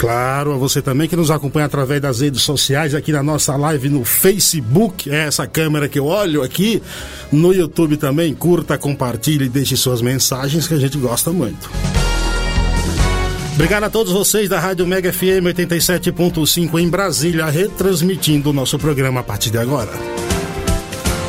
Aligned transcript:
Claro, 0.00 0.52
a 0.52 0.56
você 0.56 0.82
também 0.82 1.08
que 1.08 1.14
nos 1.14 1.30
acompanha 1.30 1.66
através 1.66 2.02
das 2.02 2.20
redes 2.20 2.42
sociais, 2.42 2.92
aqui 2.92 3.12
na 3.12 3.22
nossa 3.22 3.54
live 3.54 3.88
no 3.88 4.04
Facebook, 4.04 5.08
é 5.08 5.28
essa 5.28 5.46
câmera 5.46 5.88
que 5.88 5.96
eu 5.96 6.06
olho 6.06 6.42
aqui, 6.42 6.82
no 7.30 7.54
YouTube 7.54 7.96
também, 7.96 8.34
curta, 8.34 8.76
compartilhe 8.76 9.48
deixe 9.48 9.76
suas 9.76 10.02
mensagens 10.02 10.66
que 10.66 10.74
a 10.74 10.78
gente 10.78 10.98
gosta 10.98 11.30
muito. 11.30 11.70
Obrigado 13.54 13.84
a 13.84 13.90
todos 13.90 14.12
vocês 14.12 14.48
da 14.48 14.58
Rádio 14.58 14.84
Mega 14.88 15.12
FM 15.12 15.54
87.5 15.54 16.80
em 16.80 16.88
Brasília, 16.88 17.46
retransmitindo 17.46 18.50
o 18.50 18.52
nosso 18.52 18.76
programa 18.76 19.20
a 19.20 19.22
partir 19.22 19.50
de 19.50 19.58
agora. 19.58 19.92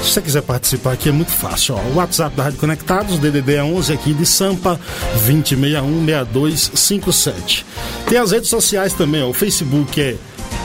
Se 0.04 0.12
você 0.12 0.22
quiser 0.22 0.42
participar 0.42 0.94
aqui 0.94 1.10
é 1.10 1.12
muito 1.12 1.32
fácil. 1.32 1.76
Ó. 1.76 1.80
O 1.80 1.96
WhatsApp 1.96 2.36
da 2.36 2.44
Rádio 2.44 2.60
Conectados, 2.60 3.18
DDD 3.18 3.56
é 3.56 3.64
11 3.64 3.94
aqui 3.94 4.14
de 4.14 4.26
Sampa, 4.26 4.80
2061-6257. 5.26 7.64
Tem 8.08 8.18
as 8.18 8.32
redes 8.32 8.50
sociais 8.50 8.94
também, 8.94 9.24
ó. 9.24 9.30
o 9.30 9.34
Facebook 9.34 10.02
é 10.02 10.18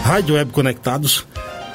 Rádio 0.03 0.34
Web 0.34 0.50
Conectados, 0.50 1.25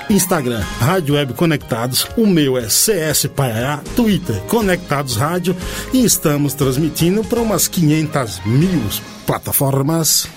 Instagram, 0.10 0.62
Rádio 0.80 1.16
Web 1.16 1.34
Conectados, 1.34 2.06
o 2.18 2.28
meu 2.28 2.58
é 2.58 2.68
CS 2.68 3.28
Paiá, 3.28 3.80
Twitter, 3.96 4.36
Conectados 4.48 5.16
Rádio 5.16 5.56
e 5.94 6.04
estamos 6.04 6.54
transmitindo 6.54 7.24
para 7.24 7.40
umas 7.40 7.70
500 7.70 8.42
mil 8.46 8.82
plataformas. 9.26 10.28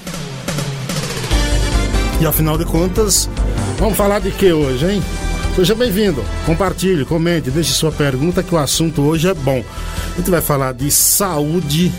E 2.20 2.26
afinal 2.26 2.56
de 2.56 2.64
contas, 2.64 3.28
vamos 3.78 3.96
falar 3.96 4.20
de 4.20 4.30
que 4.30 4.52
hoje, 4.52 4.86
hein? 4.86 5.02
Seja 5.56 5.74
bem-vindo, 5.74 6.22
compartilhe, 6.44 7.06
comente, 7.06 7.50
deixe 7.50 7.72
sua 7.72 7.90
pergunta 7.90 8.42
que 8.42 8.54
o 8.54 8.58
assunto 8.58 9.00
hoje 9.00 9.26
é 9.26 9.32
bom. 9.32 9.64
A 10.12 10.16
gente 10.18 10.30
vai 10.30 10.42
falar 10.42 10.74
de 10.74 10.90
saúde 10.90 11.90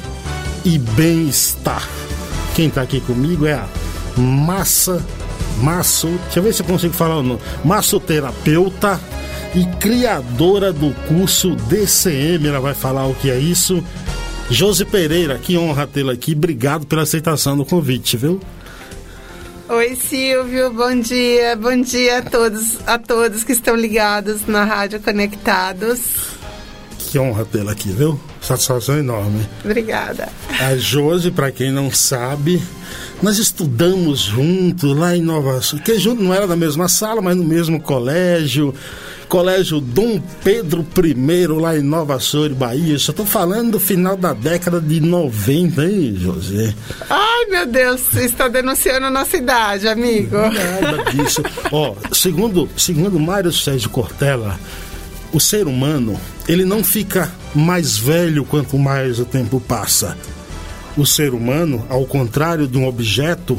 e 0.64 0.78
bem-estar. 0.78 1.90
Quem 2.56 2.68
está 2.68 2.84
aqui 2.84 3.02
comigo 3.02 3.48
é 3.48 3.54
a 3.54 3.68
Massa 4.16 5.04
Masso, 5.60 6.08
deixa 6.26 6.38
eu 6.38 6.44
ver 6.44 6.54
se 6.54 6.62
eu 6.62 6.68
consigo 6.68 6.94
falar 6.94 7.18
o 7.18 7.24
nome. 7.24 7.40
Massoterapeuta 7.66 9.02
e 9.56 9.66
criadora 9.80 10.72
do 10.72 10.94
curso 11.08 11.56
DCM, 11.56 12.48
ela 12.48 12.60
vai 12.60 12.76
falar 12.76 13.08
o 13.08 13.16
que 13.16 13.32
é 13.32 13.40
isso. 13.40 13.84
Josi 14.52 14.86
Pereira, 14.86 15.40
que 15.40 15.58
honra 15.58 15.88
tê-la 15.88 16.14
aqui. 16.14 16.34
Obrigado 16.34 16.86
pela 16.86 17.02
aceitação 17.02 17.58
do 17.58 17.66
convite, 17.66 18.18
viu? 18.18 18.40
Oi, 19.70 19.98
Silvio, 19.98 20.72
bom 20.72 20.98
dia. 20.98 21.54
Bom 21.58 21.82
dia 21.82 22.20
a 22.20 22.22
todos, 22.22 22.78
a 22.88 22.98
todos 22.98 23.44
que 23.44 23.52
estão 23.52 23.76
ligados 23.76 24.48
na 24.48 24.64
Rádio 24.64 25.02
Conectados. 25.02 26.00
Que 26.98 27.20
honra 27.20 27.44
tê-la 27.44 27.74
aqui, 27.74 27.90
viu? 27.90 28.18
Satisfação 28.42 28.98
enorme. 28.98 29.46
Obrigada. 29.66 30.30
A 30.58 30.74
Josi, 30.78 31.32
para 31.32 31.52
quem 31.52 31.70
não 31.70 31.92
sabe, 31.92 32.64
nós 33.22 33.40
estudamos 33.40 34.20
junto 34.20 34.94
lá 34.94 35.18
em 35.18 35.22
Nova 35.22 35.62
Sul, 35.62 35.80
que 35.80 36.00
junto 36.00 36.24
não 36.24 36.34
era 36.34 36.48
da 36.48 36.56
mesma 36.56 36.88
sala, 36.88 37.22
mas 37.22 37.36
no 37.36 37.44
mesmo 37.44 37.82
colégio. 37.82 38.74
Colégio 39.28 39.80
Dom 39.82 40.22
Pedro 40.44 40.86
I, 41.04 41.48
lá 41.48 41.78
em 41.78 41.82
Nova 41.82 42.20
Soura, 42.20 42.54
Bahia. 42.54 42.98
Só 42.98 43.12
tô 43.12 43.26
falando 43.26 43.72
do 43.72 43.80
final 43.80 44.16
da 44.16 44.34
década 44.34 44.80
de 44.80 45.00
90, 45.02 45.86
hein, 45.86 46.16
José? 46.18 46.74
Ai, 47.10 47.46
meu 47.50 47.66
Deus, 47.66 48.02
você 48.02 48.26
está 48.26 48.48
denunciando 48.48 49.06
a 49.08 49.12
nossa 49.12 49.38
idade, 49.38 49.88
amigo. 49.88 50.36
Nada 50.38 51.12
disso. 51.12 51.42
Ó, 51.72 51.94
segundo, 52.14 52.70
segundo 52.78 53.20
Mário 53.20 53.52
Sérgio 53.52 53.90
Cortella, 53.90 54.60
o 55.34 55.40
ser 55.40 55.68
humano, 55.68 56.20
ele 56.48 56.64
não 56.64 56.84
fica 56.84 57.32
mais 57.54 57.98
velho 57.98 58.46
quanto 58.46 58.78
mais 58.78 59.20
o 59.20 59.26
tempo 59.26 59.60
passa. 59.60 60.18
O 60.96 61.06
ser 61.06 61.34
humano, 61.34 61.86
ao 61.90 62.06
contrário 62.06 62.68
de 62.68 62.78
um 62.78 62.88
objeto, 62.88 63.58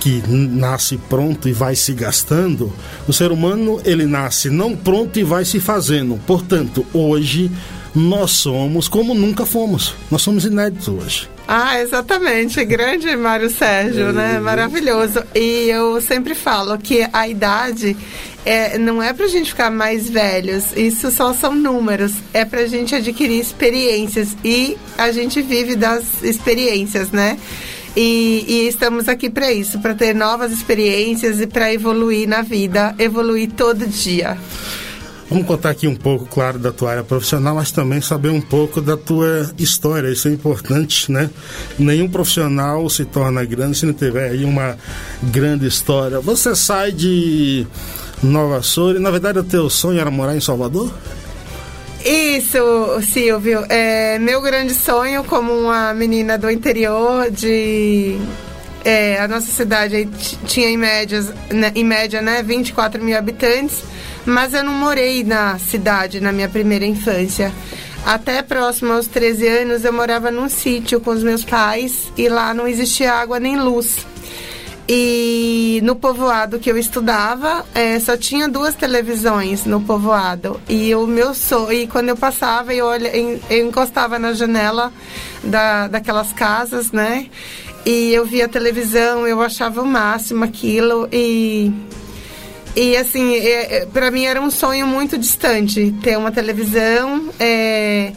que 0.00 0.22
nasce 0.28 0.96
pronto 1.08 1.48
e 1.48 1.52
vai 1.52 1.74
se 1.74 1.92
gastando, 1.92 2.72
o 3.06 3.12
ser 3.12 3.32
humano 3.32 3.80
ele 3.84 4.06
nasce 4.06 4.48
não 4.48 4.76
pronto 4.76 5.18
e 5.18 5.24
vai 5.24 5.44
se 5.44 5.60
fazendo. 5.60 6.20
Portanto, 6.26 6.86
hoje 6.92 7.50
nós 7.94 8.30
somos 8.32 8.86
como 8.86 9.14
nunca 9.14 9.44
fomos. 9.44 9.94
Nós 10.10 10.22
somos 10.22 10.44
inéditos 10.44 10.88
hoje. 10.88 11.28
Ah, 11.46 11.80
exatamente. 11.80 12.64
Grande 12.64 13.14
Mário 13.16 13.50
Sérgio, 13.50 14.08
é, 14.08 14.12
né? 14.12 14.38
Maravilhoso. 14.38 15.22
E 15.34 15.68
eu 15.68 16.00
sempre 16.00 16.34
falo 16.34 16.76
que 16.78 17.08
a 17.12 17.26
idade 17.26 17.96
é, 18.44 18.78
não 18.78 19.02
é 19.02 19.12
pra 19.12 19.26
gente 19.26 19.50
ficar 19.50 19.70
mais 19.70 20.08
velhos. 20.08 20.76
Isso 20.76 21.10
só 21.10 21.32
são 21.32 21.54
números. 21.54 22.12
É 22.32 22.44
pra 22.44 22.66
gente 22.66 22.94
adquirir 22.94 23.40
experiências. 23.40 24.36
E 24.44 24.76
a 24.96 25.10
gente 25.10 25.40
vive 25.40 25.74
das 25.74 26.22
experiências, 26.22 27.10
né? 27.10 27.38
E, 27.96 28.44
e 28.46 28.68
estamos 28.68 29.08
aqui 29.08 29.28
para 29.28 29.52
isso, 29.52 29.80
para 29.80 29.94
ter 29.94 30.14
novas 30.14 30.52
experiências 30.52 31.40
e 31.40 31.46
para 31.46 31.72
evoluir 31.72 32.28
na 32.28 32.42
vida, 32.42 32.94
evoluir 32.98 33.50
todo 33.52 33.86
dia. 33.86 34.38
Vamos 35.30 35.46
contar 35.46 35.70
aqui 35.70 35.86
um 35.86 35.94
pouco, 35.94 36.24
claro, 36.24 36.58
da 36.58 36.72
tua 36.72 36.90
área 36.90 37.04
profissional, 37.04 37.54
mas 37.54 37.70
também 37.70 38.00
saber 38.00 38.30
um 38.30 38.40
pouco 38.40 38.80
da 38.80 38.96
tua 38.96 39.50
história. 39.58 40.08
Isso 40.08 40.26
é 40.26 40.30
importante, 40.30 41.12
né? 41.12 41.28
Nenhum 41.78 42.08
profissional 42.08 42.88
se 42.88 43.04
torna 43.04 43.44
grande 43.44 43.76
se 43.76 43.84
não 43.84 43.92
tiver 43.92 44.30
aí 44.30 44.42
uma 44.42 44.78
grande 45.22 45.66
história. 45.66 46.18
Você 46.20 46.56
sai 46.56 46.92
de 46.92 47.66
Nova 48.22 48.62
Soura 48.62 48.98
e, 48.98 49.02
na 49.02 49.10
verdade, 49.10 49.38
o 49.38 49.44
teu 49.44 49.68
sonho 49.68 50.00
era 50.00 50.10
morar 50.10 50.34
em 50.34 50.40
Salvador? 50.40 50.90
Isso, 52.04 52.58
Silvio. 53.02 53.64
É 53.68 54.18
meu 54.18 54.40
grande 54.40 54.74
sonho 54.74 55.24
como 55.24 55.52
uma 55.52 55.92
menina 55.92 56.38
do 56.38 56.50
interior 56.50 57.30
de 57.30 58.18
é, 58.84 59.20
a 59.20 59.28
nossa 59.28 59.50
cidade 59.50 60.08
tinha 60.46 60.68
em, 60.68 60.76
médias, 60.76 61.32
né, 61.50 61.72
em 61.74 61.84
média 61.84 62.22
né, 62.22 62.42
24 62.42 63.02
mil 63.02 63.16
habitantes, 63.18 63.82
mas 64.24 64.54
eu 64.54 64.62
não 64.64 64.72
morei 64.72 65.24
na 65.24 65.58
cidade 65.58 66.20
na 66.20 66.32
minha 66.32 66.48
primeira 66.48 66.86
infância. 66.86 67.52
Até 68.06 68.40
próximo 68.42 68.92
aos 68.92 69.06
13 69.06 69.48
anos 69.48 69.84
eu 69.84 69.92
morava 69.92 70.30
num 70.30 70.48
sítio 70.48 71.00
com 71.00 71.10
os 71.10 71.22
meus 71.22 71.44
pais 71.44 72.10
e 72.16 72.28
lá 72.28 72.54
não 72.54 72.66
existia 72.66 73.12
água 73.12 73.38
nem 73.38 73.60
luz. 73.60 74.06
E 74.90 75.80
no 75.84 75.94
povoado 75.94 76.58
que 76.58 76.70
eu 76.70 76.78
estudava, 76.78 77.62
é, 77.74 78.00
só 78.00 78.16
tinha 78.16 78.48
duas 78.48 78.74
televisões 78.74 79.66
no 79.66 79.82
povoado. 79.82 80.58
E 80.66 80.94
o 80.94 81.06
meu 81.06 81.34
sonho, 81.34 81.72
e 81.72 81.86
quando 81.86 82.08
eu 82.08 82.16
passava, 82.16 82.72
eu, 82.72 82.86
olha, 82.86 83.14
eu 83.14 83.66
encostava 83.66 84.18
na 84.18 84.32
janela 84.32 84.90
da, 85.44 85.88
daquelas 85.88 86.32
casas, 86.32 86.90
né? 86.90 87.26
E 87.84 88.14
eu 88.14 88.24
via 88.24 88.48
televisão, 88.48 89.26
eu 89.26 89.42
achava 89.42 89.82
o 89.82 89.86
máximo 89.86 90.44
aquilo. 90.44 91.06
E, 91.12 91.70
e 92.74 92.96
assim, 92.96 93.34
é, 93.34 93.82
é 93.82 93.86
para 93.86 94.10
mim 94.10 94.24
era 94.24 94.40
um 94.40 94.50
sonho 94.50 94.86
muito 94.86 95.18
distante 95.18 95.94
ter 96.02 96.16
uma 96.16 96.32
televisão. 96.32 97.28
É, 97.38 98.12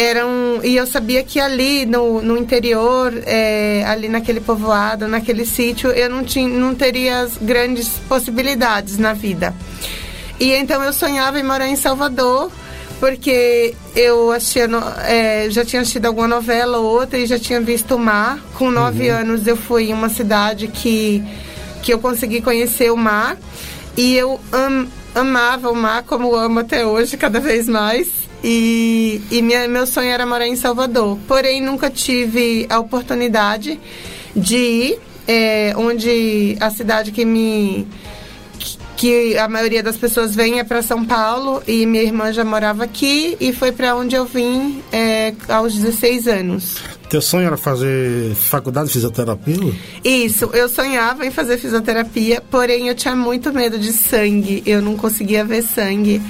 eram 0.00 0.60
e 0.64 0.76
eu 0.76 0.86
sabia 0.86 1.22
que 1.22 1.38
ali 1.38 1.84
no, 1.84 2.22
no 2.22 2.36
interior 2.36 3.12
é, 3.26 3.84
ali 3.86 4.08
naquele 4.08 4.40
povoado 4.40 5.06
naquele 5.06 5.44
sítio 5.44 5.90
eu 5.90 6.08
não 6.08 6.24
tinha 6.24 6.48
não 6.48 6.74
teria 6.74 7.20
as 7.20 7.36
grandes 7.36 7.88
possibilidades 8.08 8.96
na 8.96 9.12
vida 9.12 9.54
e 10.38 10.52
então 10.52 10.82
eu 10.82 10.92
sonhava 10.92 11.38
em 11.38 11.42
morar 11.42 11.68
em 11.68 11.76
Salvador 11.76 12.50
porque 13.00 13.74
eu 13.96 14.30
assistia, 14.30 14.68
é, 15.06 15.48
já 15.48 15.64
tinha 15.64 15.80
assistido 15.80 16.04
alguma 16.04 16.28
novela 16.28 16.76
ou 16.78 16.84
outra 16.84 17.18
e 17.18 17.24
já 17.24 17.38
tinha 17.38 17.58
visto 17.58 17.94
o 17.94 17.98
mar. 17.98 18.38
Com 18.54 18.70
nove 18.70 19.10
uhum. 19.10 19.16
anos 19.20 19.46
eu 19.46 19.56
fui 19.56 19.88
em 19.88 19.94
uma 19.94 20.10
cidade 20.10 20.68
que, 20.68 21.24
que 21.82 21.94
eu 21.94 21.98
consegui 21.98 22.42
conhecer 22.42 22.92
o 22.92 22.96
mar 22.98 23.38
e 23.96 24.14
eu 24.14 24.38
am, 24.52 24.86
amava 25.14 25.70
o 25.70 25.74
mar 25.74 26.02
como 26.02 26.34
amo 26.34 26.60
até 26.60 26.84
hoje, 26.84 27.16
cada 27.16 27.40
vez 27.40 27.66
mais. 27.66 28.20
E, 28.42 29.20
e 29.30 29.42
minha, 29.42 29.68
meu 29.68 29.86
sonho 29.86 30.08
era 30.08 30.24
morar 30.24 30.46
em 30.46 30.56
Salvador. 30.56 31.18
Porém, 31.28 31.60
nunca 31.60 31.90
tive 31.90 32.66
a 32.68 32.78
oportunidade 32.78 33.78
de 34.34 34.56
ir 34.56 34.98
é, 35.28 35.74
onde 35.76 36.56
a 36.60 36.70
cidade 36.70 37.12
que 37.12 37.24
me 37.24 37.86
que 38.96 39.34
a 39.38 39.48
maioria 39.48 39.82
das 39.82 39.96
pessoas 39.96 40.34
vem 40.34 40.58
é 40.58 40.64
para 40.64 40.82
São 40.82 41.06
Paulo 41.06 41.62
e 41.66 41.86
minha 41.86 42.02
irmã 42.02 42.30
já 42.34 42.44
morava 42.44 42.84
aqui 42.84 43.34
e 43.40 43.50
foi 43.50 43.72
para 43.72 43.96
onde 43.96 44.14
eu 44.14 44.26
vim 44.26 44.82
é, 44.92 45.32
aos 45.48 45.74
16 45.74 46.28
anos. 46.28 46.76
Teu 47.08 47.22
sonho 47.22 47.46
era 47.46 47.56
fazer 47.56 48.34
faculdade 48.34 48.88
de 48.88 48.92
fisioterapia? 48.92 49.72
Isso, 50.04 50.50
eu 50.52 50.68
sonhava 50.68 51.24
em 51.24 51.30
fazer 51.30 51.56
fisioterapia, 51.56 52.42
porém 52.50 52.88
eu 52.88 52.94
tinha 52.94 53.16
muito 53.16 53.50
medo 53.54 53.78
de 53.78 53.90
sangue, 53.90 54.62
eu 54.66 54.82
não 54.82 54.94
conseguia 54.98 55.46
ver 55.46 55.62
sangue. 55.62 56.20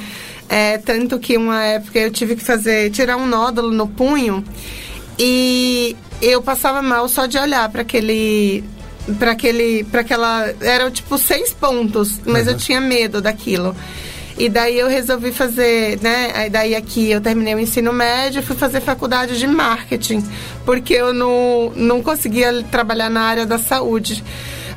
É, 0.53 0.79
tanto 0.79 1.17
que 1.21 1.37
uma 1.37 1.63
época 1.63 1.97
eu 1.97 2.11
tive 2.11 2.35
que 2.35 2.43
fazer, 2.43 2.91
tirar 2.91 3.17
um 3.17 3.25
nódulo 3.25 3.71
no 3.71 3.87
punho 3.87 4.45
e 5.17 5.97
eu 6.21 6.43
passava 6.43 6.83
mal 6.83 7.09
só 7.09 7.27
de 7.27 7.39
olhar 7.39 7.69
para 7.69 7.83
aquele 7.83 8.65
para 9.17 9.31
aquele 9.31 9.85
para 9.85 10.01
aquela 10.01 10.53
era 10.61 10.91
tipo 10.91 11.17
seis 11.19 11.53
pontos 11.53 12.21
mas 12.25 12.47
uhum. 12.47 12.53
eu 12.53 12.59
tinha 12.59 12.81
medo 12.81 13.21
daquilo 13.21 13.77
e 14.41 14.49
daí 14.49 14.79
eu 14.79 14.89
resolvi 14.89 15.33
fazer, 15.33 16.01
né? 16.01 16.33
Aí 16.35 16.49
daí 16.49 16.75
aqui 16.75 17.11
eu 17.11 17.21
terminei 17.21 17.55
o 17.55 17.61
ensino 17.61 17.93
médio, 17.93 18.43
fui 18.43 18.57
fazer 18.57 18.81
faculdade 18.81 19.39
de 19.39 19.47
marketing, 19.47 20.25
porque 20.65 20.95
eu 20.95 21.13
não, 21.13 21.71
não 21.77 22.03
conseguia 22.03 22.63
trabalhar 22.71 23.11
na 23.11 23.21
área 23.21 23.45
da 23.45 23.59
saúde. 23.59 24.25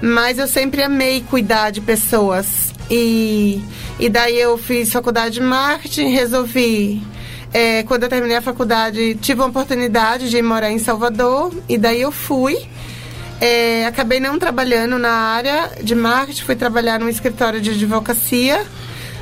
Mas 0.02 0.38
eu 0.38 0.48
sempre 0.48 0.84
amei 0.84 1.24
cuidar 1.30 1.70
de 1.70 1.80
pessoas. 1.80 2.73
E, 2.96 3.60
e 4.00 4.08
daí 4.08 4.40
eu 4.40 4.56
fiz 4.56 4.92
faculdade 4.92 5.34
de 5.34 5.42
marketing, 5.42 6.10
resolvi 6.10 7.02
é, 7.52 7.82
quando 7.84 8.04
eu 8.04 8.10
terminei 8.10 8.38
a 8.38 8.42
faculdade, 8.42 9.16
tive 9.16 9.42
a 9.42 9.46
oportunidade 9.46 10.30
de 10.30 10.40
morar 10.44 10.72
em 10.72 10.78
Salvador 10.78 11.52
e 11.68 11.76
daí 11.76 12.02
eu 12.02 12.12
fui. 12.12 12.56
É, 13.42 13.88
acabei 13.88 14.20
não 14.20 14.38
trabalhando 14.38 15.00
na 15.00 15.10
área 15.10 15.72
de 15.82 15.96
marketing, 15.96 16.44
fui 16.44 16.56
trabalhar 16.56 17.00
num 17.00 17.10
escritório 17.10 17.60
de 17.60 17.72
advocacia, 17.72 18.64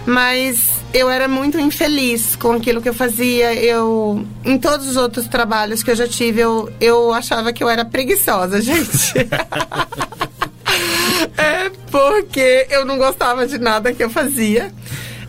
mas 0.06 0.70
eu 0.94 1.10
era 1.10 1.30
muito 1.30 1.58
infeliz 1.58 2.36
com 2.36 2.52
aquilo 2.52 2.82
que 2.82 2.90
eu 2.90 2.94
fazia. 2.94 3.54
Eu, 3.54 4.26
em 4.44 4.58
todos 4.58 4.86
os 4.88 4.98
outros 4.98 5.28
trabalhos 5.28 5.82
que 5.82 5.92
eu 5.92 5.96
já 5.96 6.10
tive, 6.10 6.42
eu, 6.42 6.70
eu 6.82 7.14
achava 7.14 7.54
que 7.54 7.64
eu 7.64 7.70
era 7.70 7.86
preguiçosa, 7.86 8.60
gente. 8.62 9.14
é 11.38 11.72
porque 11.90 12.68
eu 12.70 12.86
não 12.86 12.98
gostava 12.98 13.46
de 13.48 13.58
nada 13.58 13.94
que 13.94 14.04
eu 14.04 14.10
fazia. 14.10 14.72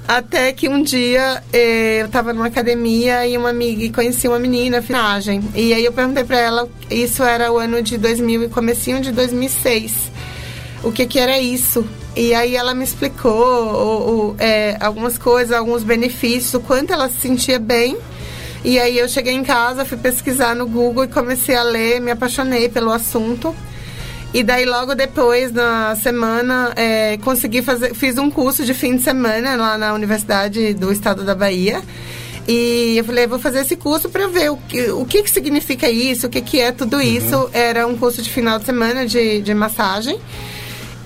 Até 0.07 0.53
que 0.53 0.69
um 0.69 0.83
dia 0.83 1.43
eh, 1.53 1.99
eu 2.01 2.07
estava 2.07 2.33
numa 2.33 2.47
academia 2.47 3.27
e 3.27 3.39
uma 3.39 3.51
amiga 3.51 3.95
conheci 3.95 4.27
uma 4.27 4.39
menina, 4.39 4.83
finagem. 4.83 5.41
E 5.55 5.73
aí 5.73 5.85
eu 5.85 5.93
perguntei 5.93 6.25
para 6.25 6.39
ela, 6.39 6.69
isso 6.91 7.23
era 7.23 7.53
o 7.53 7.59
ano 7.59 7.81
de 7.81 7.97
2000 7.97 8.45
e 8.45 8.49
comecinho 8.49 9.01
de 9.01 9.13
2006. 9.13 10.11
O 10.83 10.91
que 10.91 11.07
que 11.07 11.21
era 11.21 11.39
isso? 11.39 11.87
E 12.17 12.35
aí 12.35 12.57
ela 12.57 12.75
me 12.75 12.83
explicou 12.83 13.33
o, 13.33 14.31
o, 14.33 14.37
é, 14.39 14.77
algumas 14.81 15.17
coisas, 15.17 15.57
alguns 15.57 15.85
benefícios, 15.85 16.53
o 16.55 16.61
quanto 16.61 16.93
ela 16.93 17.09
se 17.09 17.21
sentia 17.21 17.59
bem. 17.59 17.97
E 18.65 18.79
aí 18.79 18.99
eu 18.99 19.09
cheguei 19.09 19.33
em 19.33 19.45
casa, 19.45 19.85
fui 19.85 19.97
pesquisar 19.97 20.55
no 20.55 20.67
Google 20.67 21.05
e 21.05 21.09
comecei 21.09 21.55
a 21.55 21.63
ler, 21.63 22.01
me 22.01 22.11
apaixonei 22.11 22.69
pelo 22.69 22.93
assunto. 22.93 23.55
E 24.35 24.43
daí 24.43 24.65
logo 24.65 24.95
depois, 24.95 25.53
na 25.53 25.95
semana, 25.95 26.73
é, 26.75 27.19
consegui 27.19 27.61
fazer, 27.61 27.95
fiz 27.95 28.17
um 28.17 28.31
curso 28.31 28.65
de 28.65 28.73
fim 28.73 28.97
de 28.97 29.03
semana 29.03 29.57
lá 29.57 29.77
na 29.77 29.93
Universidade 29.93 30.73
do 30.73 30.91
Estado 30.91 31.23
da 31.23 31.35
Bahia. 31.35 31.83
E 32.49 32.97
eu 32.97 33.05
falei, 33.05 33.27
vou 33.27 33.39
fazer 33.39 33.61
esse 33.61 33.77
curso 33.77 34.09
para 34.09 34.27
ver 34.27 34.51
o 34.51 34.57
que, 34.57 34.91
o 34.91 35.05
que, 35.05 35.23
que 35.23 35.31
significa 35.31 35.89
isso, 35.89 36.27
o 36.27 36.31
que, 36.31 36.41
que 36.41 36.61
é 36.61 36.73
tudo 36.73 36.97
uhum. 36.97 37.03
isso. 37.03 37.51
Era 37.53 37.87
um 37.87 37.97
curso 37.97 38.23
de 38.23 38.31
final 38.31 38.59
de 38.59 38.65
semana 38.65 39.07
de, 39.07 39.43
de 39.43 39.55
massagem. 39.55 40.19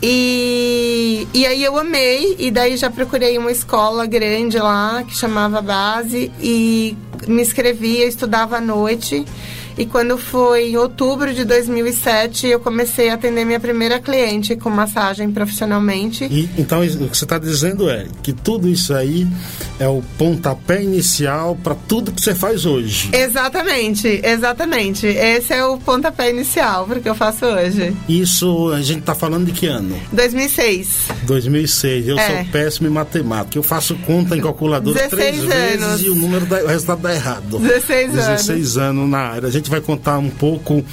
E, 0.02 1.26
e 1.34 1.46
aí 1.46 1.64
eu 1.64 1.76
amei, 1.78 2.36
e 2.38 2.50
daí 2.50 2.76
já 2.76 2.90
procurei 2.90 3.36
uma 3.38 3.50
escola 3.50 4.06
grande 4.06 4.58
lá, 4.58 5.02
que 5.02 5.16
chamava 5.16 5.60
Base, 5.60 6.30
e 6.40 6.96
me 7.26 7.42
inscrevia, 7.42 8.06
estudava 8.06 8.58
à 8.58 8.60
noite. 8.60 9.24
E 9.78 9.84
quando 9.84 10.16
foi 10.16 10.70
em 10.70 10.76
outubro 10.76 11.34
de 11.34 11.44
2007, 11.44 12.46
eu 12.46 12.58
comecei 12.60 13.10
a 13.10 13.14
atender 13.14 13.44
minha 13.44 13.60
primeira 13.60 14.00
cliente 14.00 14.56
com 14.56 14.70
massagem 14.70 15.30
profissionalmente. 15.30 16.24
E, 16.24 16.48
então, 16.56 16.80
o 16.80 17.08
que 17.08 17.16
você 17.16 17.24
está 17.24 17.38
dizendo 17.38 17.90
é 17.90 18.06
que 18.22 18.32
tudo 18.32 18.68
isso 18.68 18.94
aí 18.94 19.26
é 19.78 19.86
o 19.86 20.02
pontapé 20.16 20.82
inicial 20.82 21.56
para 21.62 21.74
tudo 21.74 22.10
que 22.10 22.22
você 22.22 22.34
faz 22.34 22.64
hoje. 22.64 23.10
Exatamente, 23.12 24.20
exatamente. 24.24 25.06
Esse 25.06 25.52
é 25.52 25.64
o 25.64 25.76
pontapé 25.76 26.30
inicial 26.30 26.86
para 26.86 26.98
o 26.98 27.02
que 27.02 27.08
eu 27.08 27.14
faço 27.14 27.44
hoje. 27.44 27.94
Isso, 28.08 28.70
a 28.72 28.80
gente 28.80 29.00
está 29.00 29.14
falando 29.14 29.46
de 29.46 29.52
que 29.52 29.66
ano? 29.66 30.00
2006. 30.12 30.88
2006. 31.24 32.08
Eu 32.08 32.18
é. 32.18 32.26
sou 32.26 32.52
péssimo 32.52 32.88
em 32.88 32.90
matemática. 32.90 33.58
Eu 33.58 33.62
faço 33.62 33.94
conta 34.06 34.36
em 34.36 34.40
calculadora 34.40 35.08
três 35.08 35.40
anos. 35.40 35.54
vezes 35.54 36.02
e 36.02 36.08
o 36.08 36.14
número 36.14 36.46
da, 36.46 36.64
o 36.64 36.66
resultado 36.66 37.02
dá 37.02 37.14
errado. 37.14 37.58
16 37.58 38.10
anos. 38.10 38.26
16 38.26 38.78
anos 38.78 39.10
na 39.10 39.18
área. 39.18 39.48
A 39.48 39.50
gente 39.50 39.65
gente 39.66 39.70
vai 39.70 39.80
contar 39.80 40.18
um 40.18 40.30
pouco 40.30 40.84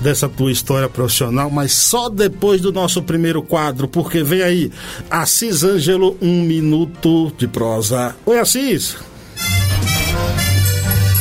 dessa 0.00 0.28
tua 0.28 0.50
história 0.50 0.88
profissional, 0.88 1.50
mas 1.50 1.72
só 1.72 2.08
depois 2.08 2.60
do 2.60 2.72
nosso 2.72 3.02
primeiro 3.02 3.42
quadro, 3.42 3.86
porque 3.86 4.22
vem 4.22 4.42
aí 4.42 4.72
Assis 5.10 5.62
Ângelo, 5.62 6.16
um 6.20 6.42
minuto 6.42 7.32
de 7.36 7.46
prosa. 7.46 8.16
Oi, 8.24 8.38
Assis. 8.38 8.96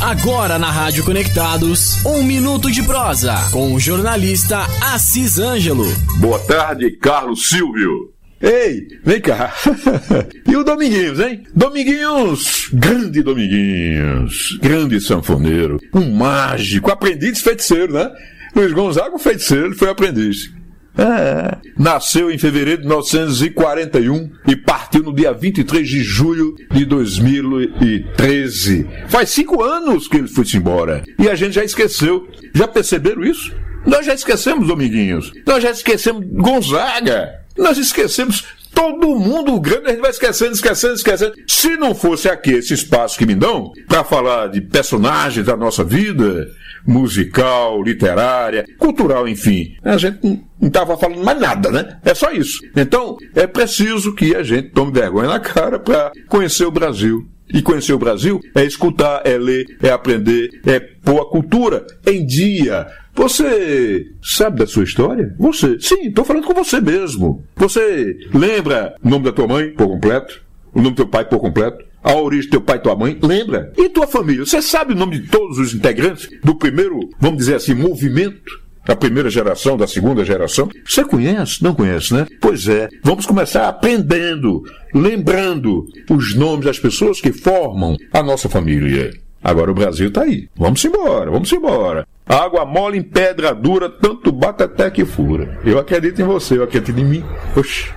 Agora 0.01 0.57
na 0.57 0.71
Rádio 0.71 1.03
Conectados, 1.03 2.03
um 2.05 2.23
minuto 2.23 2.71
de 2.71 2.81
prosa 2.81 3.35
com 3.51 3.73
o 3.73 3.79
jornalista 3.79 4.65
Assis 4.81 5.37
Ângelo. 5.37 5.85
Boa 6.19 6.39
tarde, 6.39 6.91
Carlos 6.91 7.49
Silvio. 7.49 8.11
Ei, 8.41 8.87
vem 9.03 9.21
cá. 9.21 9.53
e 10.47 10.55
o 10.55 10.63
Dominguinhos, 10.63 11.19
hein? 11.19 11.43
Dominguinhos, 11.53 12.69
grande 12.73 13.21
Dominguinhos, 13.21 14.57
grande 14.61 14.99
sanfoneiro, 14.99 15.79
um 15.93 16.11
mágico, 16.11 16.91
aprendiz 16.91 17.41
feiticeiro, 17.41 17.93
né? 17.93 18.11
Luiz 18.55 18.73
Gonzaga, 18.73 19.15
um 19.15 19.19
feiticeiro, 19.19 19.67
ele 19.67 19.75
foi 19.75 19.89
aprendiz. 19.89 20.51
É. 20.97 21.57
Nasceu 21.77 22.29
em 22.29 22.37
fevereiro 22.37 22.81
de 22.81 22.87
1941 22.87 24.29
e 24.47 24.55
partiu 24.55 25.03
no 25.03 25.15
dia 25.15 25.31
23 25.31 25.87
de 25.87 26.03
julho 26.03 26.55
de 26.71 26.83
2013. 26.83 28.87
Faz 29.07 29.29
cinco 29.29 29.63
anos 29.63 30.07
que 30.07 30.17
ele 30.17 30.27
foi-se 30.27 30.57
embora. 30.57 31.03
E 31.17 31.29
a 31.29 31.35
gente 31.35 31.53
já 31.53 31.63
esqueceu. 31.63 32.27
Já 32.53 32.67
perceberam 32.67 33.23
isso? 33.23 33.55
Nós 33.85 34.05
já 34.05 34.13
esquecemos 34.13 34.67
Dominguinhos. 34.67 35.31
Nós 35.47 35.63
já 35.63 35.71
esquecemos 35.71 36.25
Gonzaga. 36.29 37.40
Nós 37.57 37.77
esquecemos 37.77 38.45
todo 38.73 39.19
mundo 39.19 39.59
grande, 39.59 39.87
a 39.87 39.89
gente 39.91 40.01
vai 40.01 40.11
esquecendo, 40.11 40.53
esquecendo, 40.53 40.93
esquecendo. 40.93 41.33
Se 41.47 41.75
não 41.77 41.93
fosse 41.93 42.29
aqui 42.29 42.51
esse 42.51 42.73
espaço 42.73 43.17
que 43.17 43.25
me 43.25 43.35
dão 43.35 43.71
para 43.87 44.03
falar 44.03 44.47
de 44.47 44.61
personagens 44.61 45.45
da 45.45 45.55
nossa 45.55 45.83
vida, 45.83 46.47
musical, 46.85 47.81
literária, 47.81 48.65
cultural, 48.77 49.27
enfim, 49.27 49.75
a 49.83 49.97
gente 49.97 50.19
não 50.23 50.67
estava 50.67 50.97
falando 50.97 51.23
mais 51.23 51.39
nada, 51.39 51.69
né? 51.71 51.99
É 52.03 52.13
só 52.13 52.31
isso. 52.31 52.59
Então, 52.75 53.17
é 53.35 53.45
preciso 53.45 54.15
que 54.15 54.35
a 54.35 54.43
gente 54.43 54.69
tome 54.69 54.91
vergonha 54.91 55.29
na 55.29 55.39
cara 55.39 55.77
para 55.77 56.11
conhecer 56.27 56.65
o 56.65 56.71
Brasil. 56.71 57.27
E 57.53 57.61
conhecer 57.61 57.91
o 57.91 57.99
Brasil 57.99 58.39
é 58.55 58.63
escutar, 58.63 59.23
é 59.25 59.37
ler, 59.37 59.65
é 59.83 59.89
aprender, 59.89 60.49
é 60.65 60.79
pôr 60.79 61.19
a 61.19 61.25
cultura 61.25 61.85
em 62.07 62.25
dia, 62.25 62.87
você 63.13 64.07
sabe 64.23 64.59
da 64.59 64.67
sua 64.67 64.83
história? 64.83 65.35
Você? 65.37 65.79
Sim, 65.79 66.07
estou 66.07 66.25
falando 66.25 66.45
com 66.45 66.53
você 66.53 66.79
mesmo. 66.79 67.43
Você 67.55 68.17
lembra 68.33 68.95
o 69.03 69.09
nome 69.09 69.25
da 69.25 69.31
tua 69.31 69.47
mãe 69.47 69.71
por 69.71 69.87
completo? 69.87 70.41
O 70.73 70.79
nome 70.81 70.91
do 70.91 70.97
teu 70.97 71.07
pai 71.07 71.25
por 71.25 71.39
completo? 71.39 71.83
A 72.03 72.15
origem 72.15 72.47
do 72.47 72.51
teu 72.51 72.61
pai 72.61 72.77
e 72.77 72.81
tua 72.81 72.95
mãe? 72.95 73.17
Lembra? 73.21 73.71
E 73.77 73.89
tua 73.89 74.07
família? 74.07 74.45
Você 74.45 74.61
sabe 74.61 74.93
o 74.93 74.95
nome 74.95 75.19
de 75.19 75.27
todos 75.27 75.59
os 75.59 75.73
integrantes 75.73 76.29
do 76.43 76.55
primeiro, 76.55 76.99
vamos 77.19 77.37
dizer 77.37 77.55
assim, 77.55 77.73
movimento? 77.73 78.61
Da 78.83 78.95
primeira 78.95 79.29
geração, 79.29 79.77
da 79.77 79.85
segunda 79.85 80.25
geração? 80.25 80.67
Você 80.83 81.03
conhece? 81.05 81.63
Não 81.63 81.75
conhece, 81.75 82.15
né? 82.15 82.25
Pois 82.41 82.67
é. 82.67 82.89
Vamos 83.03 83.27
começar 83.27 83.67
aprendendo, 83.67 84.63
lembrando 84.91 85.85
os 86.09 86.35
nomes 86.35 86.65
das 86.65 86.79
pessoas 86.79 87.21
que 87.21 87.31
formam 87.31 87.95
a 88.11 88.23
nossa 88.23 88.49
família. 88.49 89.13
Agora 89.43 89.69
o 89.69 89.75
Brasil 89.75 90.07
está 90.07 90.23
aí. 90.23 90.49
Vamos 90.55 90.83
embora, 90.83 91.29
vamos 91.29 91.51
embora. 91.51 92.07
Água 92.31 92.63
mole 92.63 92.97
em 92.97 93.03
pedra 93.03 93.53
dura, 93.53 93.89
tanto 93.89 94.31
bate 94.31 94.63
até 94.63 94.89
que 94.89 95.03
fura. 95.03 95.59
Eu 95.65 95.77
acredito 95.77 96.21
em 96.21 96.25
você, 96.25 96.57
eu 96.57 96.63
acredito 96.63 96.97
em 96.97 97.03
mim. 97.03 97.25
Oxi. 97.57 97.89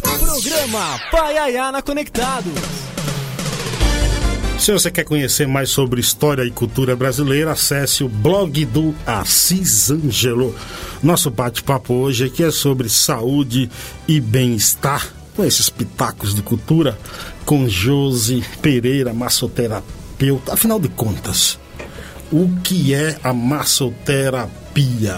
Programa 0.00 0.98
Paiaiana 1.10 1.82
Conectado. 1.82 2.50
Se 4.58 4.72
você 4.72 4.90
quer 4.90 5.04
conhecer 5.04 5.46
mais 5.46 5.68
sobre 5.68 6.00
história 6.00 6.42
e 6.42 6.50
cultura 6.50 6.96
brasileira, 6.96 7.52
acesse 7.52 8.02
o 8.02 8.08
blog 8.08 8.64
do 8.64 8.94
Assis 9.06 9.90
Angelo. 9.90 10.56
Nosso 11.02 11.30
bate-papo 11.30 11.92
hoje 11.92 12.24
aqui 12.24 12.42
é 12.42 12.50
sobre 12.50 12.88
saúde 12.88 13.70
e 14.08 14.18
bem-estar, 14.18 15.06
com 15.36 15.44
esses 15.44 15.68
pitacos 15.68 16.34
de 16.34 16.40
cultura, 16.40 16.98
com 17.44 17.68
Josi 17.68 18.42
Pereira, 18.62 19.12
massoterapeuta. 19.12 20.54
Afinal 20.54 20.80
de 20.80 20.88
contas, 20.88 21.58
o 22.32 22.48
que 22.62 22.94
é 22.94 23.18
a 23.22 23.32
massoterapia? 23.32 25.16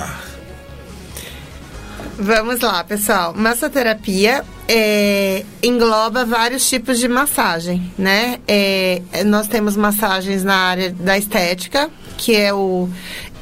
Vamos 2.18 2.60
lá, 2.60 2.82
pessoal. 2.82 3.32
Massoterapia 3.32 4.44
é, 4.66 5.44
engloba 5.62 6.24
vários 6.24 6.68
tipos 6.68 6.98
de 6.98 7.06
massagem, 7.06 7.92
né? 7.96 8.40
É, 8.46 9.00
nós 9.24 9.46
temos 9.46 9.76
massagens 9.76 10.42
na 10.42 10.56
área 10.56 10.90
da 10.90 11.16
estética, 11.16 11.88
que 12.16 12.34
é 12.34 12.52
o 12.52 12.88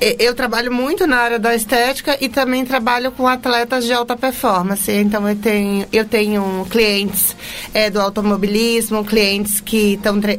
eu 0.00 0.34
trabalho 0.34 0.72
muito 0.72 1.06
na 1.06 1.16
área 1.16 1.38
da 1.38 1.54
estética 1.54 2.16
e 2.20 2.28
também 2.28 2.64
trabalho 2.64 3.10
com 3.12 3.26
atletas 3.26 3.84
de 3.84 3.92
alta 3.92 4.16
performance. 4.16 4.90
Então 4.90 5.28
eu 5.28 5.36
tenho, 5.36 5.86
eu 5.92 6.04
tenho 6.04 6.66
clientes 6.70 7.34
é, 7.72 7.88
do 7.88 8.00
automobilismo, 8.00 9.04
clientes 9.04 9.60
que 9.60 9.94
estão 9.94 10.20
tre 10.20 10.38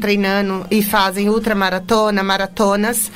treinando 0.00 0.66
e 0.70 0.82
fazem 0.82 1.28
ultramaratona, 1.28 2.22
maratonas 2.22 3.10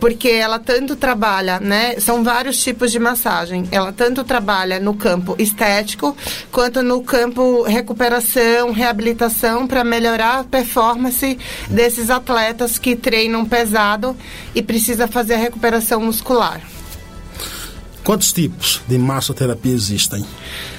porque 0.00 0.28
ela 0.28 0.58
tanto 0.58 0.96
trabalha, 0.96 1.60
né? 1.60 2.00
São 2.00 2.24
vários 2.24 2.60
tipos 2.62 2.90
de 2.90 2.98
massagem. 2.98 3.68
Ela 3.70 3.92
tanto 3.92 4.24
trabalha 4.24 4.80
no 4.80 4.94
campo 4.94 5.36
estético 5.38 6.16
quanto 6.50 6.82
no 6.82 7.02
campo 7.02 7.62
recuperação, 7.62 8.72
reabilitação 8.72 9.66
para 9.66 9.84
melhorar 9.84 10.40
a 10.40 10.44
performance 10.44 11.38
desses 11.68 12.08
atletas 12.08 12.78
que 12.78 12.96
treinam 12.96 13.44
pesado 13.44 14.16
e 14.54 14.62
precisa 14.62 15.06
fazer 15.06 15.34
a 15.34 15.38
recuperação 15.38 16.00
muscular. 16.00 16.62
Quantos 18.02 18.32
tipos 18.32 18.80
de 18.88 18.96
massoterapia 18.96 19.72
existem? 19.72 20.24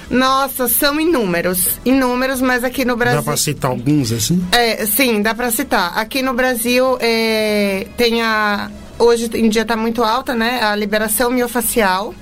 Nossa, 0.10 0.68
são 0.68 1.00
inúmeros. 1.00 1.80
Inúmeros, 1.86 2.42
mas 2.42 2.64
aqui 2.64 2.84
no 2.84 2.98
Brasil. 2.98 3.20
Dá 3.20 3.24
para 3.24 3.38
citar 3.38 3.72
alguns 3.72 4.12
assim? 4.12 4.44
É, 4.52 4.86
sim, 4.86 5.22
dá 5.22 5.34
para 5.34 5.52
citar. 5.52 5.98
Aqui 5.98 6.22
no 6.22 6.34
Brasil 6.34 6.98
é, 7.00 7.88
tem 7.96 8.22
a 8.22 8.70
hoje 9.02 9.30
em 9.34 9.50
dia 9.50 9.64
está 9.64 9.76
muito 9.76 10.04
alta, 10.04 10.36
né? 10.36 10.62
A 10.64 10.76
liberação 10.76 11.32
miofacial, 11.32 12.14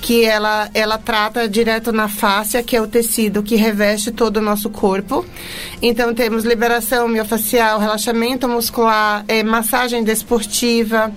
que 0.00 0.24
ela, 0.24 0.70
ela 0.74 0.98
trata 0.98 1.48
direto 1.48 1.90
na 1.90 2.08
fáscia, 2.08 2.62
que 2.62 2.76
é 2.76 2.80
o 2.80 2.86
tecido 2.86 3.42
que 3.42 3.56
reveste 3.56 4.10
todo 4.10 4.36
o 4.36 4.40
nosso 4.40 4.70
corpo. 4.70 5.24
Então 5.82 6.14
temos 6.14 6.44
liberação 6.44 7.08
miofacial, 7.08 7.80
relaxamento 7.80 8.48
muscular, 8.48 9.24
é, 9.26 9.42
massagem 9.42 10.04
desportiva, 10.04 11.12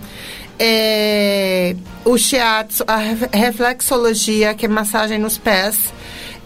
é, 0.58 1.76
o 2.06 2.18
shiatsu, 2.18 2.84
a 2.88 2.98
reflexologia, 3.36 4.54
que 4.54 4.66
é 4.66 4.70
massagem 4.70 5.20
nos 5.20 5.38
pés, 5.38 5.94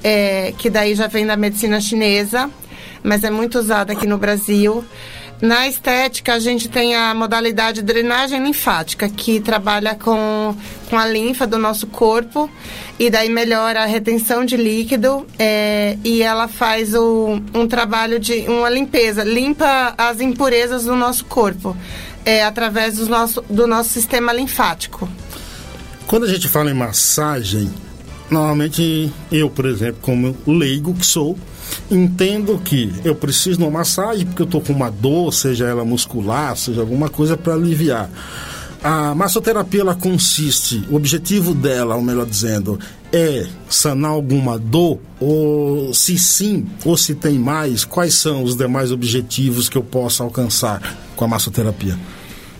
é, 0.03 0.53
que 0.57 0.69
daí 0.69 0.95
já 0.95 1.07
vem 1.07 1.25
da 1.25 1.37
medicina 1.37 1.79
chinesa, 1.79 2.49
mas 3.03 3.23
é 3.23 3.29
muito 3.29 3.59
usada 3.59 3.93
aqui 3.93 4.07
no 4.07 4.17
Brasil. 4.17 4.83
Na 5.41 5.67
estética, 5.67 6.33
a 6.33 6.39
gente 6.39 6.69
tem 6.69 6.95
a 6.95 7.13
modalidade 7.13 7.81
drenagem 7.81 8.41
linfática, 8.41 9.09
que 9.09 9.39
trabalha 9.39 9.93
com, 9.93 10.55
com 10.89 10.97
a 10.97 11.05
linfa 11.05 11.45
do 11.45 11.57
nosso 11.57 11.87
corpo 11.87 12.49
e 12.97 13.09
daí 13.09 13.29
melhora 13.29 13.83
a 13.83 13.85
retenção 13.85 14.45
de 14.45 14.55
líquido 14.55 15.27
é, 15.37 15.97
e 16.03 16.21
ela 16.21 16.47
faz 16.47 16.93
o, 16.93 17.41
um 17.53 17.67
trabalho 17.67 18.17
de 18.17 18.45
uma 18.47 18.69
limpeza, 18.69 19.23
limpa 19.23 19.93
as 19.97 20.21
impurezas 20.21 20.85
do 20.85 20.95
nosso 20.95 21.25
corpo 21.25 21.75
é, 22.25 22.43
através 22.43 22.95
do 22.95 23.07
nosso, 23.07 23.41
do 23.49 23.67
nosso 23.67 23.89
sistema 23.89 24.31
linfático. 24.31 25.07
Quando 26.07 26.23
a 26.23 26.29
gente 26.29 26.47
fala 26.47 26.71
em 26.71 26.73
massagem, 26.73 27.71
normalmente 28.29 29.11
eu, 29.31 29.49
por 29.49 29.65
exemplo, 29.65 29.97
como 30.01 30.35
leigo 30.47 30.93
que 30.93 31.05
sou, 31.05 31.37
entendo 31.89 32.57
que 32.59 32.91
eu 33.03 33.15
preciso 33.15 33.57
de 33.57 33.63
uma 33.63 33.71
massagem 33.71 34.25
porque 34.25 34.41
eu 34.41 34.45
estou 34.45 34.61
com 34.61 34.73
uma 34.73 34.89
dor, 34.89 35.33
seja 35.33 35.65
ela 35.65 35.85
muscular, 35.85 36.55
seja 36.57 36.81
alguma 36.81 37.09
coisa 37.09 37.37
para 37.37 37.53
aliviar. 37.53 38.09
A 38.83 39.15
massoterapia 39.15 39.81
ela 39.81 39.95
consiste, 39.95 40.83
o 40.91 40.95
objetivo 40.95 41.55
dela, 41.55 41.95
ou 41.95 42.03
melhor 42.03 42.25
dizendo, 42.25 42.79
é 43.11 43.47
sanar 43.67 44.11
alguma 44.11 44.59
dor 44.59 44.99
ou 45.19 45.91
se 45.91 46.19
sim, 46.19 46.67
ou 46.83 46.95
se 46.95 47.15
tem 47.15 47.39
mais, 47.39 47.83
quais 47.83 48.13
são 48.13 48.43
os 48.43 48.55
demais 48.55 48.91
objetivos 48.91 49.69
que 49.69 49.77
eu 49.77 49.83
posso 49.83 50.21
alcançar 50.21 50.97
com 51.15 51.25
a 51.25 51.27
massoterapia? 51.27 51.97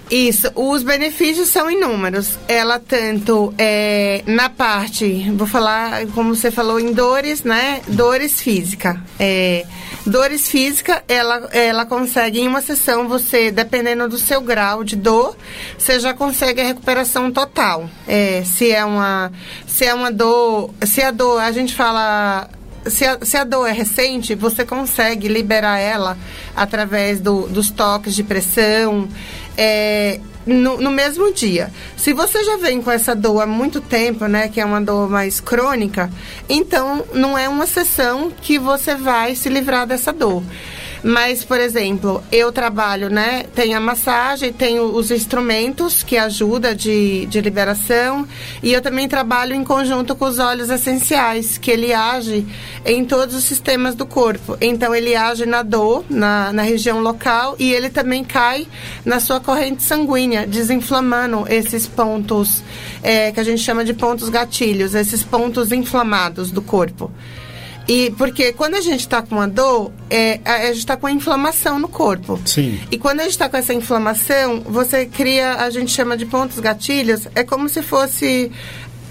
Isso, 0.09 0.51
os 0.55 0.83
benefícios 0.83 1.49
são 1.49 1.69
inúmeros. 1.69 2.37
Ela 2.47 2.79
tanto 2.79 3.53
é, 3.57 4.23
na 4.27 4.49
parte, 4.49 5.31
vou 5.31 5.47
falar 5.47 6.05
como 6.07 6.35
você 6.35 6.51
falou 6.51 6.79
em 6.79 6.93
dores, 6.93 7.43
né? 7.43 7.81
Dores 7.87 8.39
física. 8.39 9.01
É, 9.19 9.65
dores 10.05 10.47
física, 10.47 11.03
ela, 11.07 11.49
ela 11.51 11.85
consegue 11.85 12.39
em 12.39 12.47
uma 12.47 12.61
sessão 12.61 13.07
você, 13.07 13.49
dependendo 13.51 14.07
do 14.07 14.17
seu 14.17 14.41
grau 14.41 14.83
de 14.83 14.95
dor, 14.95 15.35
você 15.77 15.99
já 15.99 16.13
consegue 16.13 16.61
a 16.61 16.65
recuperação 16.65 17.31
total. 17.31 17.89
É, 18.07 18.43
se 18.45 18.71
é 18.71 18.85
uma, 18.85 19.31
se 19.65 19.85
é 19.85 19.93
uma 19.93 20.11
dor, 20.11 20.71
se 20.85 21.01
a 21.01 21.09
dor, 21.09 21.41
a 21.41 21.51
gente 21.51 21.73
fala 21.73 22.47
se 22.87 23.05
a, 23.05 23.17
se 23.21 23.37
a 23.37 23.43
dor 23.43 23.67
é 23.67 23.71
recente, 23.71 24.35
você 24.35 24.65
consegue 24.65 25.27
liberar 25.27 25.79
ela 25.79 26.17
através 26.55 27.19
do, 27.19 27.47
dos 27.47 27.69
toques 27.69 28.15
de 28.15 28.23
pressão, 28.23 29.07
é, 29.57 30.19
no, 30.45 30.79
no, 30.79 30.91
mesmo 30.91 31.33
dia. 31.33 31.71
Se 31.97 32.13
você 32.13 32.43
já 32.43 32.57
vem 32.57 32.81
com 32.81 32.91
essa 32.91 33.15
dor 33.15 33.41
há 33.41 33.47
muito 33.47 33.81
tempo, 33.81 34.27
né, 34.27 34.47
que 34.47 34.61
é 34.61 34.65
uma 34.65 34.79
dor 34.79 35.09
mais 35.09 35.39
crônica, 35.39 36.09
então 36.47 37.03
não 37.13 37.37
é 37.37 37.49
uma 37.49 37.65
sessão 37.65 38.31
que 38.41 38.59
você 38.59 38.95
vai 38.95 39.35
se 39.35 39.49
livrar 39.49 39.87
dessa 39.87 40.13
dor. 40.13 40.43
Mas, 41.03 41.43
por 41.43 41.59
exemplo, 41.59 42.23
eu 42.31 42.51
trabalho, 42.51 43.09
né? 43.09 43.43
Tem 43.53 43.73
a 43.73 43.79
massagem, 43.79 44.51
tenho 44.51 44.83
os 44.83 45.11
instrumentos 45.11 46.03
que 46.03 46.17
ajudam 46.17 46.73
de, 46.73 47.25
de 47.27 47.41
liberação. 47.41 48.27
E 48.61 48.73
eu 48.73 48.81
também 48.81 49.07
trabalho 49.07 49.53
em 49.53 49.63
conjunto 49.63 50.15
com 50.15 50.25
os 50.25 50.39
óleos 50.39 50.69
essenciais, 50.69 51.57
que 51.57 51.71
ele 51.71 51.93
age 51.93 52.45
em 52.85 53.05
todos 53.05 53.35
os 53.35 53.43
sistemas 53.43 53.95
do 53.95 54.05
corpo. 54.05 54.57
Então, 54.59 54.93
ele 54.93 55.15
age 55.15 55.45
na 55.45 55.61
dor, 55.61 56.03
na, 56.09 56.51
na 56.51 56.63
região 56.63 56.99
local, 56.99 57.55
e 57.59 57.71
ele 57.71 57.89
também 57.89 58.23
cai 58.23 58.67
na 59.03 59.19
sua 59.19 59.39
corrente 59.39 59.83
sanguínea, 59.83 60.47
desinflamando 60.47 61.45
esses 61.49 61.87
pontos 61.87 62.63
é, 63.03 63.31
que 63.31 63.39
a 63.39 63.43
gente 63.43 63.61
chama 63.61 63.83
de 63.83 63.93
pontos 63.93 64.29
gatilhos, 64.29 64.95
esses 64.95 65.23
pontos 65.23 65.71
inflamados 65.71 66.51
do 66.51 66.61
corpo. 66.61 67.11
E 67.87 68.11
porque 68.17 68.51
quando 68.51 68.75
a 68.75 68.81
gente 68.81 69.01
está 69.01 69.21
com 69.21 69.35
uma 69.35 69.47
dor, 69.47 69.91
é, 70.09 70.39
a, 70.43 70.67
gente 70.67 70.79
está 70.79 70.97
com 70.97 71.07
a 71.07 71.11
inflamação 71.11 71.77
no 71.77 71.87
corpo. 71.87 72.39
Sim. 72.45 72.79
E 72.91 72.97
quando 72.97 73.19
a 73.19 73.23
gente 73.23 73.33
está 73.33 73.47
com 73.47 73.57
essa 73.57 73.73
inflamação, 73.73 74.61
você 74.61 75.05
cria, 75.05 75.55
a 75.55 75.69
gente 75.69 75.91
chama 75.91 76.17
de 76.17 76.25
pontos 76.25 76.59
gatilhos, 76.59 77.27
é 77.35 77.43
como 77.43 77.69
se 77.69 77.81
fosse 77.81 78.51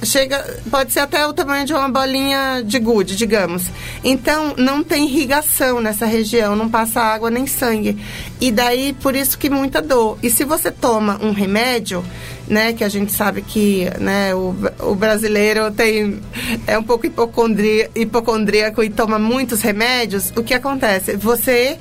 chega 0.04 0.60
pode 0.70 0.92
ser 0.92 1.00
até 1.00 1.26
o 1.26 1.32
tamanho 1.32 1.64
de 1.64 1.72
uma 1.72 1.88
bolinha 1.88 2.62
de 2.64 2.78
gude, 2.78 3.16
digamos. 3.16 3.64
Então 4.02 4.54
não 4.56 4.82
tem 4.82 5.06
irrigação 5.06 5.80
nessa 5.80 6.06
região, 6.06 6.56
não 6.56 6.68
passa 6.68 7.00
água 7.00 7.30
nem 7.30 7.46
sangue. 7.46 7.96
E 8.40 8.50
daí 8.50 8.92
por 8.92 9.14
isso 9.14 9.38
que 9.38 9.48
muita 9.48 9.80
dor. 9.80 10.18
E 10.22 10.30
se 10.30 10.44
você 10.44 10.70
toma 10.70 11.18
um 11.22 11.32
remédio, 11.32 12.04
né, 12.48 12.72
que 12.72 12.84
a 12.84 12.88
gente 12.88 13.12
sabe 13.12 13.42
que, 13.42 13.88
né, 13.98 14.34
o, 14.34 14.54
o 14.80 14.94
brasileiro 14.94 15.70
tem 15.70 16.20
é 16.66 16.78
um 16.78 16.82
pouco 16.82 17.06
hipocondria, 17.06 17.90
hipocondríaco 17.94 18.82
e 18.82 18.90
toma 18.90 19.18
muitos 19.18 19.62
remédios, 19.62 20.32
o 20.36 20.42
que 20.42 20.52
acontece? 20.52 21.16
Você 21.16 21.78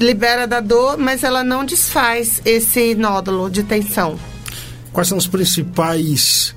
libera 0.00 0.46
da 0.46 0.60
dor, 0.60 0.98
mas 0.98 1.22
ela 1.22 1.44
não 1.44 1.64
desfaz 1.64 2.40
esse 2.44 2.94
nódulo 2.94 3.48
de 3.48 3.62
tensão. 3.62 4.18
Quais 4.92 5.08
são 5.08 5.18
os 5.18 5.26
principais 5.26 6.55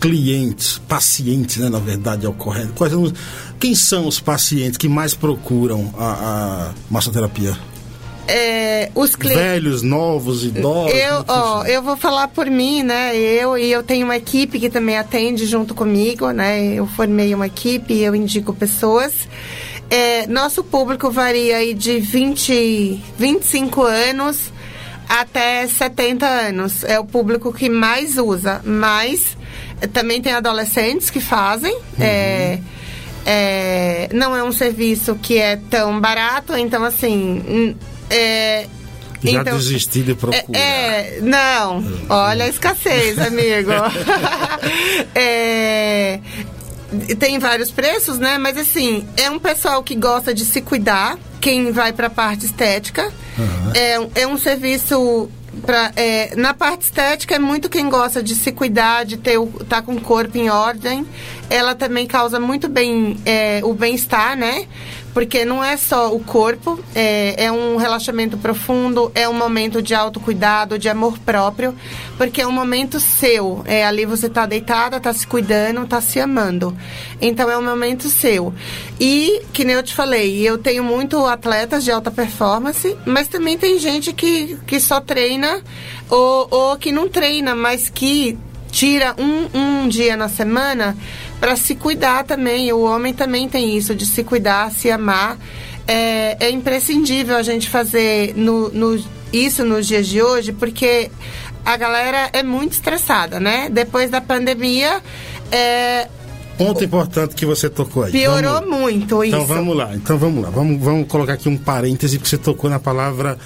clientes, 0.00 0.80
pacientes, 0.86 1.56
né, 1.56 1.68
na 1.68 1.78
verdade 1.78 2.26
é 2.26 2.28
o 2.28 2.32
correto. 2.32 2.72
Quais 2.74 2.92
são, 2.92 3.12
quem 3.58 3.74
são 3.74 4.06
os 4.06 4.20
pacientes 4.20 4.76
que 4.76 4.88
mais 4.88 5.14
procuram 5.14 5.92
a, 5.98 6.70
a 6.70 6.74
massoterapia? 6.90 7.56
É, 8.28 8.90
os 8.94 9.14
clientes. 9.14 9.40
Velhos, 9.40 9.82
novos, 9.82 10.44
idosos? 10.44 10.92
Eu, 10.94 11.24
ó, 11.28 11.64
eu 11.64 11.80
vou 11.80 11.96
falar 11.96 12.28
por 12.28 12.46
mim, 12.46 12.82
né? 12.82 13.16
Eu 13.16 13.56
e 13.56 13.70
eu 13.70 13.82
tenho 13.82 14.04
uma 14.04 14.16
equipe 14.16 14.58
que 14.58 14.68
também 14.68 14.98
atende 14.98 15.46
junto 15.46 15.74
comigo, 15.74 16.30
né? 16.30 16.74
Eu 16.74 16.86
formei 16.88 17.32
uma 17.34 17.46
equipe 17.46 17.94
e 17.94 18.02
eu 18.02 18.14
indico 18.16 18.52
pessoas. 18.52 19.12
É, 19.88 20.26
nosso 20.26 20.64
público 20.64 21.10
varia 21.10 21.58
aí 21.58 21.72
de 21.72 22.00
20, 22.00 23.00
25 23.16 23.82
anos 23.82 24.52
até 25.08 25.66
70 25.66 26.26
anos. 26.26 26.82
É 26.82 26.98
o 26.98 27.04
público 27.04 27.52
que 27.52 27.68
mais 27.68 28.18
usa, 28.18 28.60
mas 28.64 29.36
também 29.92 30.20
tem 30.20 30.32
adolescentes 30.32 31.10
que 31.10 31.20
fazem. 31.20 31.74
Uhum. 31.74 31.82
É, 32.00 32.58
é, 33.24 34.08
não 34.12 34.36
é 34.36 34.42
um 34.42 34.52
serviço 34.52 35.16
que 35.16 35.38
é 35.38 35.56
tão 35.56 36.00
barato, 36.00 36.56
então 36.56 36.84
assim. 36.84 37.76
É, 38.08 38.66
já 39.24 39.40
então, 39.40 39.56
desisti 39.56 40.02
de 40.02 40.14
procurar. 40.14 40.44
É, 40.52 41.16
é, 41.16 41.18
não, 41.20 41.82
olha 42.08 42.44
a 42.44 42.48
escassez, 42.48 43.18
amigo. 43.18 43.72
é, 45.14 46.20
tem 47.18 47.38
vários 47.38 47.70
preços, 47.70 48.18
né? 48.18 48.38
Mas 48.38 48.56
assim, 48.56 49.06
é 49.16 49.30
um 49.30 49.38
pessoal 49.38 49.82
que 49.82 49.94
gosta 49.94 50.32
de 50.32 50.44
se 50.44 50.60
cuidar, 50.60 51.18
quem 51.40 51.72
vai 51.72 51.92
para 51.92 52.06
a 52.06 52.10
parte 52.10 52.46
estética. 52.46 53.12
Uhum. 53.38 53.72
É, 53.74 54.22
é 54.22 54.26
um 54.26 54.38
serviço 54.38 55.28
pra, 55.66 55.92
é, 55.96 56.34
na 56.36 56.54
parte 56.54 56.82
estética 56.82 57.34
é 57.34 57.38
muito 57.38 57.68
quem 57.68 57.90
gosta 57.90 58.22
de 58.22 58.34
se 58.34 58.52
cuidar, 58.52 59.04
de 59.04 59.16
ter 59.16 59.36
o, 59.36 59.46
tá 59.68 59.82
com 59.82 59.94
o 59.96 60.00
corpo 60.00 60.38
em 60.38 60.48
ordem. 60.48 61.04
Ela 61.50 61.74
também 61.74 62.06
causa 62.06 62.38
muito 62.38 62.68
bem 62.68 63.18
é, 63.26 63.60
o 63.64 63.74
bem-estar, 63.74 64.36
né? 64.36 64.66
Porque 65.16 65.46
não 65.46 65.64
é 65.64 65.78
só 65.78 66.14
o 66.14 66.20
corpo, 66.20 66.78
é, 66.94 67.46
é, 67.46 67.50
um 67.50 67.76
relaxamento 67.76 68.36
profundo, 68.36 69.10
é 69.14 69.26
um 69.26 69.32
momento 69.32 69.80
de 69.80 69.94
autocuidado, 69.94 70.78
de 70.78 70.90
amor 70.90 71.18
próprio, 71.20 71.74
porque 72.18 72.42
é 72.42 72.46
um 72.46 72.52
momento 72.52 73.00
seu. 73.00 73.62
É, 73.64 73.86
ali 73.86 74.04
você 74.04 74.26
está 74.26 74.44
deitada, 74.44 74.98
está 74.98 75.14
se 75.14 75.26
cuidando, 75.26 75.84
está 75.84 76.02
se 76.02 76.20
amando. 76.20 76.76
Então 77.18 77.50
é 77.50 77.56
um 77.56 77.64
momento 77.64 78.10
seu. 78.10 78.52
E, 79.00 79.40
que 79.54 79.64
nem 79.64 79.76
eu 79.76 79.82
te 79.82 79.94
falei, 79.94 80.46
eu 80.46 80.58
tenho 80.58 80.84
muito 80.84 81.24
atletas 81.24 81.82
de 81.82 81.90
alta 81.90 82.10
performance, 82.10 82.94
mas 83.06 83.26
também 83.26 83.56
tem 83.56 83.78
gente 83.78 84.12
que, 84.12 84.58
que 84.66 84.78
só 84.78 85.00
treina 85.00 85.62
ou, 86.10 86.46
ou 86.50 86.76
que 86.76 86.92
não 86.92 87.08
treina, 87.08 87.54
mas 87.54 87.88
que 87.88 88.38
tira 88.70 89.14
um, 89.16 89.48
um 89.58 89.88
dia 89.88 90.14
na 90.14 90.28
semana 90.28 90.94
para 91.40 91.56
se 91.56 91.74
cuidar 91.74 92.24
também. 92.24 92.72
O 92.72 92.82
homem 92.82 93.12
também 93.12 93.48
tem 93.48 93.76
isso, 93.76 93.94
de 93.94 94.06
se 94.06 94.24
cuidar, 94.24 94.70
se 94.70 94.90
amar. 94.90 95.38
É, 95.86 96.46
é 96.46 96.50
imprescindível 96.50 97.36
a 97.36 97.42
gente 97.42 97.68
fazer 97.68 98.34
no, 98.36 98.68
no, 98.70 99.04
isso 99.32 99.64
nos 99.64 99.86
dias 99.86 100.06
de 100.06 100.20
hoje, 100.20 100.52
porque 100.52 101.10
a 101.64 101.76
galera 101.76 102.30
é 102.32 102.42
muito 102.42 102.72
estressada, 102.72 103.38
né? 103.38 103.68
Depois 103.70 104.10
da 104.10 104.20
pandemia. 104.20 105.00
É, 105.50 106.08
Ponto 106.56 106.82
importante 106.82 107.34
que 107.34 107.44
você 107.44 107.68
tocou 107.68 108.04
aí. 108.04 108.12
Piorou 108.12 108.54
vamos, 108.54 108.80
muito 108.80 109.22
isso. 109.22 109.36
Então 109.36 109.46
vamos 109.46 109.76
lá, 109.76 109.94
então 109.94 110.16
vamos 110.16 110.42
lá. 110.42 110.50
Vamos, 110.50 110.82
vamos 110.82 111.06
colocar 111.06 111.34
aqui 111.34 111.48
um 111.48 111.56
parêntese 111.56 112.18
que 112.18 112.26
você 112.26 112.38
tocou 112.38 112.70
na 112.70 112.78
palavra 112.78 113.36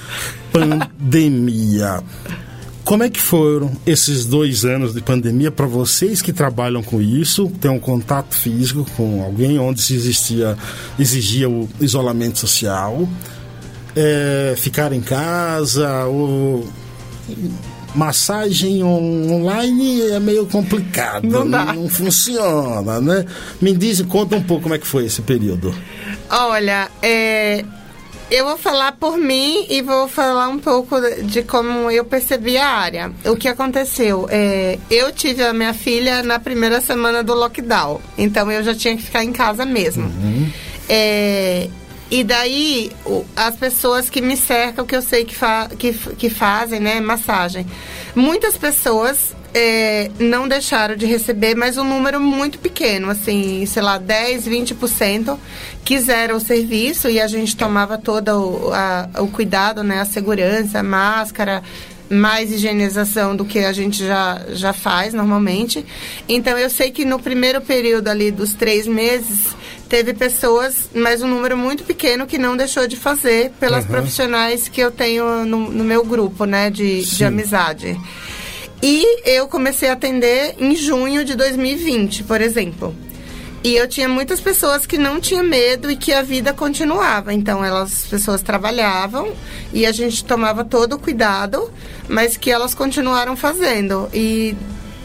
pandemia. 0.53 2.03
Como 2.91 3.05
é 3.05 3.09
que 3.09 3.21
foram 3.21 3.71
esses 3.87 4.27
dois 4.27 4.65
anos 4.65 4.93
de 4.93 5.01
pandemia 5.01 5.49
para 5.53 5.65
vocês 5.65 6.21
que 6.21 6.33
trabalham 6.33 6.83
com 6.83 7.01
isso, 7.01 7.49
ter 7.61 7.69
um 7.69 7.79
contato 7.79 8.35
físico 8.35 8.85
com 8.97 9.23
alguém 9.23 9.61
onde 9.61 9.81
se 9.81 9.95
existia, 9.95 10.59
exigia 10.99 11.49
o 11.49 11.69
isolamento 11.81 12.41
social, 12.41 13.09
é, 13.95 14.55
ficar 14.57 14.93
em 14.93 15.01
casa, 15.01 16.05
ou 16.07 16.69
massagem 17.95 18.83
on 18.83 19.35
online 19.35 20.11
é 20.11 20.19
meio 20.19 20.45
complicado, 20.47 21.29
não, 21.29 21.49
dá. 21.49 21.67
não 21.73 21.89
funciona, 21.89 23.01
né? 23.01 23.25
Me 23.61 23.73
diz, 23.73 24.03
conta 24.03 24.35
um 24.35 24.43
pouco 24.43 24.65
como 24.65 24.75
é 24.75 24.79
que 24.79 24.87
foi 24.89 25.07
esse 25.07 25.23
período. 25.23 25.73
Olha, 26.29 26.91
é, 27.01 27.65
eu 28.31 28.45
vou 28.45 28.57
falar 28.57 28.93
por 28.93 29.19
mim 29.19 29.67
e 29.69 29.83
vou 29.83 30.07
falar 30.09 30.49
um 30.49 30.59
pouco 30.59 30.97
de 31.25 31.43
como 31.43 31.91
eu 31.91 32.05
percebi 32.05 32.57
a 32.57 32.69
área. 32.69 33.13
O 33.25 33.37
que 33.37 33.49
aconteceu? 33.49 34.27
É, 34.31 34.79
eu 34.91 35.13
tive 35.13 35.43
a 35.43 35.53
minha 35.53 35.75
filha 35.75 36.23
na 36.23 36.39
primeira 36.39 36.81
semana 36.81 37.23
do 37.23 37.35
lockdown, 37.35 38.01
então 38.17 38.51
eu 38.51 38.63
já 38.63 38.75
tinha 38.75 38.97
que 38.97 39.03
ficar 39.03 39.25
em 39.25 39.33
casa 39.33 39.65
mesmo. 39.65 40.05
Uhum. 40.05 40.51
É, 40.89 41.69
e 42.11 42.25
daí, 42.25 42.91
as 43.37 43.55
pessoas 43.57 44.11
que 44.11 44.21
me 44.21 44.37
cercam, 44.37 44.85
que 44.85 44.97
eu 44.97 45.03
sei 45.03 45.25
que, 45.25 45.35
fa 45.35 45.69
que, 45.79 45.93
que 45.93 46.29
fazem, 46.29 46.81
né, 46.81 47.01
massagem. 47.01 47.65
Muitas 48.15 48.57
pessoas 48.57 49.35
é, 49.55 50.11
não 50.19 50.47
deixaram 50.47 50.97
de 50.97 51.07
receber, 51.07 51.55
mas 51.55 51.77
um 51.77 51.85
número 51.85 52.21
muito 52.21 52.59
pequeno, 52.59 53.11
assim, 53.11 53.65
sei 53.67 53.83
lá, 53.83 53.99
10, 53.99 54.47
20% 54.47 55.39
quiseram 55.85 56.37
o 56.37 56.41
serviço 56.41 57.09
e 57.09 57.21
a 57.21 57.27
gente 57.27 57.57
tomava 57.57 57.99
todo 57.99 58.29
o, 58.29 58.73
a, 58.73 59.09
o 59.19 59.29
cuidado, 59.29 59.83
né, 59.83 60.01
a 60.01 60.05
segurança, 60.05 60.81
a 60.81 60.83
máscara, 60.83 61.63
mais 62.09 62.51
higienização 62.51 63.37
do 63.37 63.45
que 63.45 63.61
a 63.61 63.73
gente 63.73 64.05
já, 64.05 64.41
já 64.51 64.73
faz 64.73 65.15
normalmente. 65.15 65.85
Então 66.29 66.59
eu 66.59 66.69
sei 66.69 66.91
que 66.91 67.05
no 67.05 67.19
primeiro 67.19 67.61
período 67.61 68.09
ali 68.09 68.31
dos 68.31 68.53
três 68.53 68.87
meses 68.87 69.49
teve 69.89 70.15
pessoas, 70.15 70.89
mas 70.95 71.23
um 71.23 71.29
número 71.29 71.57
muito 71.57 71.83
pequeno 71.83 72.27
que 72.27 72.39
não 72.39 72.57
deixou 72.57 72.87
de 72.87 72.97
fazer 72.97 73.51
pelas 73.59 73.85
uhum. 73.85 73.91
profissionais 73.91 74.69
que 74.69 74.81
eu 74.81 74.91
tenho 74.91 75.45
no, 75.45 75.71
no 75.71 75.85
meu 75.85 76.05
grupo, 76.05 76.45
né, 76.45 76.71
de, 76.71 77.03
de 77.03 77.25
amizade. 77.25 77.99
E 78.83 79.29
eu 79.29 79.47
comecei 79.47 79.89
a 79.89 79.93
atender 79.93 80.55
em 80.59 80.75
junho 80.75 81.25
de 81.25 81.35
2020, 81.35 82.25
por 82.25 82.41
exemplo. 82.41 82.95
E 83.63 83.77
eu 83.77 83.87
tinha 83.87 84.09
muitas 84.09 84.41
pessoas 84.41 84.87
que 84.87 84.97
não 84.97 85.21
tinham 85.21 85.45
medo 85.45 85.91
e 85.91 85.97
que 85.97 86.15
a 86.15 86.23
vida 86.23 86.55
continuava. 86.55 87.35
Então, 87.35 87.63
elas, 87.63 87.93
as 87.93 88.07
pessoas 88.07 88.41
trabalhavam 88.41 89.35
e 89.71 89.85
a 89.85 89.93
gente 89.93 90.25
tomava 90.25 90.65
todo 90.65 90.95
o 90.95 90.99
cuidado, 90.99 91.71
mas 92.09 92.39
que 92.39 92.51
elas 92.51 92.75
continuaram 92.75 93.37
fazendo. 93.37 94.09
E 94.15 94.57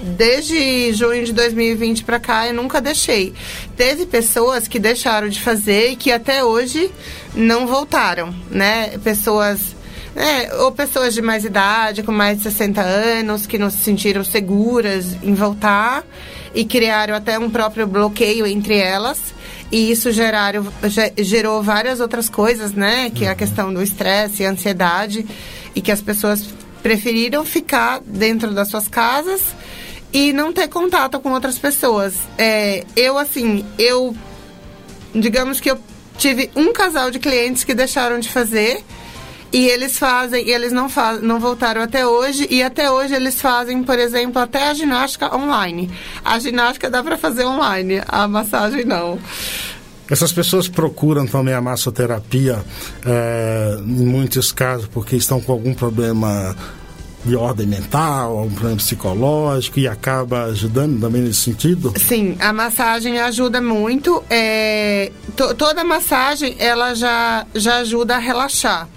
desde 0.06 0.94
junho 0.94 1.26
de 1.26 1.34
2020 1.34 2.06
para 2.06 2.20
cá 2.20 2.48
eu 2.48 2.54
nunca 2.54 2.80
deixei. 2.80 3.34
Teve 3.76 4.06
pessoas 4.06 4.70
que 4.70 4.80
deixaram 4.80 5.28
de 5.28 5.42
fazer 5.42 5.90
e 5.90 5.96
que 5.98 6.12
até 6.12 6.44
hoje 6.44 6.90
não 7.34 7.68
voltaram, 7.68 8.34
né? 8.50 8.98
Pessoas 9.04 9.75
é, 10.16 10.56
ou 10.62 10.72
pessoas 10.72 11.14
de 11.14 11.22
mais 11.22 11.44
idade, 11.44 12.02
com 12.02 12.12
mais 12.12 12.38
de 12.38 12.44
60 12.44 12.82
anos, 12.82 13.46
que 13.46 13.58
não 13.58 13.70
se 13.70 13.78
sentiram 13.78 14.24
seguras 14.24 15.18
em 15.22 15.34
voltar 15.34 16.06
e 16.54 16.64
criaram 16.64 17.14
até 17.14 17.38
um 17.38 17.50
próprio 17.50 17.86
bloqueio 17.86 18.48
entre 18.48 18.78
elas. 18.78 19.20
E 19.72 19.92
isso 19.92 20.12
geraram, 20.12 20.66
gerou 21.18 21.62
várias 21.62 22.00
outras 22.00 22.30
coisas, 22.30 22.72
né? 22.72 23.12
Que 23.14 23.26
é 23.26 23.28
a 23.28 23.32
uhum. 23.32 23.38
questão 23.38 23.74
do 23.74 23.84
estresse 23.84 24.44
e 24.44 24.46
ansiedade. 24.46 25.26
E 25.76 25.82
que 25.82 25.92
as 25.92 26.02
pessoas 26.02 26.46
preferiram 26.82 27.44
ficar 27.44 28.00
dentro 28.00 28.54
das 28.54 28.70
suas 28.70 28.88
casas 28.88 29.42
e 30.14 30.32
não 30.32 30.54
ter 30.54 30.70
contato 30.70 31.20
com 31.20 31.34
outras 31.34 31.60
pessoas. 31.60 32.14
É, 32.38 32.86
eu, 32.96 33.18
assim, 33.18 33.66
eu. 33.78 34.16
Digamos 35.14 35.60
que 35.60 35.70
eu 35.70 35.78
tive 36.18 36.50
um 36.56 36.72
casal 36.72 37.12
de 37.12 37.20
clientes 37.20 37.66
que 37.66 37.74
deixaram 37.74 38.18
de 38.20 38.30
fazer 38.30 38.82
e 39.56 39.70
eles 39.70 39.98
fazem, 39.98 40.46
e 40.46 40.52
eles 40.52 40.74
não, 40.74 40.90
faz, 40.90 41.22
não 41.22 41.40
voltaram 41.40 41.82
até 41.82 42.06
hoje, 42.06 42.46
e 42.52 42.62
até 42.62 42.92
hoje 42.92 43.16
eles 43.16 43.40
fazem, 43.40 43.82
por 43.84 43.98
exemplo, 43.98 44.42
até 44.42 44.68
a 44.68 44.74
ginástica 44.74 45.34
online. 45.34 45.90
A 46.26 46.38
ginástica 46.40 46.90
dá 46.90 47.02
para 47.02 47.18
fazer 47.18 47.46
online, 47.46 48.02
a 48.06 48.28
massagem 48.28 48.84
não. 48.84 49.18
Essas 50.12 50.34
pessoas 50.34 50.68
procuram 50.68 51.26
também 51.26 51.54
a 51.54 51.62
massoterapia, 51.62 52.62
é, 53.06 53.78
em 53.80 54.06
muitos 54.06 54.52
casos, 54.52 54.88
porque 54.88 55.16
estão 55.16 55.40
com 55.40 55.54
algum 55.54 55.74
problema 55.74 56.54
de 57.24 57.38
ordem 57.38 57.66
mental, 57.66 58.38
algum 58.38 58.52
problema 58.52 58.76
psicológico 58.76 59.80
e 59.80 59.88
acaba 59.88 60.44
ajudando 60.48 61.00
também 61.00 61.22
nesse 61.22 61.40
sentido? 61.40 61.94
Sim, 61.96 62.36
a 62.42 62.52
massagem 62.52 63.20
ajuda 63.22 63.62
muito. 63.62 64.22
É, 64.30 65.14
to, 65.38 65.56
toda 65.56 65.82
massagem 65.86 66.58
ela 66.60 66.94
já, 66.94 67.48
já 67.56 67.78
ajuda 67.78 68.18
a 68.18 68.20
relaxar. 68.20 68.90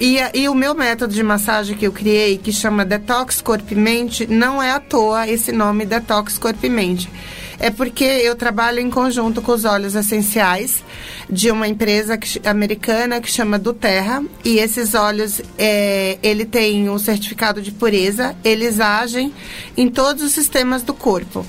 E, 0.00 0.16
e, 0.32 0.48
o 0.48 0.54
meu 0.54 0.74
método 0.74 1.12
de 1.12 1.22
massagem 1.22 1.76
que 1.76 1.86
eu 1.86 1.92
criei, 1.92 2.38
que 2.38 2.52
chama 2.52 2.84
Detox 2.84 3.40
Corpo 3.42 3.72
e 3.72 3.76
Mente, 3.76 4.26
não 4.26 4.62
é 4.62 4.70
à 4.70 4.80
toa 4.80 5.28
esse 5.28 5.52
nome 5.52 5.84
Detox 5.84 6.38
Corpo 6.38 6.64
e 6.64 6.70
Mente. 6.70 7.10
É 7.58 7.70
porque 7.70 8.04
eu 8.04 8.34
trabalho 8.34 8.80
em 8.80 8.90
conjunto 8.90 9.40
com 9.40 9.52
os 9.52 9.64
óleos 9.64 9.94
essenciais 9.94 10.82
de 11.30 11.50
uma 11.50 11.68
empresa 11.68 12.16
que, 12.16 12.40
americana 12.46 13.20
que 13.20 13.30
chama 13.30 13.58
Duterra. 13.58 14.24
E 14.44 14.58
esses 14.58 14.94
óleos, 14.94 15.40
é, 15.58 16.18
ele 16.22 16.44
tem 16.44 16.88
um 16.90 16.98
certificado 16.98 17.62
de 17.62 17.70
pureza, 17.70 18.34
eles 18.42 18.80
agem 18.80 19.32
em 19.76 19.88
todos 19.88 20.22
os 20.22 20.32
sistemas 20.32 20.82
do 20.82 20.92
corpo. 20.92 21.46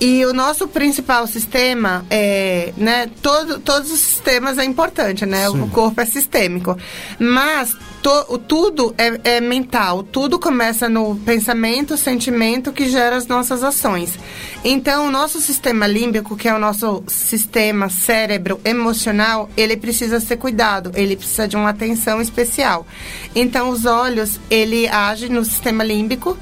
E 0.00 0.24
o 0.24 0.32
nosso 0.32 0.66
principal 0.66 1.26
sistema 1.26 2.06
é, 2.08 2.72
né, 2.76 3.10
todo, 3.20 3.58
todos 3.58 3.92
os 3.92 4.00
sistemas 4.00 4.56
é 4.56 4.64
importante, 4.64 5.26
né? 5.26 5.48
Sim. 5.50 5.60
O 5.60 5.68
corpo 5.68 6.00
é 6.00 6.06
sistêmico. 6.06 6.76
Mas 7.18 7.76
to, 8.02 8.38
tudo 8.38 8.94
é, 8.96 9.36
é, 9.36 9.40
mental, 9.40 10.02
tudo 10.02 10.38
começa 10.38 10.88
no 10.88 11.16
pensamento, 11.16 11.96
sentimento 11.96 12.72
que 12.72 12.88
gera 12.88 13.16
as 13.16 13.26
nossas 13.26 13.62
ações. 13.62 14.18
Então, 14.64 15.06
o 15.06 15.10
nosso 15.10 15.40
sistema 15.40 15.86
límbico, 15.86 16.36
que 16.36 16.48
é 16.48 16.54
o 16.54 16.58
nosso 16.58 17.02
sistema 17.06 17.88
cérebro 17.88 18.60
emocional, 18.64 19.48
ele 19.56 19.76
precisa 19.76 20.20
ser 20.20 20.36
cuidado, 20.36 20.92
ele 20.94 21.16
precisa 21.16 21.46
de 21.46 21.56
uma 21.56 21.70
atenção 21.70 22.20
especial. 22.20 22.86
Então, 23.34 23.70
os 23.70 23.84
olhos, 23.84 24.40
ele 24.50 24.88
age 24.88 25.28
no 25.28 25.44
sistema 25.44 25.84
límbico, 25.84 26.36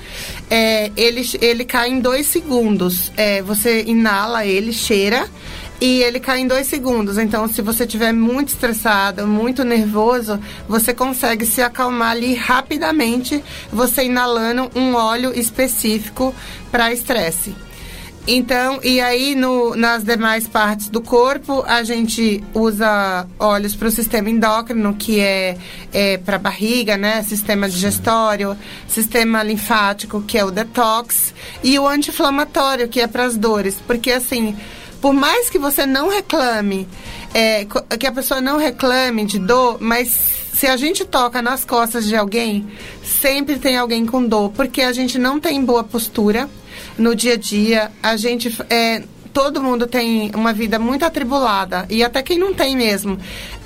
é, 0.50 0.90
ele, 0.96 1.22
ele 1.40 1.64
cai 1.64 1.90
em 1.90 2.00
dois 2.00 2.26
segundos. 2.26 3.12
É, 3.16 3.42
você 3.42 3.84
inala 3.86 4.46
ele, 4.46 4.72
cheira, 4.72 5.28
e 5.80 6.02
ele 6.02 6.18
cai 6.18 6.40
em 6.40 6.46
dois 6.46 6.66
segundos. 6.66 7.18
Então, 7.18 7.48
se 7.48 7.62
você 7.62 7.84
estiver 7.84 8.12
muito 8.12 8.48
estressado, 8.48 9.26
muito 9.26 9.64
nervoso, 9.64 10.40
você 10.68 10.92
consegue 10.92 11.46
se 11.46 11.62
acalmar 11.62 12.12
ali 12.12 12.34
rapidamente, 12.34 13.42
você 13.72 14.04
inalando 14.04 14.70
um 14.74 14.94
óleo 14.94 15.32
específico 15.38 16.34
para 16.70 16.92
estresse. 16.92 17.54
Então, 18.30 18.78
e 18.84 19.00
aí 19.00 19.34
no, 19.34 19.74
nas 19.74 20.04
demais 20.04 20.46
partes 20.46 20.90
do 20.90 21.00
corpo, 21.00 21.64
a 21.66 21.82
gente 21.82 22.44
usa 22.52 23.26
óleos 23.38 23.74
para 23.74 23.88
o 23.88 23.90
sistema 23.90 24.28
endócrino, 24.28 24.94
que 24.94 25.18
é, 25.18 25.56
é 25.94 26.18
para 26.18 26.36
barriga, 26.36 26.98
né? 26.98 27.22
Sistema 27.22 27.70
digestório, 27.70 28.54
sistema 28.86 29.42
linfático, 29.42 30.20
que 30.20 30.36
é 30.36 30.44
o 30.44 30.50
detox, 30.50 31.32
e 31.64 31.78
o 31.78 31.88
anti-inflamatório, 31.88 32.86
que 32.86 33.00
é 33.00 33.06
para 33.06 33.24
as 33.24 33.34
dores. 33.34 33.78
Porque 33.86 34.12
assim, 34.12 34.54
por 35.00 35.12
mais 35.12 35.48
que 35.48 35.58
você 35.58 35.86
não 35.86 36.08
reclame, 36.08 36.88
é, 37.32 37.66
que 37.98 38.06
a 38.06 38.12
pessoa 38.12 38.40
não 38.40 38.56
reclame 38.56 39.24
de 39.24 39.38
dor, 39.38 39.78
mas 39.80 40.08
se 40.52 40.66
a 40.66 40.76
gente 40.76 41.04
toca 41.04 41.40
nas 41.40 41.64
costas 41.64 42.06
de 42.06 42.16
alguém, 42.16 42.66
sempre 43.04 43.58
tem 43.58 43.76
alguém 43.76 44.04
com 44.04 44.26
dor, 44.26 44.50
porque 44.50 44.82
a 44.82 44.92
gente 44.92 45.18
não 45.18 45.38
tem 45.38 45.64
boa 45.64 45.84
postura 45.84 46.48
no 46.96 47.14
dia 47.14 47.34
a 47.34 47.36
dia. 47.36 47.92
A 48.02 48.16
gente 48.16 48.56
é, 48.68 49.04
todo 49.32 49.62
mundo 49.62 49.86
tem 49.86 50.32
uma 50.34 50.52
vida 50.52 50.78
muito 50.78 51.04
atribulada 51.04 51.86
e 51.88 52.02
até 52.02 52.22
quem 52.22 52.38
não 52.38 52.52
tem 52.52 52.76
mesmo. 52.76 53.18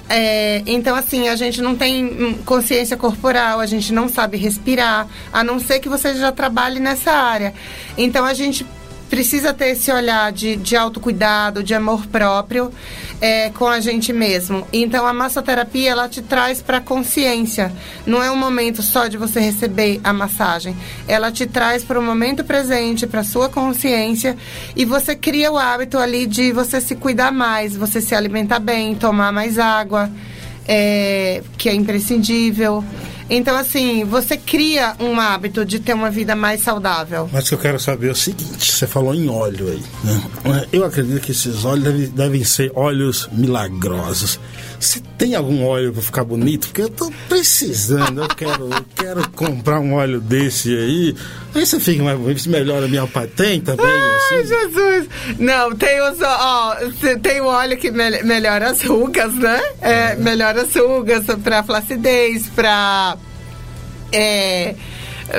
É, 0.06 0.62
então, 0.66 0.94
assim, 0.94 1.28
a 1.28 1.36
gente 1.36 1.62
não 1.62 1.74
tem 1.74 2.04
hum, 2.04 2.34
consciência 2.44 2.98
corporal, 2.98 3.60
a 3.60 3.64
gente 3.64 3.90
não 3.94 4.06
sabe 4.06 4.36
respirar, 4.36 5.08
a 5.32 5.42
não 5.42 5.58
ser 5.58 5.78
que 5.78 5.88
você 5.88 6.14
já 6.14 6.30
trabalhe 6.30 6.78
nessa 6.78 7.12
área. 7.12 7.54
Então, 7.96 8.22
a 8.22 8.34
gente 8.34 8.66
precisa 9.12 9.52
ter 9.52 9.72
esse 9.72 9.92
olhar 9.92 10.32
de, 10.32 10.56
de 10.56 10.74
autocuidado, 10.74 11.62
de 11.62 11.74
amor 11.74 12.06
próprio 12.06 12.72
é, 13.20 13.50
com 13.50 13.66
a 13.66 13.78
gente 13.78 14.10
mesmo. 14.10 14.66
Então 14.72 15.06
a 15.06 15.12
massoterapia 15.12 15.90
ela 15.90 16.08
te 16.08 16.22
traz 16.22 16.62
para 16.62 16.80
consciência. 16.80 17.70
Não 18.06 18.22
é 18.22 18.30
um 18.30 18.36
momento 18.36 18.80
só 18.80 19.08
de 19.08 19.18
você 19.18 19.38
receber 19.38 20.00
a 20.02 20.14
massagem. 20.14 20.74
Ela 21.06 21.30
te 21.30 21.44
traz 21.44 21.84
para 21.84 22.00
o 22.00 22.02
momento 22.02 22.42
presente, 22.42 23.06
para 23.06 23.22
sua 23.22 23.50
consciência 23.50 24.34
e 24.74 24.86
você 24.86 25.14
cria 25.14 25.52
o 25.52 25.58
hábito 25.58 25.98
ali 25.98 26.26
de 26.26 26.50
você 26.50 26.80
se 26.80 26.94
cuidar 26.94 27.30
mais, 27.30 27.76
você 27.76 28.00
se 28.00 28.14
alimentar 28.14 28.60
bem, 28.60 28.94
tomar 28.94 29.30
mais 29.30 29.58
água, 29.58 30.10
é, 30.66 31.42
que 31.58 31.68
é 31.68 31.74
imprescindível. 31.74 32.82
Então, 33.28 33.56
assim, 33.56 34.04
você 34.04 34.36
cria 34.36 34.94
um 35.00 35.18
hábito 35.18 35.64
de 35.64 35.78
ter 35.78 35.94
uma 35.94 36.10
vida 36.10 36.34
mais 36.34 36.60
saudável. 36.60 37.28
Mas 37.32 37.46
o 37.46 37.48
que 37.48 37.54
eu 37.54 37.58
quero 37.58 37.80
saber 37.80 38.08
é 38.08 38.12
o 38.12 38.16
seguinte: 38.16 38.70
você 38.70 38.86
falou 38.86 39.14
em 39.14 39.28
óleo 39.28 39.68
aí, 39.68 39.82
né? 40.04 40.66
Eu 40.72 40.84
acredito 40.84 41.20
que 41.20 41.32
esses 41.32 41.64
óleos 41.64 41.84
devem, 41.84 42.08
devem 42.08 42.44
ser 42.44 42.70
óleos 42.74 43.28
milagrosos. 43.32 44.38
Você 44.82 45.00
tem 45.16 45.36
algum 45.36 45.64
óleo 45.64 45.92
para 45.92 46.02
ficar 46.02 46.24
bonito? 46.24 46.66
Porque 46.66 46.82
eu 46.82 46.88
tô 46.88 47.12
precisando, 47.28 48.22
eu 48.22 48.28
quero, 48.28 48.68
eu 48.68 48.84
quero 48.96 49.30
comprar 49.30 49.78
um 49.78 49.94
óleo 49.94 50.20
desse 50.20 50.76
aí. 50.76 51.14
Aí 51.54 51.64
você 51.64 51.78
fica 51.78 52.02
mais 52.02 52.46
melhora 52.46 52.86
a 52.86 52.88
minha 52.88 53.06
patente 53.06 53.66
também. 53.66 53.86
Ai, 53.86 54.40
assim. 54.40 54.48
Jesus! 54.48 55.08
Não, 55.38 55.72
tem 55.76 56.02
os, 56.02 56.20
ó, 56.20 56.76
tem 57.22 57.40
o 57.40 57.46
óleo 57.46 57.76
que 57.76 57.92
me 57.92 58.22
melhora 58.24 58.70
as 58.70 58.82
rugas, 58.82 59.32
né? 59.34 59.62
É, 59.80 59.92
é. 59.92 60.16
Melhora 60.16 60.62
as 60.62 60.74
rugas 60.74 61.26
para 61.44 61.62
flacidez, 61.62 62.48
para 62.48 63.16
é, 64.12 64.74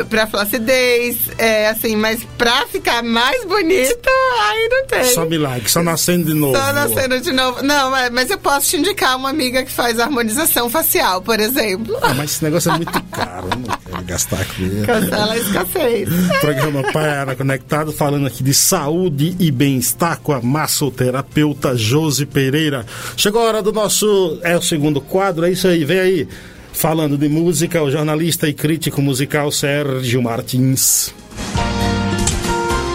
pra 0.09 0.25
flacidez, 0.25 1.17
é, 1.37 1.67
assim, 1.67 1.95
mas 1.95 2.23
pra 2.37 2.65
ficar 2.67 3.03
mais 3.03 3.45
bonita, 3.45 4.09
aí 4.49 4.69
não 4.69 4.87
tem. 4.87 5.03
Só 5.03 5.25
milagre, 5.25 5.69
só 5.69 5.83
nascendo 5.83 6.25
de 6.25 6.33
novo. 6.33 6.57
Só 6.57 6.73
nascendo 6.73 7.19
de 7.19 7.31
novo. 7.31 7.61
Não, 7.61 7.91
mas 8.11 8.31
eu 8.31 8.37
posso 8.37 8.69
te 8.69 8.77
indicar 8.77 9.15
uma 9.17 9.29
amiga 9.29 9.63
que 9.63 9.71
faz 9.71 9.99
harmonização 9.99 10.69
facial, 10.69 11.21
por 11.21 11.39
exemplo. 11.39 11.97
Ah, 12.01 12.13
mas 12.13 12.31
esse 12.31 12.43
negócio 12.43 12.71
é 12.71 12.77
muito 12.77 13.03
caro, 13.11 13.49
eu 13.51 13.59
não 13.59 13.77
quero 13.85 14.03
gastar 14.03 14.45
com 14.45 14.63
isso. 14.63 14.85
Cancela 14.85 15.33
a 15.33 15.37
escassez. 15.37 16.09
Programa 16.41 16.83
Pai 16.91 17.35
Conectado, 17.35 17.91
falando 17.91 18.25
aqui 18.25 18.43
de 18.43 18.53
saúde 18.53 19.35
e 19.39 19.51
bem-estar 19.51 20.19
com 20.21 20.33
a 20.33 20.41
massoterapeuta 20.41 21.75
Josi 21.75 22.25
Pereira. 22.25 22.85
Chegou 23.15 23.41
a 23.41 23.45
hora 23.45 23.61
do 23.61 23.71
nosso, 23.71 24.39
é 24.41 24.57
o 24.57 24.61
segundo 24.61 24.99
quadro, 24.99 25.45
é 25.45 25.51
isso 25.51 25.67
aí, 25.67 25.85
vem 25.85 25.99
aí. 25.99 26.27
Falando 26.73 27.17
de 27.17 27.29
música, 27.29 27.81
o 27.81 27.89
jornalista 27.89 28.49
e 28.49 28.53
crítico 28.53 29.01
musical 29.01 29.51
Sérgio 29.51 30.21
Martins. 30.21 31.13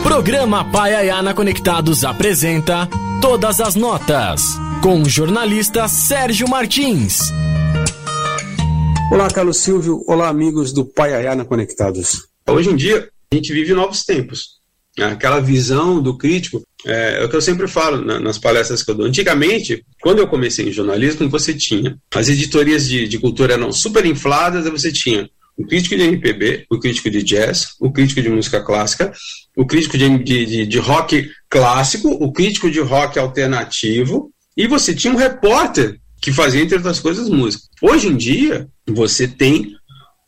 Programa 0.02 0.70
Paiaiana 0.70 1.32
Conectados 1.32 2.04
apresenta 2.04 2.88
Todas 3.22 3.60
as 3.60 3.74
Notas, 3.76 4.42
com 4.82 5.02
o 5.02 5.08
jornalista 5.08 5.88
Sérgio 5.88 6.48
Martins. 6.48 7.20
Olá, 9.10 9.30
Carlos 9.30 9.58
Silvio. 9.58 10.04
Olá, 10.06 10.28
amigos 10.28 10.72
do 10.72 10.84
Paiaiana 10.84 11.44
Conectados. 11.44 12.28
Hoje 12.46 12.70
em 12.70 12.76
dia, 12.76 13.08
a 13.32 13.34
gente 13.34 13.52
vive 13.52 13.72
novos 13.72 14.04
tempos. 14.04 14.58
Aquela 15.00 15.40
visão 15.40 16.02
do 16.02 16.18
crítico 16.18 16.62
é, 16.86 17.20
é, 17.20 17.24
o 17.24 17.28
que 17.28 17.36
eu 17.36 17.40
sempre 17.40 17.66
falo 17.66 18.04
na, 18.04 18.20
nas 18.20 18.38
palestras 18.38 18.82
que 18.82 18.90
eu 18.90 18.94
dou. 18.94 19.06
Antigamente, 19.06 19.84
quando 20.00 20.20
eu 20.20 20.28
comecei 20.28 20.68
em 20.68 20.72
jornalismo, 20.72 21.28
você 21.28 21.52
tinha 21.54 21.98
as 22.14 22.28
editorias 22.28 22.88
de, 22.88 23.08
de 23.08 23.18
cultura 23.18 23.54
eram 23.54 23.72
super 23.72 24.06
infladas, 24.06 24.64
você 24.70 24.92
tinha 24.92 25.28
o 25.56 25.66
crítico 25.66 25.96
de 25.96 26.02
MPB, 26.02 26.66
o 26.70 26.78
crítico 26.78 27.10
de 27.10 27.22
jazz, 27.22 27.74
o 27.80 27.90
crítico 27.90 28.22
de 28.22 28.28
música 28.28 28.62
clássica, 28.62 29.12
o 29.56 29.66
crítico 29.66 29.98
de, 29.98 30.18
de, 30.18 30.66
de 30.66 30.78
rock 30.78 31.28
clássico, 31.50 32.08
o 32.08 32.32
crítico 32.32 32.70
de 32.70 32.78
rock 32.78 33.18
alternativo, 33.18 34.30
e 34.56 34.68
você 34.68 34.94
tinha 34.94 35.12
um 35.12 35.16
repórter 35.16 35.98
que 36.20 36.32
fazia, 36.32 36.62
entre 36.62 36.76
outras 36.76 37.00
coisas, 37.00 37.28
música. 37.28 37.64
Hoje 37.82 38.06
em 38.06 38.16
dia, 38.16 38.68
você 38.86 39.26
tem 39.26 39.72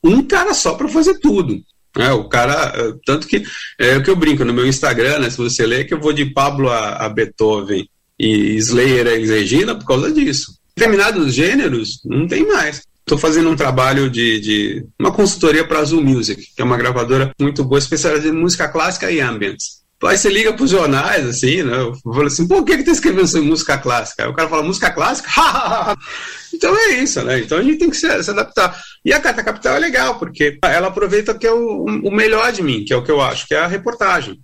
um 0.02 0.22
cara 0.22 0.52
só 0.52 0.74
para 0.74 0.88
fazer 0.88 1.18
tudo. 1.20 1.62
É, 1.98 2.12
o 2.12 2.28
cara, 2.28 2.72
eh, 2.76 2.94
tanto 3.04 3.26
que 3.26 3.42
é 3.78 3.96
o 3.96 4.02
que 4.02 4.10
eu 4.10 4.16
brinco 4.16 4.44
no 4.44 4.52
meu 4.52 4.66
Instagram, 4.66 5.18
né, 5.18 5.30
se 5.30 5.36
você 5.36 5.66
ler, 5.66 5.86
que 5.86 5.94
eu 5.94 6.00
vou 6.00 6.12
de 6.12 6.24
Pablo 6.24 6.70
a, 6.70 7.04
a 7.04 7.08
Beethoven 7.08 7.88
e 8.18 8.56
Slayer 8.56 9.08
a 9.08 9.10
Regina 9.10 9.74
por 9.74 9.86
causa 9.86 10.12
disso. 10.12 10.54
Determinados 10.76 11.34
gêneros 11.34 12.00
não 12.04 12.28
tem 12.28 12.46
mais. 12.46 12.82
Estou 13.00 13.18
fazendo 13.18 13.50
um 13.50 13.56
trabalho 13.56 14.08
de, 14.08 14.38
de 14.40 14.86
uma 14.98 15.10
consultoria 15.10 15.66
para 15.66 15.80
Azul 15.80 16.00
Music, 16.00 16.54
que 16.54 16.62
é 16.62 16.64
uma 16.64 16.76
gravadora 16.76 17.32
muito 17.40 17.64
boa, 17.64 17.78
especializada 17.78 18.28
em 18.28 18.38
música 18.38 18.68
clássica 18.68 19.10
e 19.10 19.20
ambience. 19.20 19.79
Aí 20.02 20.16
você 20.16 20.30
liga 20.30 20.52
para 20.52 20.64
os 20.64 20.70
jornais, 20.70 21.26
assim, 21.26 21.62
né? 21.62 21.78
Eu 21.78 21.94
falo 21.94 22.26
assim, 22.26 22.48
por 22.48 22.64
que, 22.64 22.78
que 22.78 22.84
tá 22.84 22.90
escrevendo 22.90 23.26
sobre 23.26 23.46
música 23.46 23.76
clássica? 23.76 24.24
Aí 24.24 24.30
o 24.30 24.34
cara 24.34 24.48
fala, 24.48 24.62
música 24.62 24.90
clássica? 24.90 25.28
então 26.54 26.74
é 26.74 26.88
isso, 26.94 27.22
né? 27.22 27.40
Então 27.40 27.58
a 27.58 27.62
gente 27.62 27.78
tem 27.78 27.90
que 27.90 27.96
se, 27.96 28.22
se, 28.22 28.30
adaptar. 28.30 28.80
E 29.04 29.12
a 29.12 29.20
Carta 29.20 29.44
Capital 29.44 29.76
é 29.76 29.78
legal, 29.78 30.18
porque 30.18 30.58
ela 30.62 30.88
aproveita 30.88 31.34
que 31.34 31.46
é 31.46 31.52
o, 31.52 31.84
o 31.84 32.10
melhor 32.10 32.50
de 32.50 32.62
mim, 32.62 32.82
que 32.82 32.94
é 32.94 32.96
o 32.96 33.04
que 33.04 33.10
eu 33.10 33.20
acho, 33.20 33.46
que 33.46 33.54
é 33.54 33.58
a 33.58 33.66
reportagem. 33.66 34.40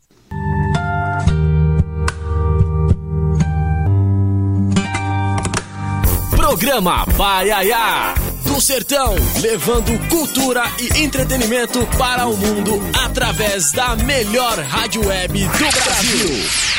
Programa 6.30 7.06
Baiaia 7.16 8.25
do 8.56 8.60
Sertão, 8.62 9.14
levando 9.42 10.08
cultura 10.08 10.62
e 10.80 11.02
entretenimento 11.02 11.86
para 11.98 12.26
o 12.26 12.34
mundo 12.34 12.80
através 13.04 13.70
da 13.70 13.94
melhor 13.96 14.58
rádio 14.60 15.06
web 15.06 15.44
do 15.44 15.84
Brasil. 15.84 16.75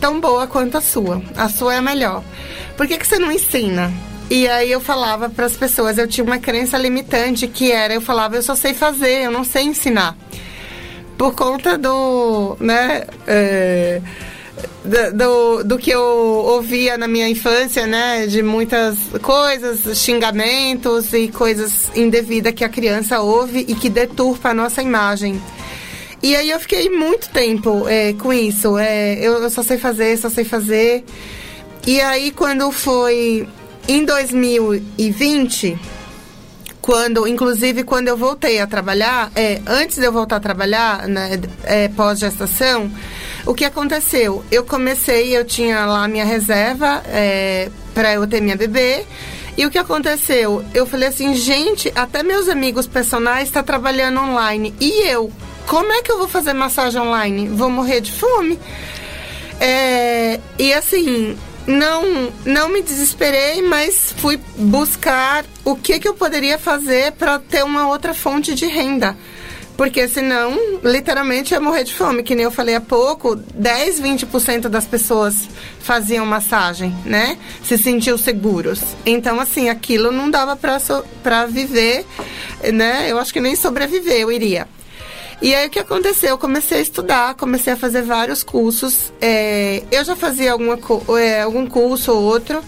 tão 0.00 0.20
boa 0.20 0.46
quanto 0.46 0.76
a 0.76 0.80
sua. 0.80 1.22
A 1.36 1.48
sua 1.48 1.74
é 1.74 1.78
a 1.78 1.82
melhor. 1.82 2.22
Por 2.76 2.86
que, 2.86 2.98
que 2.98 3.06
você 3.06 3.18
não 3.18 3.30
ensina? 3.30 3.92
E 4.28 4.48
aí 4.48 4.72
eu 4.72 4.80
falava 4.80 5.28
para 5.30 5.46
as 5.46 5.56
pessoas, 5.56 5.98
eu 5.98 6.08
tinha 6.08 6.24
uma 6.24 6.38
crença 6.38 6.76
limitante 6.76 7.46
que 7.46 7.70
era, 7.70 7.94
eu 7.94 8.00
falava, 8.00 8.36
eu 8.36 8.42
só 8.42 8.56
sei 8.56 8.74
fazer, 8.74 9.24
eu 9.24 9.30
não 9.30 9.44
sei 9.44 9.64
ensinar. 9.64 10.16
Por 11.16 11.34
conta 11.34 11.78
do, 11.78 12.56
né, 12.58 13.06
é, 13.26 14.02
do, 15.14 15.62
do 15.64 15.78
que 15.78 15.90
eu 15.90 16.02
ouvia 16.02 16.96
na 16.96 17.06
minha 17.06 17.28
infância, 17.28 17.86
né? 17.86 18.26
De 18.26 18.42
muitas 18.42 18.96
coisas, 19.22 19.98
xingamentos 19.98 21.12
e 21.12 21.28
coisas 21.28 21.90
indevidas 21.94 22.52
que 22.54 22.64
a 22.64 22.68
criança 22.68 23.20
ouve 23.20 23.64
e 23.68 23.74
que 23.74 23.88
deturpa 23.88 24.50
a 24.50 24.54
nossa 24.54 24.82
imagem. 24.82 25.40
E 26.22 26.34
aí 26.34 26.50
eu 26.50 26.58
fiquei 26.58 26.88
muito 26.88 27.28
tempo 27.30 27.86
é, 27.88 28.12
com 28.14 28.32
isso. 28.32 28.78
É, 28.78 29.14
eu, 29.14 29.42
eu 29.42 29.50
só 29.50 29.62
sei 29.62 29.78
fazer, 29.78 30.16
só 30.16 30.30
sei 30.30 30.44
fazer. 30.44 31.04
E 31.86 32.00
aí 32.00 32.30
quando 32.30 32.70
foi 32.72 33.46
em 33.88 34.04
2020 34.04 35.78
quando, 36.86 37.26
inclusive, 37.26 37.82
quando 37.82 38.06
eu 38.06 38.16
voltei 38.16 38.60
a 38.60 38.66
trabalhar, 38.66 39.32
é, 39.34 39.60
antes 39.66 39.98
de 39.98 40.04
eu 40.04 40.12
voltar 40.12 40.36
a 40.36 40.40
trabalhar, 40.40 41.08
né, 41.08 41.40
é, 41.64 41.88
pós-gestação, 41.88 42.88
o 43.44 43.52
que 43.52 43.64
aconteceu? 43.64 44.44
Eu 44.52 44.62
comecei, 44.62 45.36
eu 45.36 45.44
tinha 45.44 45.84
lá 45.84 46.06
minha 46.06 46.24
reserva 46.24 47.02
é, 47.06 47.70
para 47.92 48.14
eu 48.14 48.24
ter 48.24 48.40
minha 48.40 48.56
bebê. 48.56 49.04
E 49.56 49.66
o 49.66 49.70
que 49.70 49.78
aconteceu? 49.78 50.64
Eu 50.72 50.86
falei 50.86 51.08
assim, 51.08 51.34
gente, 51.34 51.90
até 51.96 52.22
meus 52.22 52.48
amigos 52.48 52.86
personagens 52.86 53.48
estão 53.48 53.62
tá 53.62 53.66
trabalhando 53.66 54.20
online. 54.20 54.72
E 54.78 55.08
eu? 55.08 55.32
Como 55.66 55.92
é 55.92 56.02
que 56.02 56.12
eu 56.12 56.18
vou 56.18 56.28
fazer 56.28 56.52
massagem 56.52 57.00
online? 57.00 57.48
Vou 57.48 57.68
morrer 57.68 58.00
de 58.00 58.12
fome? 58.12 58.60
É, 59.58 60.38
e 60.56 60.72
assim, 60.72 61.36
não, 61.66 62.32
não 62.44 62.68
me 62.68 62.82
desesperei, 62.82 63.62
mas 63.62 64.14
fui 64.18 64.38
buscar 64.56 65.44
o 65.64 65.74
que, 65.74 65.98
que 65.98 66.08
eu 66.08 66.14
poderia 66.14 66.58
fazer 66.58 67.12
para 67.12 67.38
ter 67.38 67.64
uma 67.64 67.88
outra 67.88 68.14
fonte 68.14 68.54
de 68.54 68.66
renda. 68.66 69.16
Porque 69.76 70.08
senão, 70.08 70.58
literalmente, 70.82 71.52
ia 71.52 71.60
morrer 71.60 71.84
de 71.84 71.92
fome. 71.92 72.22
Que 72.22 72.34
nem 72.34 72.44
eu 72.44 72.50
falei 72.50 72.74
há 72.74 72.80
pouco, 72.80 73.36
10, 73.36 74.00
20% 74.00 74.68
das 74.68 74.86
pessoas 74.86 75.48
faziam 75.80 76.24
massagem, 76.24 76.96
né? 77.04 77.36
Se 77.62 77.76
sentiam 77.76 78.16
seguros. 78.16 78.80
Então, 79.04 79.38
assim, 79.38 79.68
aquilo 79.68 80.10
não 80.10 80.30
dava 80.30 80.56
para 80.56 80.78
so, 80.78 81.04
viver, 81.50 82.06
né? 82.72 83.10
Eu 83.10 83.18
acho 83.18 83.32
que 83.32 83.40
nem 83.40 83.54
sobreviver 83.54 84.20
eu 84.20 84.32
iria. 84.32 84.66
E 85.40 85.54
aí 85.54 85.66
o 85.66 85.70
que 85.70 85.78
aconteceu? 85.78 86.30
Eu 86.30 86.38
comecei 86.38 86.78
a 86.78 86.80
estudar, 86.80 87.34
comecei 87.34 87.74
a 87.74 87.76
fazer 87.76 88.02
vários 88.02 88.42
cursos. 88.42 89.12
É, 89.20 89.82
eu 89.90 90.02
já 90.02 90.16
fazia 90.16 90.52
alguma, 90.52 90.78
é, 91.20 91.42
algum 91.42 91.66
curso 91.66 92.12
ou 92.12 92.22
outro 92.22 92.62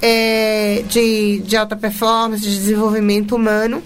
é, 0.00 0.84
de, 0.88 1.40
de 1.40 1.56
alta 1.56 1.74
performance, 1.74 2.42
de 2.42 2.56
desenvolvimento 2.56 3.34
humano. 3.34 3.82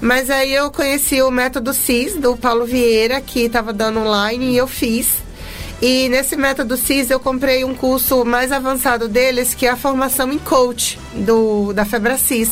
Mas 0.00 0.30
aí 0.30 0.52
eu 0.52 0.70
conheci 0.70 1.22
o 1.22 1.30
método 1.30 1.72
CIS 1.72 2.16
do 2.16 2.36
Paulo 2.36 2.64
Vieira, 2.64 3.20
que 3.20 3.40
estava 3.40 3.72
dando 3.72 4.00
online, 4.00 4.52
e 4.52 4.56
eu 4.56 4.66
fiz. 4.66 5.18
E 5.80 6.08
nesse 6.08 6.36
método 6.36 6.76
CIS 6.76 7.10
eu 7.10 7.20
comprei 7.20 7.64
um 7.64 7.74
curso 7.74 8.24
mais 8.24 8.50
avançado 8.50 9.08
deles, 9.08 9.54
que 9.54 9.66
é 9.66 9.70
a 9.70 9.76
formação 9.76 10.32
em 10.32 10.38
coach 10.38 10.98
do, 11.14 11.72
da 11.72 11.84
Febracis. 11.84 12.50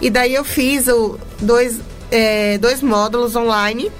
E 0.00 0.10
daí 0.10 0.34
eu 0.34 0.44
fiz 0.44 0.88
o, 0.88 1.18
dois, 1.38 1.78
é, 2.10 2.58
dois 2.58 2.82
módulos 2.82 3.36
online 3.36 3.92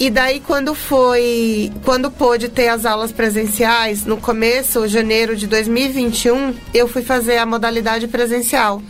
e 0.00 0.08
daí 0.08 0.40
quando 0.40 0.74
foi, 0.74 1.70
quando 1.84 2.10
pôde 2.10 2.48
ter 2.48 2.68
as 2.68 2.86
aulas 2.86 3.12
presenciais, 3.12 4.06
no 4.06 4.16
começo, 4.16 4.88
janeiro 4.88 5.36
de 5.36 5.46
2021, 5.46 6.54
eu 6.72 6.88
fui 6.88 7.02
fazer 7.02 7.36
a 7.36 7.44
modalidade 7.44 8.08
presencial. 8.08 8.80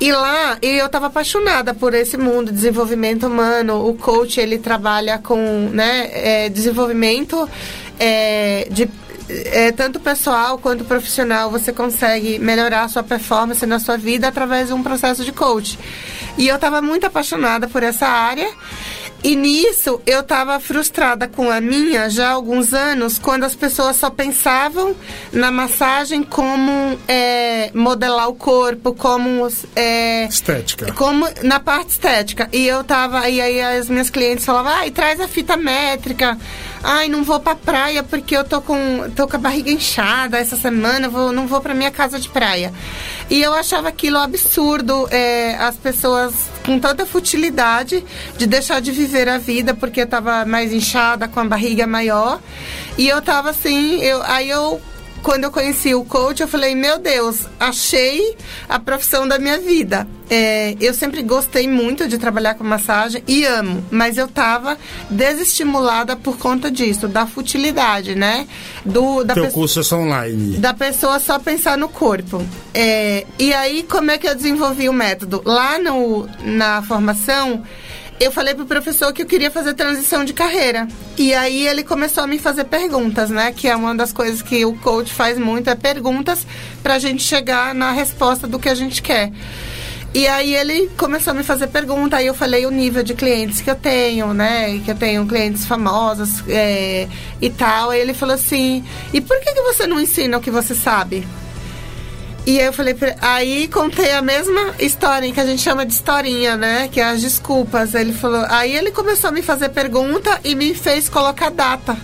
E 0.00 0.12
lá 0.12 0.56
eu 0.62 0.86
estava 0.86 1.08
apaixonada 1.08 1.74
por 1.74 1.94
esse 1.94 2.16
mundo, 2.16 2.52
desenvolvimento 2.52 3.26
humano. 3.26 3.88
O 3.88 3.94
coach 3.94 4.38
ele 4.38 4.56
trabalha 4.56 5.18
com 5.18 5.68
né, 5.72 6.08
é, 6.12 6.48
desenvolvimento 6.48 7.50
é, 7.98 8.68
de 8.70 8.88
é, 9.28 9.72
tanto 9.72 9.98
pessoal 9.98 10.58
quanto 10.58 10.84
profissional. 10.84 11.50
Você 11.50 11.72
consegue 11.72 12.38
melhorar 12.38 12.84
a 12.84 12.88
sua 12.88 13.02
performance 13.02 13.66
na 13.66 13.80
sua 13.80 13.96
vida 13.96 14.28
através 14.28 14.68
de 14.68 14.74
um 14.74 14.82
processo 14.82 15.24
de 15.24 15.32
coach. 15.32 15.76
E 16.38 16.48
eu 16.48 16.54
estava 16.54 16.80
muito 16.80 17.04
apaixonada 17.04 17.68
por 17.68 17.82
essa 17.82 18.06
área. 18.06 18.48
E 19.22 19.36
nisso 19.36 20.00
eu 20.06 20.20
estava 20.20 20.58
frustrada 20.58 21.28
com 21.28 21.50
a 21.50 21.60
minha 21.60 22.08
já 22.08 22.28
há 22.28 22.32
alguns 22.32 22.72
anos, 22.72 23.18
quando 23.18 23.44
as 23.44 23.54
pessoas 23.54 23.96
só 23.96 24.08
pensavam 24.08 24.96
na 25.32 25.50
massagem 25.50 26.22
como 26.22 26.98
é, 27.06 27.70
modelar 27.74 28.28
o 28.28 28.34
corpo, 28.34 28.94
como 28.94 29.46
é, 29.76 30.24
estética, 30.26 30.92
como 30.92 31.26
na 31.42 31.60
parte 31.60 31.90
estética. 31.90 32.48
E 32.52 32.66
eu 32.66 32.82
tava 32.82 33.28
e 33.28 33.40
aí 33.40 33.60
as 33.60 33.88
minhas 33.90 34.08
clientes 34.08 34.44
falavam, 34.44 34.72
ai 34.72 34.90
traz 34.90 35.20
a 35.20 35.28
fita 35.28 35.56
métrica, 35.56 36.38
ai 36.82 37.08
não 37.08 37.22
vou 37.22 37.40
pra 37.40 37.54
praia 37.54 38.02
porque 38.02 38.36
eu 38.36 38.44
tô 38.44 38.60
com 38.60 39.10
tô 39.14 39.26
com 39.26 39.36
a 39.36 39.38
barriga 39.38 39.70
inchada 39.70 40.38
essa 40.38 40.56
semana, 40.56 41.08
vou, 41.08 41.32
não 41.32 41.46
vou 41.46 41.60
pra 41.60 41.74
minha 41.74 41.90
casa 41.90 42.18
de 42.18 42.28
praia. 42.28 42.72
E 43.28 43.40
eu 43.40 43.52
achava 43.54 43.88
aquilo 43.88 44.18
absurdo, 44.18 45.08
é, 45.10 45.56
as 45.56 45.76
pessoas 45.76 46.34
com 46.64 46.78
tanta 46.78 47.06
futilidade 47.06 48.04
de 48.36 48.46
deixar 48.46 48.80
de 48.80 48.92
viver 48.92 49.28
a 49.28 49.38
vida 49.38 49.74
porque 49.74 50.00
eu 50.02 50.06
tava 50.06 50.44
mais 50.44 50.72
inchada, 50.72 51.28
com 51.28 51.40
a 51.40 51.44
barriga 51.44 51.86
maior. 51.86 52.40
E 52.98 53.08
eu 53.08 53.20
tava 53.22 53.50
assim, 53.50 54.00
eu, 54.02 54.22
aí 54.22 54.48
eu 54.50 54.80
quando 55.22 55.44
eu 55.44 55.50
conheci 55.50 55.94
o 55.94 56.04
coach, 56.04 56.40
eu 56.40 56.48
falei, 56.48 56.74
meu 56.74 56.98
Deus, 56.98 57.40
achei 57.58 58.36
a 58.68 58.78
profissão 58.78 59.26
da 59.26 59.38
minha 59.38 59.58
vida. 59.58 60.06
É, 60.28 60.76
eu 60.80 60.94
sempre 60.94 61.22
gostei 61.22 61.66
muito 61.66 62.06
de 62.06 62.16
trabalhar 62.16 62.54
com 62.54 62.62
massagem 62.62 63.22
e 63.26 63.44
amo, 63.44 63.84
mas 63.90 64.16
eu 64.16 64.28
tava 64.28 64.78
desestimulada 65.10 66.14
por 66.14 66.38
conta 66.38 66.70
disso, 66.70 67.08
da 67.08 67.26
futilidade, 67.26 68.14
né? 68.14 68.46
Do, 68.84 69.24
da 69.24 69.34
Teu 69.34 69.48
curso 69.48 69.80
é 69.80 69.96
online. 69.96 70.56
Da 70.58 70.72
pessoa 70.72 71.18
só 71.18 71.38
pensar 71.38 71.76
no 71.76 71.88
corpo. 71.88 72.44
É, 72.72 73.26
e 73.38 73.52
aí, 73.52 73.82
como 73.82 74.12
é 74.12 74.18
que 74.18 74.28
eu 74.28 74.34
desenvolvi 74.34 74.88
o 74.88 74.92
método? 74.92 75.42
Lá 75.44 75.78
no, 75.78 76.28
na 76.44 76.80
formação, 76.82 77.64
eu 78.20 78.30
falei 78.30 78.54
pro 78.54 78.66
professor 78.66 79.14
que 79.14 79.22
eu 79.22 79.26
queria 79.26 79.50
fazer 79.50 79.72
transição 79.72 80.26
de 80.26 80.34
carreira. 80.34 80.86
E 81.16 81.32
aí 81.32 81.66
ele 81.66 81.82
começou 81.82 82.22
a 82.22 82.26
me 82.26 82.38
fazer 82.38 82.64
perguntas, 82.64 83.30
né? 83.30 83.50
Que 83.50 83.66
é 83.66 83.74
uma 83.74 83.94
das 83.94 84.12
coisas 84.12 84.42
que 84.42 84.62
o 84.66 84.76
coach 84.76 85.10
faz 85.10 85.38
muito, 85.38 85.70
é 85.70 85.74
perguntas 85.74 86.46
pra 86.82 86.98
gente 86.98 87.22
chegar 87.22 87.74
na 87.74 87.92
resposta 87.92 88.46
do 88.46 88.58
que 88.58 88.68
a 88.68 88.74
gente 88.74 89.00
quer. 89.00 89.32
E 90.12 90.28
aí 90.28 90.54
ele 90.54 90.90
começou 90.98 91.30
a 91.30 91.34
me 91.34 91.42
fazer 91.42 91.68
pergunta, 91.68 92.16
aí 92.16 92.26
eu 92.26 92.34
falei 92.34 92.66
o 92.66 92.70
nível 92.70 93.02
de 93.02 93.14
clientes 93.14 93.62
que 93.62 93.70
eu 93.70 93.76
tenho, 93.76 94.34
né? 94.34 94.80
Que 94.84 94.90
eu 94.90 94.96
tenho 94.96 95.24
clientes 95.26 95.64
famosos 95.64 96.42
é, 96.46 97.08
e 97.40 97.48
tal. 97.48 97.88
Aí 97.88 98.00
ele 98.00 98.12
falou 98.12 98.34
assim, 98.34 98.84
e 99.14 99.20
por 99.22 99.40
que, 99.40 99.54
que 99.54 99.62
você 99.62 99.86
não 99.86 99.98
ensina 99.98 100.36
o 100.36 100.40
que 100.42 100.50
você 100.50 100.74
sabe? 100.74 101.26
E 102.46 102.58
eu 102.58 102.72
falei, 102.72 102.94
pra... 102.94 103.14
aí 103.20 103.68
contei 103.68 104.12
a 104.12 104.22
mesma 104.22 104.74
história 104.78 105.30
que 105.30 105.40
a 105.40 105.46
gente 105.46 105.62
chama 105.62 105.84
de 105.84 105.92
historinha, 105.92 106.56
né? 106.56 106.88
Que 106.88 107.00
é 107.00 107.04
as 107.04 107.20
desculpas. 107.20 107.94
Ele 107.94 108.12
falou, 108.12 108.44
aí 108.48 108.74
ele 108.74 108.90
começou 108.90 109.28
a 109.28 109.32
me 109.32 109.42
fazer 109.42 109.68
pergunta 109.68 110.40
e 110.42 110.54
me 110.54 110.74
fez 110.74 111.08
colocar 111.08 111.50
data. 111.50 111.96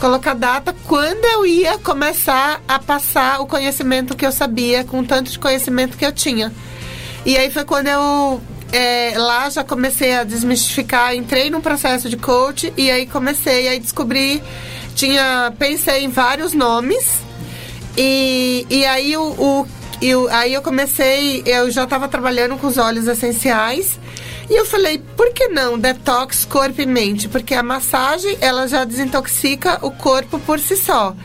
Colocar 0.00 0.34
data 0.34 0.74
quando 0.86 1.24
eu 1.24 1.46
ia 1.46 1.78
começar 1.78 2.60
a 2.68 2.78
passar 2.78 3.40
o 3.40 3.46
conhecimento 3.46 4.16
que 4.16 4.26
eu 4.26 4.32
sabia, 4.32 4.84
com 4.84 5.02
tanto 5.02 5.30
de 5.30 5.38
conhecimento 5.38 5.96
que 5.96 6.04
eu 6.04 6.12
tinha. 6.12 6.52
E 7.24 7.36
aí 7.36 7.50
foi 7.50 7.64
quando 7.64 7.88
eu 7.88 8.40
é, 8.72 9.14
lá 9.16 9.48
já 9.48 9.64
comecei 9.64 10.14
a 10.14 10.22
desmistificar, 10.22 11.14
entrei 11.14 11.50
num 11.50 11.60
processo 11.60 12.08
de 12.08 12.16
coach 12.16 12.72
e 12.76 12.90
aí 12.90 13.06
comecei 13.06 13.68
a 13.74 13.78
descobrir, 13.78 14.42
tinha, 14.94 15.52
pensei 15.58 16.04
em 16.04 16.08
vários 16.08 16.52
nomes 16.52 17.26
e, 17.96 18.66
e 18.68 18.84
aí 18.84 19.16
o, 19.16 19.22
o 19.22 19.66
eu, 20.00 20.28
aí 20.28 20.52
eu 20.52 20.62
comecei, 20.62 21.42
eu 21.46 21.70
já 21.70 21.84
estava 21.84 22.06
trabalhando 22.06 22.56
com 22.58 22.66
os 22.66 22.76
óleos 22.76 23.06
essenciais. 23.08 23.98
E 24.48 24.54
eu 24.54 24.64
falei, 24.64 25.02
por 25.16 25.32
que 25.32 25.48
não 25.48 25.76
detox 25.76 26.44
corpo 26.44 26.80
e 26.80 26.86
mente? 26.86 27.28
Porque 27.28 27.52
a 27.52 27.64
massagem, 27.64 28.38
ela 28.40 28.68
já 28.68 28.84
desintoxica 28.84 29.78
o 29.82 29.90
corpo 29.90 30.38
por 30.38 30.60
si 30.60 30.76
só. 30.76 31.16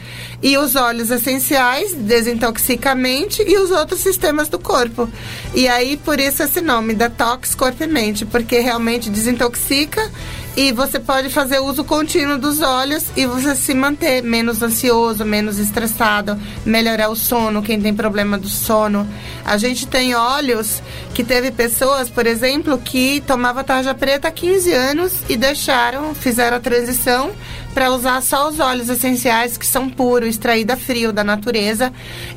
E 0.41 0.57
os 0.57 0.75
óleos 0.75 1.11
essenciais 1.11 1.93
desintoxica 1.93 2.91
a 2.91 2.95
mente 2.95 3.43
e 3.45 3.57
os 3.57 3.69
outros 3.69 3.99
sistemas 3.99 4.49
do 4.49 4.57
corpo. 4.57 5.07
E 5.53 5.67
aí, 5.67 5.97
por 5.97 6.19
isso 6.19 6.41
esse 6.41 6.61
nome, 6.61 6.95
detox 6.95 7.53
corpo 7.53 7.83
e 7.83 7.87
mente, 7.87 8.25
porque 8.25 8.57
realmente 8.59 9.07
desintoxica 9.07 10.09
e 10.55 10.71
você 10.71 10.99
pode 10.99 11.29
fazer 11.29 11.59
uso 11.59 11.83
contínuo 11.83 12.37
dos 12.37 12.61
óleos 12.61 13.05
e 13.15 13.25
você 13.25 13.55
se 13.55 13.73
manter 13.73 14.21
menos 14.21 14.61
ansioso, 14.61 15.23
menos 15.23 15.57
estressado, 15.57 16.37
melhorar 16.65 17.09
o 17.09 17.15
sono, 17.15 17.61
quem 17.61 17.81
tem 17.81 17.93
problema 17.93 18.37
do 18.37 18.49
sono. 18.49 19.07
A 19.45 19.57
gente 19.57 19.87
tem 19.87 20.13
óleos 20.13 20.81
que 21.13 21.23
teve 21.23 21.51
pessoas, 21.51 22.09
por 22.09 22.27
exemplo, 22.27 22.77
que 22.77 23.23
tomava 23.25 23.63
tarja 23.63 23.93
preta 23.93 24.27
há 24.27 24.31
15 24.31 24.73
anos 24.73 25.13
e 25.29 25.37
deixaram, 25.37 26.13
fizeram 26.13 26.57
a 26.57 26.59
transição 26.59 27.31
para 27.73 27.91
usar 27.91 28.21
só 28.21 28.49
os 28.49 28.59
óleos 28.59 28.89
essenciais 28.89 29.57
que 29.57 29.65
são 29.65 29.89
puros, 29.89 30.29
extraída 30.29 30.75
frio 30.75 31.13
da 31.13 31.23
natureza 31.23 31.93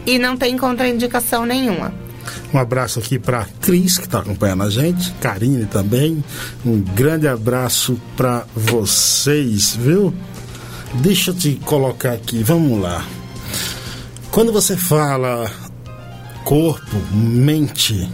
e 0.07 0.18
não 0.18 0.37
tem 0.37 0.57
contraindicação 0.57 1.44
nenhuma. 1.44 2.03
Um 2.52 2.58
abraço 2.58 2.98
aqui 2.98 3.18
para 3.18 3.46
Cris, 3.60 3.98
que 3.98 4.04
está 4.04 4.20
acompanhando 4.20 4.62
a 4.62 4.70
gente, 4.70 5.12
Karine 5.20 5.66
também. 5.66 6.22
Um 6.64 6.80
grande 6.80 7.26
abraço 7.28 8.00
para 8.16 8.44
vocês, 8.54 9.76
viu? 9.76 10.14
Deixa 10.94 11.30
eu 11.30 11.34
te 11.34 11.54
colocar 11.64 12.12
aqui, 12.12 12.42
vamos 12.42 12.80
lá. 12.80 13.04
Quando 14.30 14.52
você 14.52 14.76
fala 14.76 15.50
corpo, 16.44 16.96
mente, 17.12 18.08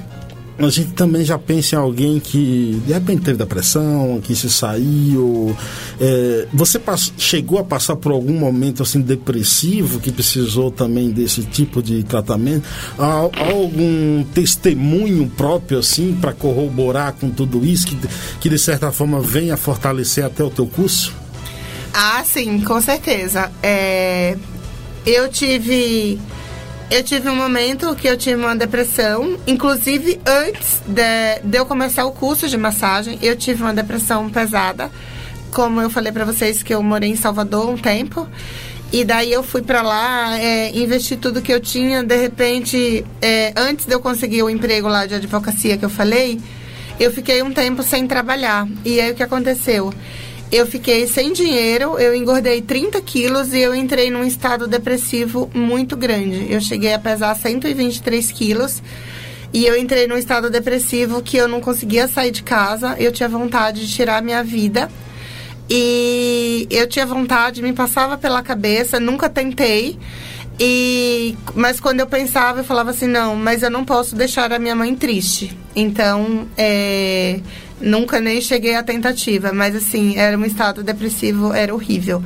a 0.67 0.71
gente 0.71 0.93
também 0.93 1.25
já 1.25 1.39
pensa 1.39 1.75
em 1.75 1.79
alguém 1.79 2.21
que 2.21 2.81
de 2.87 2.93
repente 2.93 3.23
teve 3.23 3.39
depressão, 3.39 4.21
que 4.23 4.35
se 4.35 4.51
saiu. 4.51 5.57
É, 6.01 6.47
você 6.53 6.81
chegou 7.17 7.59
a 7.59 7.65
passar 7.65 7.97
por 7.97 8.13
algum 8.13 8.39
momento 8.39 8.83
assim 8.83 9.01
depressivo 9.01 10.01
que 10.01 10.13
precisou 10.13 10.71
também 10.71 11.11
desse 11.11 11.43
tipo 11.43 11.83
de 11.83 12.03
tratamento? 12.03 12.69
Há, 12.99 13.05
há 13.05 13.51
algum 13.51 14.25
testemunho 14.35 15.31
próprio 15.37 15.79
assim 15.79 16.17
para 16.21 16.33
corroborar 16.33 17.15
com 17.15 17.31
tudo 17.31 17.65
isso 17.65 17.87
que, 17.87 17.97
que 18.41 18.49
de 18.49 18.59
certa 18.59 18.93
forma 18.93 19.21
venha 19.21 19.57
fortalecer 19.57 20.25
até 20.25 20.45
o 20.45 20.51
teu 20.51 20.67
curso? 20.67 21.13
Ah, 21.93 22.23
sim, 22.25 22.61
com 22.61 22.81
certeza. 22.81 23.51
É, 23.63 24.37
eu 25.07 25.29
tive 25.29 26.21
eu 26.91 27.05
tive 27.05 27.29
um 27.29 27.37
momento 27.37 27.95
que 27.95 28.09
eu 28.09 28.17
tive 28.17 28.43
uma 28.43 28.57
depressão. 28.57 29.39
Inclusive, 29.47 30.21
antes 30.27 30.83
de, 30.87 31.41
de 31.45 31.57
eu 31.57 31.65
começar 31.65 32.05
o 32.05 32.11
curso 32.11 32.49
de 32.49 32.57
massagem, 32.57 33.17
eu 33.23 33.37
tive 33.37 33.63
uma 33.63 33.73
depressão 33.73 34.29
pesada. 34.29 34.91
Como 35.53 35.81
eu 35.81 35.89
falei 35.89 36.11
para 36.11 36.25
vocês 36.25 36.63
que 36.63 36.75
eu 36.75 36.83
morei 36.83 37.11
em 37.11 37.17
Salvador 37.17 37.69
um 37.69 37.77
tempo. 37.77 38.29
E 38.93 39.05
daí 39.05 39.33
eu 39.33 39.45
fui 39.45 39.63
para 39.63 39.83
lá, 39.83 40.37
é, 40.37 40.77
investi 40.77 41.17
tudo 41.17 41.41
que 41.41 41.53
eu 41.53 41.61
tinha. 41.61 42.03
De 42.03 42.17
repente, 42.17 43.05
é, 43.23 43.53
antes 43.57 43.87
de 43.87 43.95
eu 43.95 44.01
conseguir 44.01 44.43
o 44.43 44.51
emprego 44.51 44.89
lá 44.89 45.07
de 45.07 45.15
advocacia 45.15 45.79
que 45.79 45.85
eu 45.85 45.91
falei, 45.91 46.41
eu 46.99 47.13
fiquei 47.13 47.41
um 47.41 47.53
tempo 47.53 47.85
sem 47.85 48.05
trabalhar. 48.09 48.67
E 48.85 49.01
aí 49.01 49.13
o 49.13 49.15
que 49.15 49.23
aconteceu? 49.23 49.95
Eu 50.51 50.67
fiquei 50.67 51.07
sem 51.07 51.33
dinheiro, 51.33 51.99
eu 51.99 52.15
engordei 52.15 52.61
30 52.61 53.01
quilos 53.03 53.53
e 53.53 53.61
eu 53.61 53.75
entrei 53.75 54.11
num 54.11 54.25
estado 54.25 54.67
depressivo 54.67 55.49
muito 55.55 55.97
grande. 55.97 56.53
Eu 56.53 56.61
cheguei 56.61 56.93
a 56.93 56.99
pesar 56.99 57.37
123 57.37 58.33
quilos 58.33 58.83
e 59.53 59.65
eu 59.65 59.77
entrei 59.77 60.07
num 60.07 60.17
estado 60.17 60.51
depressivo 60.51 61.23
que 61.23 61.37
eu 61.37 61.47
não 61.47 61.61
conseguia 61.61 62.09
sair 62.09 62.31
de 62.31 62.43
casa, 62.43 62.97
eu 62.99 63.13
tinha 63.13 63.29
vontade 63.29 63.87
de 63.87 63.93
tirar 63.93 64.19
a 64.19 64.23
minha 64.23 64.43
vida. 64.43 64.91
E 65.73 66.67
eu 66.69 66.89
tinha 66.89 67.07
vontade, 67.07 67.63
me 67.63 67.73
passava 67.73 68.19
pela 68.19 68.43
cabeça, 68.43 68.99
nunca 68.99 69.29
tentei. 69.29 69.97
E, 70.59 71.37
mas 71.55 71.79
quando 71.79 72.01
eu 72.01 72.07
pensava, 72.07 72.61
eu 72.61 72.65
falava 72.65 72.91
assim, 72.91 73.07
não, 73.07 73.37
mas 73.37 73.63
eu 73.63 73.71
não 73.71 73.85
posso 73.85 74.17
deixar 74.17 74.53
a 74.53 74.59
minha 74.59 74.75
mãe 74.75 74.95
triste. 74.97 75.57
Então, 75.75 76.49
é, 76.59 77.41
Nunca 77.81 78.21
nem 78.21 78.41
cheguei 78.41 78.75
à 78.75 78.83
tentativa, 78.83 79.53
mas 79.53 79.75
assim, 79.75 80.19
era 80.19 80.37
um 80.37 80.45
estado 80.45 80.83
depressivo, 80.83 81.53
era 81.53 81.75
horrível. 81.75 82.23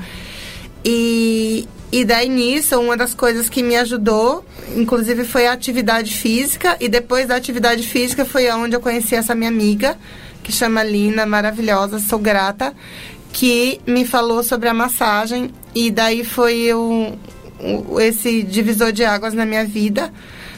E, 0.85 1.67
e 1.93 2.05
daí 2.05 2.29
nisso, 2.29 2.79
uma 2.81 2.97
das 2.97 3.15
coisas 3.15 3.49
que 3.49 3.63
me 3.63 3.77
ajudou, 3.77 4.45
inclusive, 4.77 5.25
foi 5.25 5.47
a 5.47 5.53
atividade 5.53 6.15
física. 6.15 6.77
E 6.81 6.89
depois 6.89 7.29
da 7.29 7.37
atividade 7.37 7.87
física 7.87 8.25
foi 8.25 8.51
onde 8.51 8.75
eu 8.75 8.81
conheci 8.81 9.15
essa 9.15 9.35
minha 9.35 9.49
amiga, 9.49 9.97
que 10.43 10.53
chama 10.53 10.83
Lina, 10.83 11.25
maravilhosa, 11.25 11.99
sou 11.99 12.19
grata, 12.19 12.75
que 13.33 13.81
me 13.87 14.05
falou 14.05 14.43
sobre 14.43 14.69
a 14.69 14.75
massagem. 14.75 15.51
E 15.75 15.91
daí 15.91 16.25
foi 16.25 16.73
o, 16.75 17.13
o 17.61 18.01
esse 18.01 18.43
divisor 18.43 18.93
de 18.93 19.05
águas 19.05 19.33
na 19.33 19.47
minha 19.47 19.65
vida. 19.65 20.13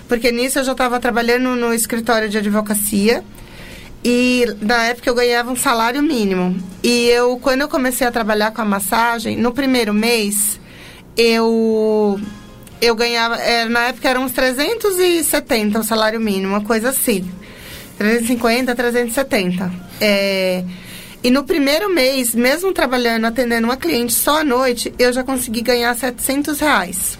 Porque 0.08 0.32
nisso 0.32 0.58
eu 0.58 0.64
já 0.64 0.72
estava 0.72 0.98
trabalhando 0.98 1.54
no 1.54 1.72
escritório 1.74 2.28
de 2.28 2.38
advocacia. 2.38 3.22
E 4.04 4.46
na 4.60 4.84
época 4.84 5.10
eu 5.10 5.14
ganhava 5.14 5.50
um 5.50 5.56
salário 5.56 6.02
mínimo. 6.02 6.56
E 6.82 7.08
eu, 7.08 7.38
quando 7.38 7.62
eu 7.62 7.68
comecei 7.68 8.06
a 8.06 8.12
trabalhar 8.12 8.52
com 8.52 8.62
a 8.62 8.64
massagem, 8.64 9.36
no 9.36 9.52
primeiro 9.52 9.92
mês, 9.92 10.60
eu 11.16 12.20
eu 12.80 12.94
ganhava, 12.94 13.36
era, 13.36 13.68
na 13.68 13.88
época 13.88 14.08
eram 14.08 14.24
uns 14.24 14.32
370 14.32 15.80
o 15.80 15.82
salário 15.82 16.20
mínimo, 16.20 16.48
uma 16.48 16.60
coisa 16.60 16.90
assim. 16.90 17.28
350, 17.98 18.74
370. 18.74 19.72
É, 20.00 20.62
e 21.22 21.30
no 21.30 21.44
primeiro 21.44 21.92
mês, 21.92 22.34
mesmo 22.34 22.72
trabalhando, 22.72 23.24
atendendo 23.24 23.66
uma 23.66 23.76
cliente 23.76 24.12
só 24.12 24.40
à 24.40 24.44
noite, 24.44 24.94
eu 24.98 25.12
já 25.12 25.24
consegui 25.24 25.62
ganhar 25.62 25.94
700 25.96 26.60
reais. 26.60 27.18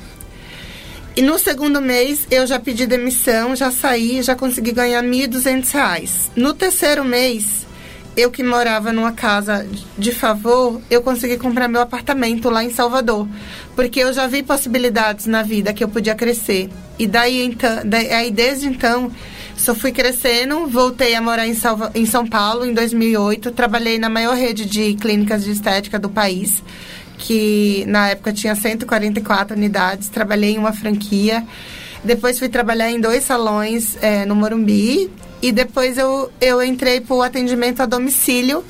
E 1.17 1.23
no 1.23 1.39
segundo 1.39 1.81
mês 1.81 2.27
eu 2.31 2.47
já 2.47 2.59
pedi 2.59 2.87
demissão, 2.87 3.57
já 3.57 3.71
saí, 3.71 4.23
já 4.23 4.35
consegui 4.35 4.71
ganhar 4.71 5.03
R$ 5.03 5.09
1.200. 5.09 6.29
No 6.37 6.53
terceiro 6.53 7.03
mês, 7.07 7.67
eu 8.15 8.31
que 8.31 8.43
morava 8.43 8.93
numa 8.93 9.13
casa 9.13 9.67
de 9.97 10.13
favor, 10.13 10.79
eu 10.91 11.01
consegui 11.01 11.39
comprar 11.39 11.69
meu 11.69 11.81
apartamento 11.81 12.51
lá 12.51 12.63
em 12.63 12.71
Salvador. 12.71 13.27
Porque 13.75 14.01
eu 14.01 14.13
já 14.13 14.27
vi 14.27 14.43
possibilidades 14.43 15.25
na 15.25 15.43
vida 15.43 15.73
que 15.73 15.83
eu 15.83 15.89
podia 15.89 16.15
crescer. 16.15 16.69
E 16.99 17.07
daí, 17.07 17.43
então, 17.43 17.81
daí 17.83 18.13
aí 18.13 18.31
desde 18.31 18.67
então, 18.67 19.11
só 19.57 19.75
fui 19.75 19.93
crescendo, 19.93 20.67
voltei 20.67 21.15
a 21.15 21.23
morar 21.23 21.47
em, 21.47 21.55
Salva, 21.55 21.91
em 21.95 22.05
São 22.05 22.27
Paulo 22.27 22.67
em 22.67 22.75
2008, 22.75 23.53
trabalhei 23.53 23.99
na 23.99 24.11
maior 24.11 24.37
rede 24.37 24.67
de 24.67 24.93
clínicas 24.97 25.45
de 25.45 25.53
estética 25.53 25.99
do 25.99 26.11
país 26.11 26.63
que 27.19 27.85
na 27.87 28.09
época 28.11 28.33
tinha 28.33 28.55
144 28.55 29.57
unidades, 29.57 30.09
trabalhei 30.09 30.53
em 30.55 30.59
uma 30.59 30.73
franquia. 30.73 31.45
Depois 32.05 32.39
fui 32.39 32.49
trabalhar 32.49 32.91
em 32.91 33.01
dois 33.01 33.25
salões 33.25 33.97
é, 34.01 34.25
no 34.25 34.35
Morumbi. 34.35 35.11
E 35.43 35.53
depois 35.53 35.99
eu, 35.99 36.31
eu 36.41 36.63
entrei 36.63 37.01
para 37.01 37.15
o 37.15 37.23
atendimento 37.23 37.81
a 37.81 37.87
domicílio, 37.87 38.65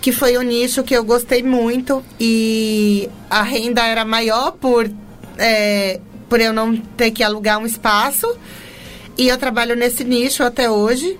que 0.00 0.10
foi 0.10 0.36
um 0.36 0.42
nicho 0.42 0.82
que 0.82 0.94
eu 0.94 1.04
gostei 1.04 1.42
muito. 1.42 2.02
E 2.18 3.08
a 3.30 3.42
renda 3.42 3.84
era 3.86 4.04
maior 4.04 4.52
por, 4.52 4.90
é, 5.38 6.00
por 6.28 6.40
eu 6.40 6.52
não 6.52 6.76
ter 6.76 7.10
que 7.10 7.22
alugar 7.22 7.58
um 7.58 7.66
espaço. 7.66 8.26
E 9.16 9.28
eu 9.28 9.36
trabalho 9.36 9.76
nesse 9.76 10.04
nicho 10.04 10.42
até 10.42 10.70
hoje. 10.70 11.18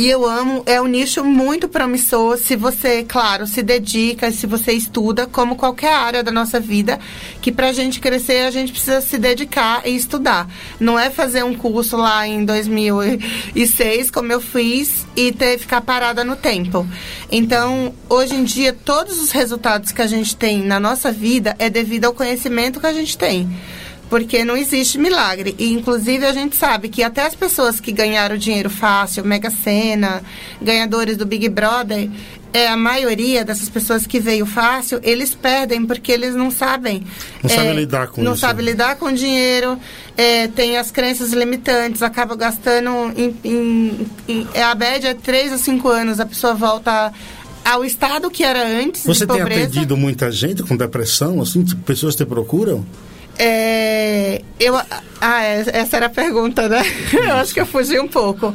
E 0.00 0.08
eu 0.08 0.24
amo, 0.24 0.62
é 0.64 0.80
um 0.80 0.86
nicho 0.86 1.22
muito 1.22 1.68
promissor 1.68 2.38
se 2.38 2.56
você, 2.56 3.04
claro, 3.06 3.46
se 3.46 3.62
dedica, 3.62 4.32
se 4.32 4.46
você 4.46 4.72
estuda, 4.72 5.26
como 5.26 5.56
qualquer 5.56 5.92
área 5.92 6.22
da 6.22 6.32
nossa 6.32 6.58
vida, 6.58 6.98
que 7.42 7.52
pra 7.52 7.70
gente 7.70 8.00
crescer 8.00 8.46
a 8.46 8.50
gente 8.50 8.72
precisa 8.72 9.02
se 9.02 9.18
dedicar 9.18 9.86
e 9.86 9.94
estudar. 9.94 10.48
Não 10.80 10.98
é 10.98 11.10
fazer 11.10 11.44
um 11.44 11.54
curso 11.54 11.98
lá 11.98 12.26
em 12.26 12.46
2006, 12.46 14.10
como 14.10 14.32
eu 14.32 14.40
fiz, 14.40 15.06
e 15.14 15.32
ter 15.32 15.58
ficar 15.58 15.82
parada 15.82 16.24
no 16.24 16.34
tempo. 16.34 16.88
Então, 17.30 17.94
hoje 18.08 18.34
em 18.34 18.42
dia, 18.42 18.72
todos 18.72 19.22
os 19.22 19.30
resultados 19.30 19.92
que 19.92 20.00
a 20.00 20.06
gente 20.06 20.34
tem 20.34 20.62
na 20.62 20.80
nossa 20.80 21.12
vida 21.12 21.54
é 21.58 21.68
devido 21.68 22.06
ao 22.06 22.14
conhecimento 22.14 22.80
que 22.80 22.86
a 22.86 22.94
gente 22.94 23.18
tem 23.18 23.46
porque 24.10 24.44
não 24.44 24.56
existe 24.56 24.98
milagre. 24.98 25.54
E, 25.56 25.72
inclusive, 25.72 26.26
a 26.26 26.32
gente 26.32 26.56
sabe 26.56 26.88
que 26.88 27.00
até 27.00 27.24
as 27.24 27.34
pessoas 27.34 27.78
que 27.78 27.92
ganharam 27.92 28.36
dinheiro 28.36 28.68
fácil, 28.68 29.24
Mega 29.24 29.50
Sena, 29.50 30.20
ganhadores 30.60 31.16
do 31.16 31.24
Big 31.24 31.48
Brother, 31.48 32.10
é 32.52 32.66
a 32.66 32.76
maioria 32.76 33.44
dessas 33.44 33.68
pessoas 33.68 34.08
que 34.08 34.18
veio 34.18 34.44
fácil, 34.44 34.98
eles 35.04 35.32
perdem 35.32 35.86
porque 35.86 36.10
eles 36.10 36.34
não 36.34 36.50
sabem. 36.50 37.04
Não 37.40 37.48
é, 37.48 37.54
sabem 37.54 37.74
lidar 37.74 38.08
com 38.08 38.20
Não 38.20 38.32
isso. 38.32 38.40
sabem 38.40 38.66
lidar 38.66 38.96
com 38.96 39.12
dinheiro, 39.12 39.78
é, 40.16 40.48
tem 40.48 40.76
as 40.76 40.90
crenças 40.90 41.32
limitantes, 41.32 42.02
acaba 42.02 42.34
gastando. 42.34 42.90
Em, 43.16 43.36
em, 43.44 44.06
em, 44.28 44.48
é, 44.52 44.64
a 44.64 44.74
média 44.74 45.10
é 45.10 45.14
3 45.14 45.52
a 45.52 45.58
5 45.58 45.88
anos, 45.88 46.18
a 46.18 46.26
pessoa 46.26 46.52
volta 46.54 47.12
ao 47.64 47.84
estado 47.84 48.28
que 48.28 48.42
era 48.42 48.66
antes. 48.66 49.04
Você 49.04 49.24
tem 49.24 49.40
atendido 49.40 49.96
muita 49.96 50.32
gente 50.32 50.64
com 50.64 50.76
depressão, 50.76 51.40
assim, 51.40 51.64
pessoas 51.86 52.16
te 52.16 52.24
procuram? 52.24 52.84
É, 53.42 54.42
eu, 54.60 54.76
ah, 54.76 55.42
é, 55.42 55.64
essa 55.72 55.96
era 55.96 56.06
a 56.06 56.10
pergunta, 56.10 56.68
né? 56.68 56.82
eu 57.10 57.36
acho 57.36 57.54
que 57.54 57.60
eu 57.60 57.64
fugi 57.64 57.98
um 57.98 58.06
pouco. 58.06 58.54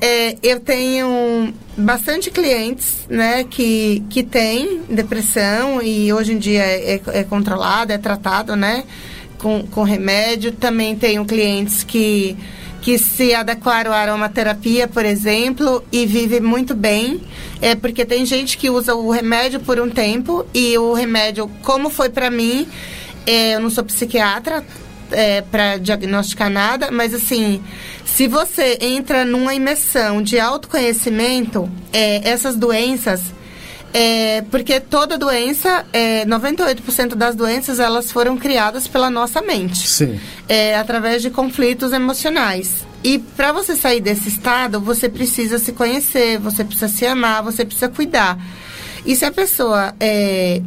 É, 0.00 0.36
eu 0.42 0.58
tenho 0.58 1.54
bastante 1.76 2.32
clientes, 2.32 3.06
né, 3.08 3.44
que, 3.44 4.02
que 4.10 4.24
têm 4.24 4.80
depressão 4.90 5.80
e 5.80 6.12
hoje 6.12 6.32
em 6.32 6.38
dia 6.38 6.64
é, 6.64 7.00
é 7.06 7.22
controlado, 7.22 7.92
é 7.92 7.98
tratado, 7.98 8.56
né, 8.56 8.82
com, 9.38 9.64
com 9.68 9.84
remédio. 9.84 10.50
Também 10.50 10.96
tenho 10.96 11.24
clientes 11.24 11.84
que 11.84 12.36
que 12.82 12.98
se 12.98 13.34
adequaram 13.34 13.94
à 13.94 13.96
aromaterapia, 13.96 14.86
por 14.86 15.06
exemplo, 15.06 15.82
e 15.90 16.04
vive 16.04 16.38
muito 16.38 16.74
bem. 16.74 17.18
É 17.62 17.74
porque 17.74 18.04
tem 18.04 18.26
gente 18.26 18.58
que 18.58 18.68
usa 18.68 18.94
o 18.94 19.10
remédio 19.10 19.58
por 19.58 19.80
um 19.80 19.88
tempo 19.88 20.44
e 20.52 20.76
o 20.76 20.92
remédio, 20.92 21.50
como 21.62 21.88
foi 21.88 22.10
para 22.10 22.28
mim, 22.28 22.68
é, 23.26 23.54
eu 23.54 23.60
não 23.60 23.70
sou 23.70 23.84
psiquiatra, 23.84 24.64
é, 25.10 25.42
para 25.42 25.76
diagnosticar 25.78 26.50
nada, 26.50 26.90
mas 26.90 27.14
assim, 27.14 27.62
se 28.04 28.26
você 28.26 28.78
entra 28.80 29.24
numa 29.24 29.54
imersão 29.54 30.22
de 30.22 30.38
autoconhecimento, 30.38 31.70
é, 31.92 32.28
essas 32.28 32.56
doenças, 32.56 33.22
é, 33.92 34.42
porque 34.50 34.80
toda 34.80 35.16
doença, 35.16 35.84
é, 35.92 36.24
98% 36.26 37.14
das 37.14 37.36
doenças, 37.36 37.78
elas 37.78 38.10
foram 38.10 38.36
criadas 38.36 38.88
pela 38.88 39.08
nossa 39.08 39.40
mente. 39.40 39.88
Sim. 39.88 40.18
É, 40.48 40.76
através 40.76 41.22
de 41.22 41.30
conflitos 41.30 41.92
emocionais. 41.92 42.84
E 43.04 43.18
para 43.18 43.52
você 43.52 43.76
sair 43.76 44.00
desse 44.00 44.28
estado, 44.28 44.80
você 44.80 45.08
precisa 45.08 45.58
se 45.58 45.72
conhecer, 45.72 46.38
você 46.38 46.64
precisa 46.64 46.88
se 46.88 47.06
amar, 47.06 47.42
você 47.44 47.64
precisa 47.64 47.88
cuidar. 47.88 48.36
E 49.06 49.14
se 49.14 49.24
a 49.24 49.30
pessoa 49.30 49.94
é, 50.00 50.60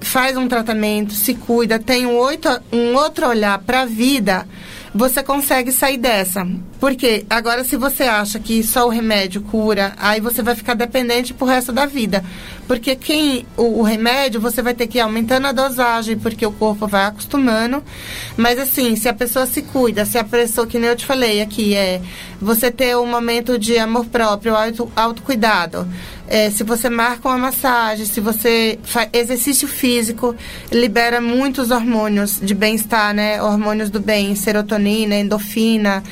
faz 0.00 0.36
um 0.36 0.48
tratamento, 0.48 1.12
se 1.12 1.34
cuida, 1.34 1.78
tem 1.78 2.06
um, 2.06 2.16
oito, 2.16 2.48
um 2.72 2.94
outro 2.94 3.28
olhar 3.28 3.58
para 3.58 3.82
a 3.82 3.86
vida, 3.86 4.46
você 4.94 5.22
consegue 5.22 5.72
sair 5.72 5.98
dessa. 5.98 6.46
Porque 6.78 7.24
agora 7.28 7.64
se 7.64 7.76
você 7.76 8.04
acha 8.04 8.38
que 8.38 8.62
só 8.62 8.86
o 8.86 8.90
remédio 8.90 9.40
cura, 9.42 9.94
aí 9.98 10.20
você 10.20 10.42
vai 10.42 10.54
ficar 10.54 10.74
dependente 10.74 11.34
pro 11.34 11.46
resto 11.46 11.72
da 11.72 11.86
vida. 11.86 12.24
Porque 12.68 12.94
quem 12.94 13.46
o, 13.56 13.80
o 13.80 13.82
remédio 13.82 14.40
você 14.40 14.62
vai 14.62 14.74
ter 14.74 14.86
que 14.86 14.98
ir 14.98 15.00
aumentando 15.00 15.46
a 15.46 15.52
dosagem, 15.52 16.18
porque 16.18 16.44
o 16.46 16.52
corpo 16.52 16.86
vai 16.86 17.06
acostumando. 17.06 17.82
Mas 18.36 18.58
assim, 18.58 18.94
se 18.94 19.08
a 19.08 19.14
pessoa 19.14 19.46
se 19.46 19.62
cuida, 19.62 20.04
se 20.04 20.18
a 20.18 20.24
pessoa, 20.24 20.66
que 20.66 20.78
nem 20.78 20.90
eu 20.90 20.96
te 20.96 21.06
falei 21.06 21.40
aqui, 21.40 21.74
é 21.74 22.00
você 22.40 22.70
ter 22.70 22.96
um 22.96 23.06
momento 23.06 23.58
de 23.58 23.78
amor 23.78 24.04
próprio, 24.06 24.54
auto, 24.54 24.92
autocuidado. 24.94 25.88
É, 26.30 26.50
se 26.50 26.62
você 26.62 26.90
marca 26.90 27.26
uma 27.26 27.38
massagem, 27.38 28.04
se 28.04 28.20
você 28.20 28.78
faz 28.82 29.08
exercício 29.14 29.66
físico, 29.66 30.36
libera 30.70 31.22
muitos 31.22 31.70
hormônios 31.70 32.38
de 32.38 32.54
bem-estar, 32.54 33.14
né? 33.14 33.42
Hormônios 33.42 33.88
do 33.88 33.98
bem, 33.98 34.36
serotonina, 34.36 35.16
endorfina, 35.16 36.02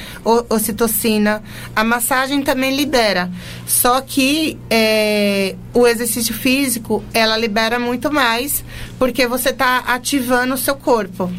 ocitocina. 0.56 1.42
A 1.74 1.84
massagem 1.84 2.42
também 2.42 2.74
libera. 2.74 3.30
Só 3.66 4.00
que 4.00 4.58
é, 4.70 5.54
o 5.72 5.86
exercício 5.86 6.34
físico, 6.34 7.04
ela 7.12 7.36
libera 7.36 7.78
muito 7.78 8.12
mais, 8.12 8.64
porque 8.98 9.26
você 9.26 9.50
está 9.50 9.78
ativando 9.86 10.54
o 10.54 10.58
seu 10.58 10.76
corpo. 10.76 11.32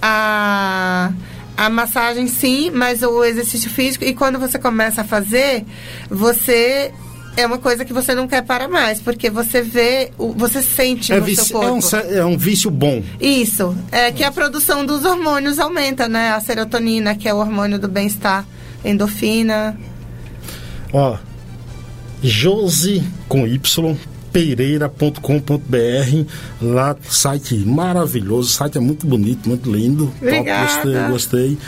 A 0.00 1.12
a 1.54 1.68
massagem 1.68 2.26
sim, 2.26 2.70
mas 2.70 3.02
o 3.02 3.22
exercício 3.22 3.70
físico 3.70 4.04
e 4.04 4.14
quando 4.14 4.38
você 4.38 4.58
começa 4.58 5.02
a 5.02 5.04
fazer, 5.04 5.64
você 6.08 6.92
é 7.36 7.46
uma 7.46 7.58
coisa 7.58 7.84
que 7.84 7.92
você 7.92 8.14
não 8.14 8.28
quer 8.28 8.42
para 8.42 8.68
mais, 8.68 9.00
porque 9.00 9.30
você 9.30 9.62
vê, 9.62 10.12
você 10.18 10.62
sente 10.62 11.12
é 11.12 11.18
no 11.18 11.24
vício, 11.24 11.44
seu 11.46 11.60
corpo. 11.60 11.96
É 11.96 12.04
um, 12.04 12.18
é 12.18 12.24
um 12.24 12.36
vício 12.36 12.70
bom. 12.70 13.02
Isso. 13.20 13.76
É 13.90 14.12
que 14.12 14.22
a 14.22 14.30
produção 14.30 14.84
dos 14.84 15.04
hormônios 15.04 15.58
aumenta, 15.58 16.08
né? 16.08 16.30
A 16.30 16.40
serotonina, 16.40 17.14
que 17.14 17.28
é 17.28 17.34
o 17.34 17.38
hormônio 17.38 17.78
do 17.78 17.88
bem-estar, 17.88 18.46
endorfina. 18.84 19.78
Ó, 20.92 21.16
Josi 22.22 23.02
com 23.28 23.46
Y 23.46 23.96
pereira.com.br 24.32 26.26
lá 26.60 26.96
site 27.02 27.54
maravilhoso, 27.56 28.48
o 28.48 28.52
site 28.52 28.78
é 28.78 28.80
muito 28.80 29.06
bonito, 29.06 29.48
muito 29.48 29.70
lindo, 29.70 30.12
Obrigada. 30.20 30.66
top, 30.66 30.82
gostei, 30.84 31.08
gostei. 31.08 31.58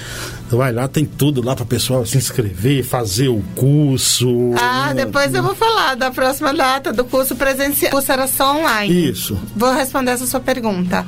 Vai 0.50 0.72
lá, 0.72 0.86
tem 0.86 1.04
tudo 1.04 1.42
lá 1.42 1.56
para 1.56 1.64
pessoal 1.64 2.04
se 2.06 2.16
inscrever, 2.16 2.84
fazer 2.84 3.28
o 3.28 3.42
curso. 3.56 4.52
Ah, 4.60 4.92
depois 4.94 5.34
eu 5.34 5.42
vou 5.42 5.54
falar 5.54 5.96
da 5.96 6.10
próxima 6.10 6.52
data 6.52 6.92
do 6.92 7.04
curso 7.04 7.34
presencial. 7.34 7.88
O 7.88 7.92
curso 7.92 8.12
era 8.12 8.26
só 8.26 8.56
online. 8.56 9.10
Isso. 9.10 9.38
Vou 9.56 9.72
responder 9.72 10.12
essa 10.12 10.26
sua 10.26 10.40
pergunta. 10.40 11.04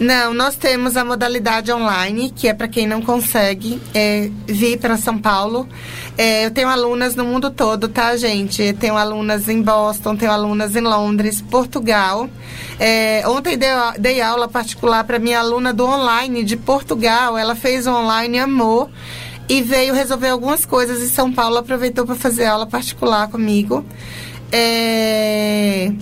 Não, 0.00 0.32
nós 0.32 0.54
temos 0.54 0.96
a 0.96 1.04
modalidade 1.04 1.72
online, 1.72 2.30
que 2.30 2.46
é 2.46 2.54
para 2.54 2.68
quem 2.68 2.86
não 2.86 3.02
consegue 3.02 3.82
é, 3.92 4.30
vir 4.46 4.78
para 4.78 4.96
São 4.96 5.18
Paulo. 5.18 5.68
É, 6.16 6.46
eu 6.46 6.52
tenho 6.52 6.68
alunas 6.68 7.16
no 7.16 7.24
mundo 7.24 7.50
todo, 7.50 7.88
tá, 7.88 8.16
gente? 8.16 8.62
Eu 8.62 8.74
tenho 8.74 8.96
alunas 8.96 9.48
em 9.48 9.60
Boston, 9.60 10.14
tenho 10.14 10.30
alunas 10.30 10.76
em 10.76 10.82
Londres, 10.82 11.42
Portugal. 11.42 12.30
É, 12.78 13.24
ontem 13.26 13.58
dei, 13.58 13.70
dei 13.98 14.20
aula 14.20 14.46
particular 14.46 15.02
para 15.02 15.18
minha 15.18 15.40
aluna 15.40 15.72
do 15.72 15.84
online 15.84 16.44
de 16.44 16.56
Portugal. 16.56 17.36
Ela 17.36 17.56
fez 17.56 17.84
online, 17.84 18.38
amor 18.38 18.88
e 19.48 19.62
veio 19.62 19.94
resolver 19.94 20.28
algumas 20.28 20.64
coisas 20.64 21.02
em 21.02 21.08
São 21.08 21.32
Paulo. 21.32 21.56
Aproveitou 21.56 22.06
para 22.06 22.14
fazer 22.14 22.44
aula 22.44 22.66
particular 22.66 23.28
comigo. 23.28 23.84
É... 24.52 25.92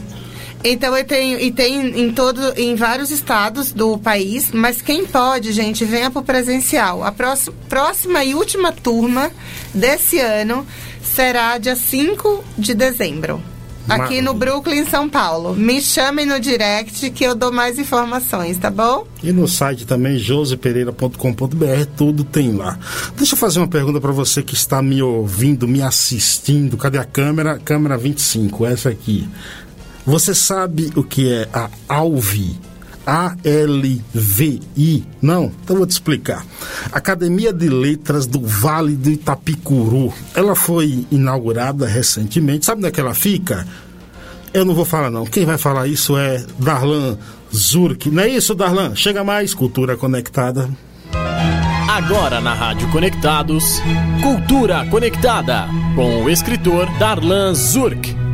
Então 0.64 0.96
eu 0.96 1.04
tenho 1.04 1.38
e 1.40 1.52
tem 1.52 2.00
em 2.00 2.12
todo 2.12 2.40
em 2.56 2.74
vários 2.74 3.10
estados 3.10 3.72
do 3.72 3.98
país, 3.98 4.50
mas 4.52 4.82
quem 4.82 5.06
pode, 5.06 5.52
gente, 5.52 5.84
venha 5.84 6.10
para 6.10 6.20
o 6.20 6.24
presencial. 6.24 7.04
A 7.04 7.12
próxima, 7.12 7.56
próxima 7.68 8.24
e 8.24 8.34
última 8.34 8.72
turma 8.72 9.30
desse 9.72 10.18
ano 10.18 10.66
será 11.02 11.56
dia 11.58 11.76
5 11.76 12.44
de 12.58 12.74
dezembro. 12.74 13.40
Aqui 13.88 14.20
no 14.20 14.34
Brooklyn, 14.34 14.84
São 14.84 15.08
Paulo. 15.08 15.54
Me 15.54 15.80
chamem 15.80 16.26
no 16.26 16.40
direct 16.40 17.08
que 17.10 17.22
eu 17.22 17.36
dou 17.36 17.52
mais 17.52 17.78
informações, 17.78 18.58
tá 18.58 18.68
bom? 18.68 19.06
E 19.22 19.30
no 19.30 19.46
site 19.46 19.86
também, 19.86 20.18
josepereira.com.br, 20.18 21.86
tudo 21.96 22.24
tem 22.24 22.52
lá. 22.52 22.78
Deixa 23.16 23.34
eu 23.34 23.38
fazer 23.38 23.60
uma 23.60 23.68
pergunta 23.68 24.00
para 24.00 24.10
você 24.10 24.42
que 24.42 24.54
está 24.54 24.82
me 24.82 25.00
ouvindo, 25.00 25.68
me 25.68 25.82
assistindo. 25.82 26.76
Cadê 26.76 26.98
a 26.98 27.04
câmera? 27.04 27.60
Câmera 27.64 27.96
25, 27.96 28.66
essa 28.66 28.88
aqui. 28.88 29.28
Você 30.06 30.34
sabe 30.34 30.92
o 30.94 31.02
que 31.02 31.32
é 31.32 31.48
a 31.52 31.68
ALVI? 31.88 32.56
A-L-V-I? 33.04 35.04
Não? 35.20 35.52
Então 35.64 35.76
vou 35.76 35.86
te 35.86 35.90
explicar. 35.90 36.44
Academia 36.92 37.52
de 37.52 37.68
Letras 37.68 38.26
do 38.26 38.40
Vale 38.40 38.94
do 38.94 39.10
Itapicuru. 39.10 40.12
Ela 40.34 40.54
foi 40.54 41.04
inaugurada 41.10 41.86
recentemente. 41.88 42.66
Sabe 42.66 42.78
onde 42.78 42.88
é 42.88 42.92
que 42.92 43.00
ela 43.00 43.14
fica? 43.14 43.66
Eu 44.54 44.64
não 44.64 44.74
vou 44.74 44.84
falar 44.84 45.10
não. 45.10 45.26
Quem 45.26 45.44
vai 45.44 45.58
falar 45.58 45.88
isso 45.88 46.16
é 46.16 46.44
Darlan 46.58 47.18
Zurk. 47.54 48.08
Não 48.08 48.22
é 48.22 48.28
isso, 48.28 48.54
Darlan? 48.54 48.94
Chega 48.94 49.24
mais, 49.24 49.54
Cultura 49.54 49.96
Conectada. 49.96 50.70
Agora 51.88 52.40
na 52.40 52.54
Rádio 52.54 52.88
Conectados, 52.90 53.80
Cultura 54.22 54.86
Conectada, 54.86 55.66
com 55.94 56.24
o 56.24 56.30
escritor 56.30 56.86
Darlan 56.98 57.54
Zurk. 57.54 58.25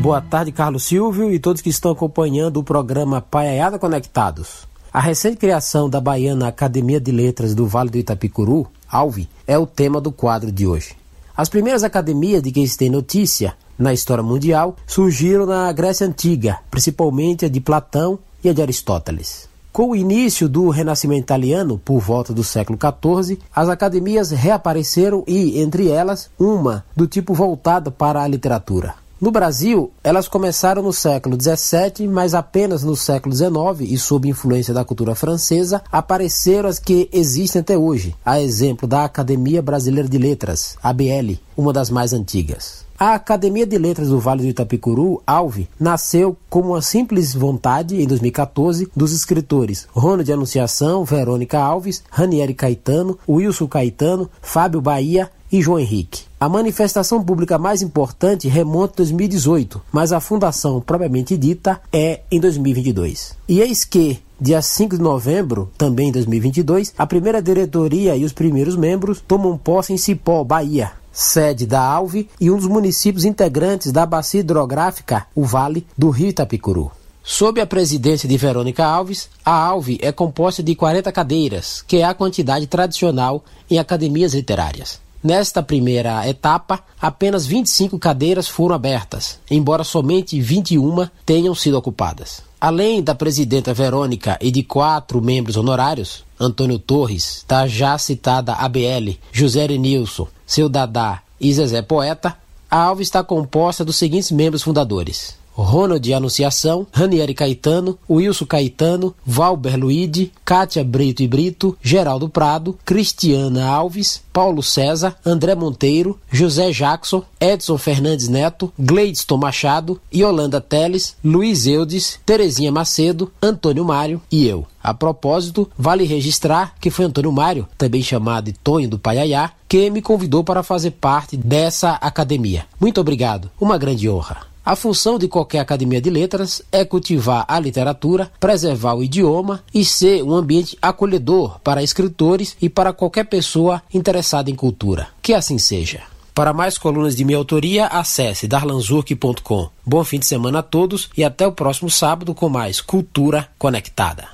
Boa 0.00 0.20
tarde, 0.20 0.52
Carlos 0.52 0.84
Silvio 0.84 1.32
e 1.32 1.40
todos 1.40 1.60
que 1.60 1.68
estão 1.68 1.90
acompanhando 1.90 2.58
o 2.58 2.62
programa 2.62 3.20
Paiaiada 3.20 3.80
Conectados. 3.80 4.68
A 4.92 5.00
recente 5.00 5.36
criação 5.36 5.90
da 5.90 6.00
baiana 6.00 6.46
Academia 6.46 7.00
de 7.00 7.10
Letras 7.10 7.52
do 7.52 7.66
Vale 7.66 7.90
do 7.90 7.98
Itapicuru, 7.98 8.68
ALVE, 8.88 9.28
é 9.44 9.58
o 9.58 9.66
tema 9.66 10.00
do 10.00 10.12
quadro 10.12 10.52
de 10.52 10.68
hoje. 10.68 10.94
As 11.36 11.48
primeiras 11.48 11.82
academias 11.82 12.40
de 12.44 12.52
que 12.52 12.66
se 12.66 12.78
tem 12.78 12.88
notícia 12.88 13.56
na 13.76 13.92
história 13.92 14.22
mundial 14.22 14.76
surgiram 14.86 15.46
na 15.46 15.70
Grécia 15.72 16.06
Antiga, 16.06 16.58
principalmente 16.70 17.44
a 17.44 17.48
de 17.48 17.60
Platão 17.60 18.20
e 18.42 18.48
a 18.48 18.52
de 18.52 18.62
Aristóteles. 18.62 19.48
Com 19.72 19.90
o 19.90 19.96
início 19.96 20.48
do 20.48 20.68
Renascimento 20.68 21.22
italiano, 21.22 21.76
por 21.76 21.98
volta 21.98 22.32
do 22.32 22.44
século 22.44 22.78
XIV, 22.78 23.40
as 23.54 23.68
academias 23.68 24.30
reapareceram 24.30 25.24
e, 25.26 25.60
entre 25.60 25.88
elas, 25.88 26.30
uma 26.38 26.84
do 26.96 27.08
tipo 27.08 27.34
voltada 27.34 27.90
para 27.90 28.22
a 28.22 28.28
literatura. 28.28 28.94
No 29.20 29.32
Brasil, 29.32 29.90
elas 30.04 30.28
começaram 30.28 30.80
no 30.80 30.92
século 30.92 31.36
XVII, 31.36 32.06
mas 32.06 32.34
apenas 32.34 32.84
no 32.84 32.94
século 32.94 33.34
XIX 33.34 33.90
e 33.90 33.98
sob 33.98 34.28
influência 34.28 34.72
da 34.72 34.84
cultura 34.84 35.12
francesa 35.12 35.82
apareceram 35.90 36.68
as 36.68 36.78
que 36.78 37.08
existem 37.12 37.60
até 37.60 37.76
hoje, 37.76 38.14
a 38.24 38.40
exemplo 38.40 38.86
da 38.86 39.02
Academia 39.02 39.60
Brasileira 39.60 40.08
de 40.08 40.18
Letras, 40.18 40.76
ABL, 40.80 41.36
uma 41.56 41.72
das 41.72 41.90
mais 41.90 42.12
antigas. 42.12 42.86
A 42.96 43.14
Academia 43.14 43.66
de 43.66 43.76
Letras 43.76 44.08
do 44.08 44.20
Vale 44.20 44.42
do 44.42 44.48
Itapicuru, 44.48 45.20
ALVE, 45.26 45.68
nasceu 45.78 46.36
como 46.48 46.70
uma 46.70 46.82
simples 46.82 47.34
vontade, 47.34 48.00
em 48.00 48.06
2014, 48.06 48.88
dos 48.94 49.12
escritores 49.12 49.88
Ronald 49.92 50.32
Anunciação, 50.32 51.04
Verônica 51.04 51.58
Alves, 51.58 52.02
Ranieri 52.08 52.54
Caetano, 52.54 53.18
Wilson 53.28 53.66
Caetano, 53.66 54.30
Fábio 54.40 54.80
Bahia 54.80 55.30
e 55.50 55.60
João 55.60 55.78
Henrique. 55.78 56.22
A 56.40 56.48
manifestação 56.48 57.22
pública 57.22 57.58
mais 57.58 57.82
importante 57.82 58.48
remonta 58.48 58.94
a 58.94 58.96
2018, 58.98 59.82
mas 59.90 60.12
a 60.12 60.20
fundação 60.20 60.80
propriamente 60.80 61.36
dita 61.36 61.80
é 61.92 62.20
em 62.30 62.38
2022. 62.38 63.36
E 63.48 63.60
eis 63.60 63.84
que, 63.84 64.20
dia 64.40 64.62
5 64.62 64.96
de 64.96 65.02
novembro, 65.02 65.70
também 65.76 66.08
em 66.08 66.12
2022, 66.12 66.94
a 66.96 67.06
primeira 67.06 67.42
diretoria 67.42 68.16
e 68.16 68.24
os 68.24 68.32
primeiros 68.32 68.76
membros 68.76 69.20
tomam 69.20 69.58
posse 69.58 69.92
em 69.92 69.98
Cipó, 69.98 70.44
Bahia, 70.44 70.92
sede 71.12 71.66
da 71.66 71.82
Alve 71.82 72.28
e 72.40 72.50
um 72.50 72.56
dos 72.56 72.66
municípios 72.66 73.24
integrantes 73.24 73.90
da 73.90 74.06
bacia 74.06 74.40
hidrográfica, 74.40 75.26
o 75.34 75.44
Vale 75.44 75.84
do 75.96 76.10
Rio 76.10 76.28
Itapicuru. 76.28 76.92
Sob 77.30 77.60
a 77.60 77.66
presidência 77.66 78.26
de 78.26 78.38
Verônica 78.38 78.82
Alves, 78.82 79.28
a 79.44 79.52
ALVE 79.52 79.98
é 80.00 80.10
composta 80.10 80.62
de 80.62 80.74
40 80.74 81.12
cadeiras, 81.12 81.84
que 81.86 81.98
é 81.98 82.04
a 82.04 82.14
quantidade 82.14 82.66
tradicional 82.66 83.44
em 83.70 83.78
academias 83.78 84.32
literárias. 84.32 84.98
Nesta 85.22 85.62
primeira 85.62 86.28
etapa, 86.28 86.80
apenas 87.00 87.44
25 87.44 87.98
cadeiras 87.98 88.46
foram 88.46 88.76
abertas, 88.76 89.40
embora 89.50 89.82
somente 89.82 90.40
21 90.40 91.08
tenham 91.26 91.54
sido 91.54 91.76
ocupadas. 91.76 92.42
Além 92.60 93.02
da 93.02 93.14
presidenta 93.14 93.74
Verônica 93.74 94.38
e 94.40 94.50
de 94.50 94.62
quatro 94.62 95.20
membros 95.20 95.56
honorários, 95.56 96.24
Antônio 96.38 96.78
Torres, 96.78 97.44
da 97.48 97.66
já 97.66 97.98
citada 97.98 98.52
ABL, 98.54 99.18
José 99.32 99.66
Nilson, 99.68 100.28
seu 100.46 100.68
Dadá 100.68 101.20
e 101.40 101.52
Zezé 101.52 101.82
Poeta, 101.82 102.36
a 102.70 102.80
alva 102.80 103.02
está 103.02 103.22
composta 103.24 103.84
dos 103.84 103.96
seguintes 103.96 104.30
membros 104.30 104.62
fundadores: 104.62 105.36
Ronald 105.62 106.12
Anunciação, 106.12 106.86
Ranieri 106.92 107.34
Caetano, 107.34 107.98
Wilson 108.08 108.46
Caetano, 108.46 109.14
Valber 109.26 109.78
Luide, 109.78 110.32
Kátia 110.44 110.84
Brito 110.84 111.22
e 111.22 111.28
Brito, 111.28 111.76
Geraldo 111.82 112.28
Prado, 112.28 112.78
Cristiana 112.84 113.66
Alves, 113.66 114.22
Paulo 114.32 114.62
César, 114.62 115.16
André 115.26 115.54
Monteiro, 115.54 116.18
José 116.30 116.70
Jackson, 116.70 117.24
Edson 117.40 117.76
Fernandes 117.76 118.28
Neto, 118.28 118.72
Gleidson 118.78 119.36
Machado, 119.36 120.00
Yolanda 120.14 120.60
Teles, 120.60 121.16
Luiz 121.24 121.66
Eudes, 121.66 122.20
Terezinha 122.24 122.70
Macedo, 122.70 123.32
Antônio 123.42 123.84
Mário 123.84 124.22
e 124.30 124.46
eu. 124.46 124.66
A 124.82 124.94
propósito, 124.94 125.68
vale 125.76 126.04
registrar 126.04 126.74
que 126.80 126.90
foi 126.90 127.04
Antônio 127.04 127.32
Mário, 127.32 127.68
também 127.76 128.00
chamado 128.00 128.46
de 128.46 128.52
Tonho 128.52 128.88
do 128.88 128.98
Paiaiá, 128.98 129.50
que 129.68 129.90
me 129.90 130.00
convidou 130.00 130.44
para 130.44 130.62
fazer 130.62 130.92
parte 130.92 131.36
dessa 131.36 131.92
academia. 131.94 132.64
Muito 132.80 133.00
obrigado, 133.00 133.50
uma 133.60 133.76
grande 133.76 134.08
honra. 134.08 134.48
A 134.68 134.76
função 134.76 135.18
de 135.18 135.26
qualquer 135.28 135.60
academia 135.60 135.98
de 135.98 136.10
letras 136.10 136.60
é 136.70 136.84
cultivar 136.84 137.42
a 137.48 137.58
literatura, 137.58 138.30
preservar 138.38 138.92
o 138.92 139.02
idioma 139.02 139.64
e 139.72 139.82
ser 139.82 140.22
um 140.22 140.34
ambiente 140.34 140.76
acolhedor 140.82 141.58
para 141.60 141.82
escritores 141.82 142.54
e 142.60 142.68
para 142.68 142.92
qualquer 142.92 143.24
pessoa 143.24 143.80
interessada 143.94 144.50
em 144.50 144.54
cultura. 144.54 145.08
Que 145.22 145.32
assim 145.32 145.56
seja. 145.56 146.02
Para 146.34 146.52
mais 146.52 146.76
colunas 146.76 147.16
de 147.16 147.24
minha 147.24 147.38
autoria, 147.38 147.86
acesse 147.86 148.46
darlanzurk.com. 148.46 149.70
Bom 149.86 150.04
fim 150.04 150.18
de 150.18 150.26
semana 150.26 150.58
a 150.58 150.62
todos 150.62 151.08
e 151.16 151.24
até 151.24 151.46
o 151.46 151.52
próximo 151.52 151.88
sábado 151.88 152.34
com 152.34 152.50
mais 152.50 152.78
Cultura 152.82 153.48
Conectada. 153.58 154.28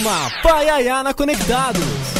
Programa 0.00 0.32
Paiaiana 0.42 1.14
Conectados. 1.14 2.19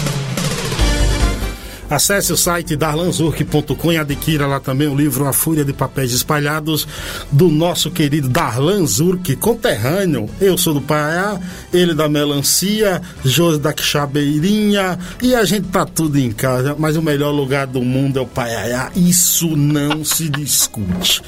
Acesse 1.91 2.33
o 2.33 2.37
site 2.37 2.77
darlanzurk.com 2.77 3.93
e 3.93 3.99
adquira 3.99 4.47
lá 4.47 4.61
também 4.61 4.87
o 4.87 4.95
livro 4.95 5.27
A 5.27 5.33
Fúria 5.33 5.65
de 5.65 5.73
Papéis 5.73 6.13
Espalhados 6.13 6.87
do 7.33 7.49
nosso 7.49 7.91
querido 7.91 8.29
Darlan 8.29 8.87
Zurk, 8.87 9.35
conterrâneo. 9.35 10.31
Eu 10.41 10.57
sou 10.57 10.73
do 10.73 10.81
Paiá, 10.81 11.41
ele 11.73 11.93
da 11.93 12.09
Melancia, 12.09 13.03
José 13.25 13.59
da 13.59 13.73
Quixabeirinha 13.73 14.97
e 15.21 15.35
a 15.35 15.45
gente 15.45 15.67
tá 15.67 15.85
tudo 15.85 16.17
em 16.17 16.31
casa, 16.31 16.77
mas 16.79 16.97
o 16.97 17.03
melhor 17.03 17.33
lugar 17.33 17.67
do 17.67 17.83
mundo 17.83 18.21
é 18.21 18.23
o 18.23 18.27
Paiaiá. 18.27 18.93
Isso 18.95 19.57
não 19.57 20.05
se 20.05 20.29
discute. 20.29 21.21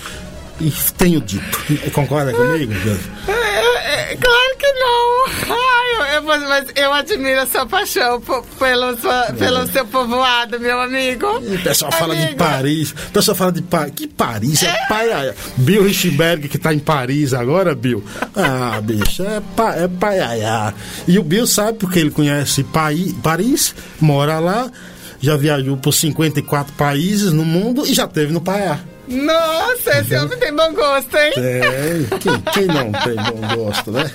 E 0.61 0.71
tenho 0.97 1.21
dito. 1.21 1.59
Concorda 1.93 2.33
comigo, 2.33 2.73
José? 2.73 3.01
É, 3.27 4.17
claro 4.17 4.57
que 4.59 4.73
não. 4.75 5.72
Eu, 6.13 6.23
mas 6.23 6.67
eu 6.77 6.93
admiro 6.93 7.41
a 7.41 7.47
sua 7.47 7.65
paixão 7.65 8.21
pelo, 8.21 8.97
sua, 8.99 9.27
é. 9.29 9.33
pelo 9.33 9.67
seu 9.69 9.87
povoado, 9.87 10.61
meu 10.61 10.79
amigo. 10.79 11.27
o 11.27 11.59
pessoal 11.63 11.91
amigo. 11.91 12.13
fala 12.13 12.17
de 12.17 12.35
Paris. 12.35 12.91
O 12.91 13.11
pessoal 13.13 13.35
fala 13.35 13.53
de 13.53 13.63
Paris. 13.63 13.93
Que 13.97 14.07
Paris? 14.07 14.63
É, 14.63 14.67
é 14.67 14.87
Paiaia. 14.89 15.35
Bill 15.57 15.85
Richberg, 15.85 16.49
que 16.49 16.59
tá 16.59 16.75
em 16.75 16.79
Paris 16.79 17.33
agora, 17.33 17.75
Bill. 17.75 18.05
Ah, 18.37 18.79
bicho, 18.85 19.23
é, 19.23 19.41
pa, 19.57 19.75
é 19.75 19.89
Paiaia. 19.89 20.75
E 21.09 21.19
o 21.19 21.23
Bill 21.23 21.47
sabe 21.47 21.79
porque 21.79 21.99
ele 21.99 22.11
conhece 22.11 22.63
Pai, 22.63 23.15
Paris, 23.23 23.75
mora 23.99 24.39
lá, 24.39 24.71
já 25.19 25.37
viajou 25.37 25.79
por 25.79 25.93
54 25.93 26.75
países 26.75 27.33
no 27.33 27.45
mundo 27.45 27.87
e 27.87 27.95
já 27.95 28.07
teve 28.07 28.33
no 28.35 28.41
Paiá. 28.41 28.81
Nossa, 29.09 29.99
esse 29.99 30.17
homem 30.17 30.39
tem 30.39 30.55
bom 30.55 30.73
gosto, 30.75 31.17
hein? 31.17 31.33
Tem. 31.35 32.19
Quem, 32.19 32.41
quem 32.53 32.67
não 32.67 32.93
tem 32.93 33.17
bom 33.17 33.57
gosto, 33.57 33.91
né? 33.91 34.11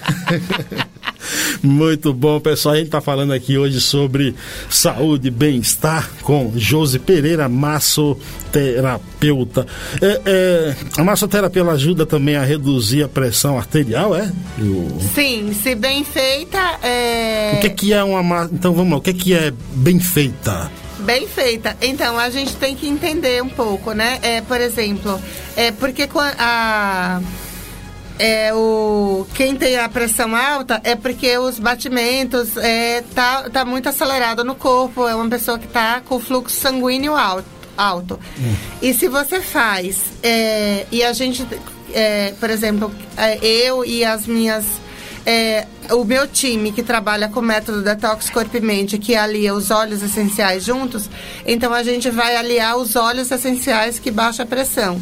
Muito 1.63 2.13
bom, 2.13 2.39
pessoal. 2.39 2.75
A 2.75 2.77
gente 2.77 2.87
está 2.87 3.01
falando 3.01 3.33
aqui 3.33 3.57
hoje 3.57 3.81
sobre 3.81 4.35
saúde 4.69 5.29
e 5.29 5.31
bem-estar 5.31 6.07
com 6.21 6.53
Josi 6.55 6.99
Pereira, 6.99 7.49
massoterapeuta. 7.49 9.65
É, 10.01 10.21
é, 10.25 10.75
a 10.97 11.03
massoterapia 11.03 11.63
ajuda 11.67 12.05
também 12.05 12.35
a 12.35 12.43
reduzir 12.43 13.03
a 13.03 13.07
pressão 13.07 13.57
arterial, 13.57 14.13
é? 14.15 14.31
Sim, 15.13 15.53
se 15.53 15.75
bem 15.75 16.03
feita. 16.03 16.79
É... 16.83 17.53
O 17.57 17.61
que, 17.61 17.69
que 17.69 17.93
é 17.93 18.03
uma. 18.03 18.49
Então 18.51 18.73
vamos 18.73 18.91
lá, 18.91 18.97
o 18.97 19.01
que, 19.01 19.13
que 19.13 19.33
é 19.33 19.53
bem 19.75 19.99
feita? 19.99 20.69
Bem 20.99 21.27
feita. 21.27 21.77
Então, 21.81 22.17
a 22.17 22.29
gente 22.29 22.55
tem 22.55 22.75
que 22.75 22.87
entender 22.87 23.43
um 23.43 23.49
pouco, 23.49 23.93
né? 23.93 24.19
É, 24.21 24.41
por 24.41 24.59
exemplo, 24.59 25.21
é 25.55 25.71
porque 25.71 26.07
a 26.39 27.21
é 28.19 28.53
o 28.53 29.25
quem 29.33 29.55
tem 29.55 29.77
a 29.77 29.87
pressão 29.87 30.35
alta 30.35 30.81
é 30.83 30.95
porque 30.95 31.37
os 31.37 31.59
batimentos 31.59 32.57
é 32.57 33.03
tá, 33.13 33.49
tá 33.49 33.65
muito 33.65 33.87
acelerado 33.89 34.43
no 34.43 34.55
corpo, 34.55 35.07
é 35.07 35.15
uma 35.15 35.29
pessoa 35.29 35.59
que 35.59 35.67
tá 35.67 36.01
com 36.01 36.19
fluxo 36.19 36.55
sanguíneo 36.55 37.15
alto. 37.15 37.47
alto. 37.77 38.19
Hum. 38.39 38.55
E 38.81 38.93
se 38.93 39.07
você 39.07 39.41
faz 39.41 40.01
é, 40.23 40.85
e 40.91 41.03
a 41.03 41.13
gente, 41.13 41.45
é, 41.93 42.33
por 42.39 42.49
exemplo, 42.49 42.91
é, 43.15 43.37
eu 43.45 43.85
e 43.85 44.03
as 44.03 44.25
minhas 44.25 44.65
é, 45.25 45.67
o 45.91 46.05
meu 46.05 46.25
time 46.25 46.71
que 46.71 46.81
trabalha 46.81 47.27
com 47.27 47.41
o 47.41 47.43
método 47.43 47.81
Detox 47.81 48.29
Corpo 48.29 48.55
e 48.55 48.61
Mente, 48.61 48.97
que 48.97 49.13
alia 49.13 49.53
os 49.53 49.69
óleos 49.71 50.01
essenciais 50.01 50.63
juntos, 50.63 51.09
então 51.45 51.73
a 51.73 51.83
gente 51.83 52.09
vai 52.09 52.37
aliar 52.37 52.77
os 52.77 52.95
óleos 52.95 53.29
essenciais 53.29 53.99
que 53.99 54.09
baixa 54.09 54.43
a 54.43 54.45
pressão. 54.45 55.01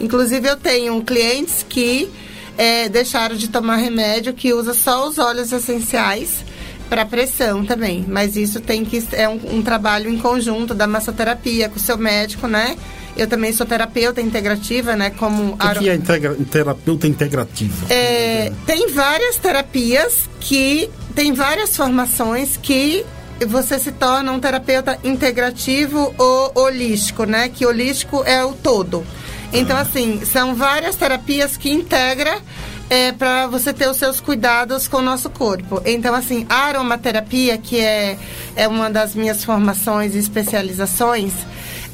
Inclusive 0.00 0.48
eu 0.48 0.56
tenho 0.56 1.02
clientes 1.02 1.64
que 1.68 2.10
é, 2.56 2.88
deixaram 2.88 3.36
de 3.36 3.48
tomar 3.48 3.76
remédio, 3.76 4.32
que 4.32 4.52
usa 4.52 4.74
só 4.74 5.08
os 5.08 5.18
óleos 5.18 5.52
essenciais 5.52 6.44
para 6.88 7.04
pressão 7.04 7.64
também. 7.64 8.04
Mas 8.08 8.36
isso 8.36 8.60
tem 8.60 8.84
que 8.84 9.02
é 9.12 9.28
um, 9.28 9.40
um 9.58 9.62
trabalho 9.62 10.08
em 10.10 10.18
conjunto 10.18 10.74
da 10.74 10.86
massoterapia 10.86 11.68
com 11.68 11.76
o 11.76 11.80
seu 11.80 11.98
médico, 11.98 12.46
né? 12.46 12.76
Eu 13.16 13.26
também 13.26 13.52
sou 13.52 13.66
terapeuta 13.66 14.20
integrativa, 14.20 14.94
né? 14.94 15.10
Como 15.10 15.54
o 15.54 15.56
que, 15.56 15.78
que 15.78 15.88
é 15.88 15.94
integra 15.94 16.36
terapeuta 16.50 17.06
integrativa? 17.06 17.86
É, 17.88 18.52
tem 18.66 18.88
várias 18.88 19.36
terapias 19.36 20.28
que 20.38 20.90
tem 21.14 21.32
várias 21.32 21.74
formações 21.74 22.58
que 22.58 23.04
você 23.46 23.78
se 23.78 23.92
torna 23.92 24.32
um 24.32 24.40
terapeuta 24.40 24.98
integrativo 25.02 26.14
ou 26.18 26.52
holístico, 26.54 27.24
né? 27.24 27.48
Que 27.48 27.64
holístico 27.64 28.22
é 28.24 28.44
o 28.44 28.52
todo. 28.52 29.04
Então, 29.52 29.76
assim, 29.76 30.24
são 30.24 30.54
várias 30.54 30.96
terapias 30.96 31.56
que 31.56 31.70
integra 31.70 32.40
é, 32.88 33.12
para 33.12 33.46
você 33.46 33.72
ter 33.72 33.88
os 33.88 33.96
seus 33.96 34.20
cuidados 34.20 34.86
com 34.86 34.98
o 34.98 35.02
nosso 35.02 35.30
corpo. 35.30 35.80
Então, 35.84 36.14
assim, 36.14 36.46
a 36.48 36.66
aromaterapia, 36.66 37.58
que 37.58 37.80
é, 37.80 38.18
é 38.54 38.68
uma 38.68 38.90
das 38.90 39.14
minhas 39.14 39.44
formações 39.44 40.14
e 40.14 40.18
especializações, 40.18 41.32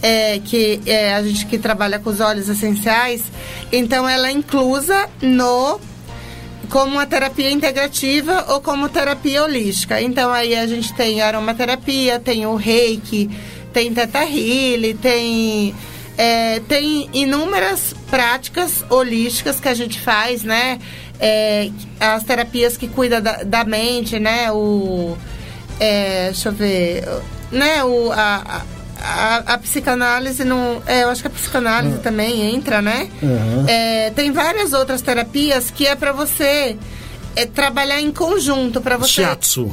é, 0.03 0.41
que 0.45 0.81
é 0.85 1.15
a 1.15 1.23
gente 1.23 1.47
que 1.47 1.59
trabalha 1.59 1.99
com 1.99 2.11
os 2.11 2.21
óleos 2.21 2.49
essenciais, 2.49 3.23
então 3.71 4.09
ela 4.09 4.29
é 4.29 4.33
inclusa 4.33 5.09
no 5.21 5.81
como 6.69 6.93
uma 6.93 7.07
terapia 7.07 7.51
integrativa 7.51 8.47
ou 8.49 8.61
como 8.61 8.89
terapia 8.89 9.45
holística. 9.45 10.01
Então 10.01 10.33
aí 10.33 10.57
a 10.57 10.67
gente 10.67 10.93
tem 10.95 11.21
aromaterapia, 11.21 12.19
tem 12.19 12.47
o 12.47 12.57
reiki, 12.57 13.31
tem 13.73 13.93
teta 13.93 14.25
healing, 14.25 14.97
tem 14.97 15.75
é, 16.17 16.61
tem 16.61 17.09
inúmeras 17.13 17.95
práticas 18.11 18.85
holísticas 18.91 19.61
que 19.61 19.69
a 19.69 19.75
gente 19.75 20.01
faz, 20.01 20.43
né? 20.43 20.79
É, 21.19 21.71
as 22.01 22.25
terapias 22.25 22.77
que 22.77 22.89
cuidam 22.89 23.21
da, 23.21 23.43
da 23.45 23.65
mente, 23.65 24.19
né? 24.19 24.51
O, 24.51 25.17
é, 25.81 26.27
deixa 26.27 26.49
eu 26.49 26.53
ver, 26.53 27.05
né? 27.51 27.83
O, 27.85 28.13
a, 28.13 28.63
a, 29.01 29.37
a, 29.55 29.59
psicanálise 29.59 30.45
não. 30.45 30.83
É, 30.87 31.05
eu 31.05 31.11
acho 31.11 31.23
que 31.23 31.29
a 31.29 31.31
psicanálise 31.31 31.97
uhum. 31.97 32.03
também 32.03 32.55
entra, 32.55 32.83
né? 32.83 33.09
Uhum. 33.23 33.67
Tem 34.15 34.31
várias 34.33 34.73
outras 34.73 35.01
terapias 35.01 35.71
que 35.71 35.87
é 35.87 35.95
para 35.95 36.13
você 36.13 36.77
é, 37.35 37.47
trabalhar 37.47 38.01
em 38.01 38.13
conjunto, 38.13 38.81
para 38.81 38.97
você. 38.97 39.23
Shiatsu. 39.23 39.73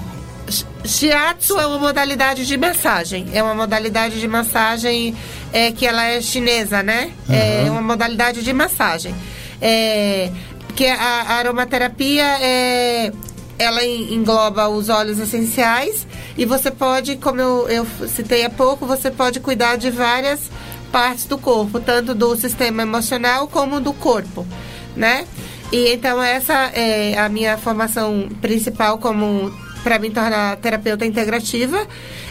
Shiatsu 0.84 1.60
é 1.60 1.68
uma 1.68 1.78
modalidade 1.78 2.46
de 2.46 2.58
massagem. 2.58 3.28
É 3.34 3.44
uma 3.44 3.54
modalidade 3.54 4.20
de 4.20 4.28
massagem 4.28 5.16
é, 5.52 5.72
que 5.72 5.86
ela 5.86 6.06
é 6.06 6.22
chinesa, 6.22 6.84
né? 6.84 7.12
Uhum. 7.28 7.36
É 7.36 7.72
uma 7.72 7.82
modalidade 7.82 8.44
de 8.44 8.54
massagem. 8.54 9.14
É, 9.62 10.32
que 10.76 10.86
a, 10.86 10.96
a 10.96 11.34
aromaterapia 11.36 12.26
é, 12.42 13.12
ela 13.58 13.84
engloba 13.84 14.70
os 14.70 14.88
óleos 14.88 15.20
essenciais 15.20 16.08
e 16.38 16.46
você 16.46 16.72
pode, 16.72 17.18
como 17.18 17.42
eu, 17.42 17.68
eu 17.68 17.88
citei 18.08 18.46
há 18.46 18.50
pouco, 18.50 18.86
você 18.86 19.12
pode 19.12 19.42
cuidar 19.42 19.76
de 19.76 19.92
várias 19.92 20.50
partes 20.92 21.26
do 21.26 21.38
corpo, 21.38 21.80
tanto 21.80 22.16
do 22.16 22.36
sistema 22.38 22.82
emocional 22.82 23.48
como 23.48 23.82
do 23.82 23.92
corpo, 23.92 24.48
né? 24.96 25.28
E 25.72 25.90
então 25.94 26.24
essa 26.24 26.54
é 26.74 27.18
a 27.18 27.30
minha 27.30 27.58
formação 27.58 28.30
principal 28.42 28.98
como 28.98 29.54
para 29.84 30.00
me 30.00 30.10
tornar 30.10 30.58
terapeuta 30.58 31.06
integrativa 31.06 31.88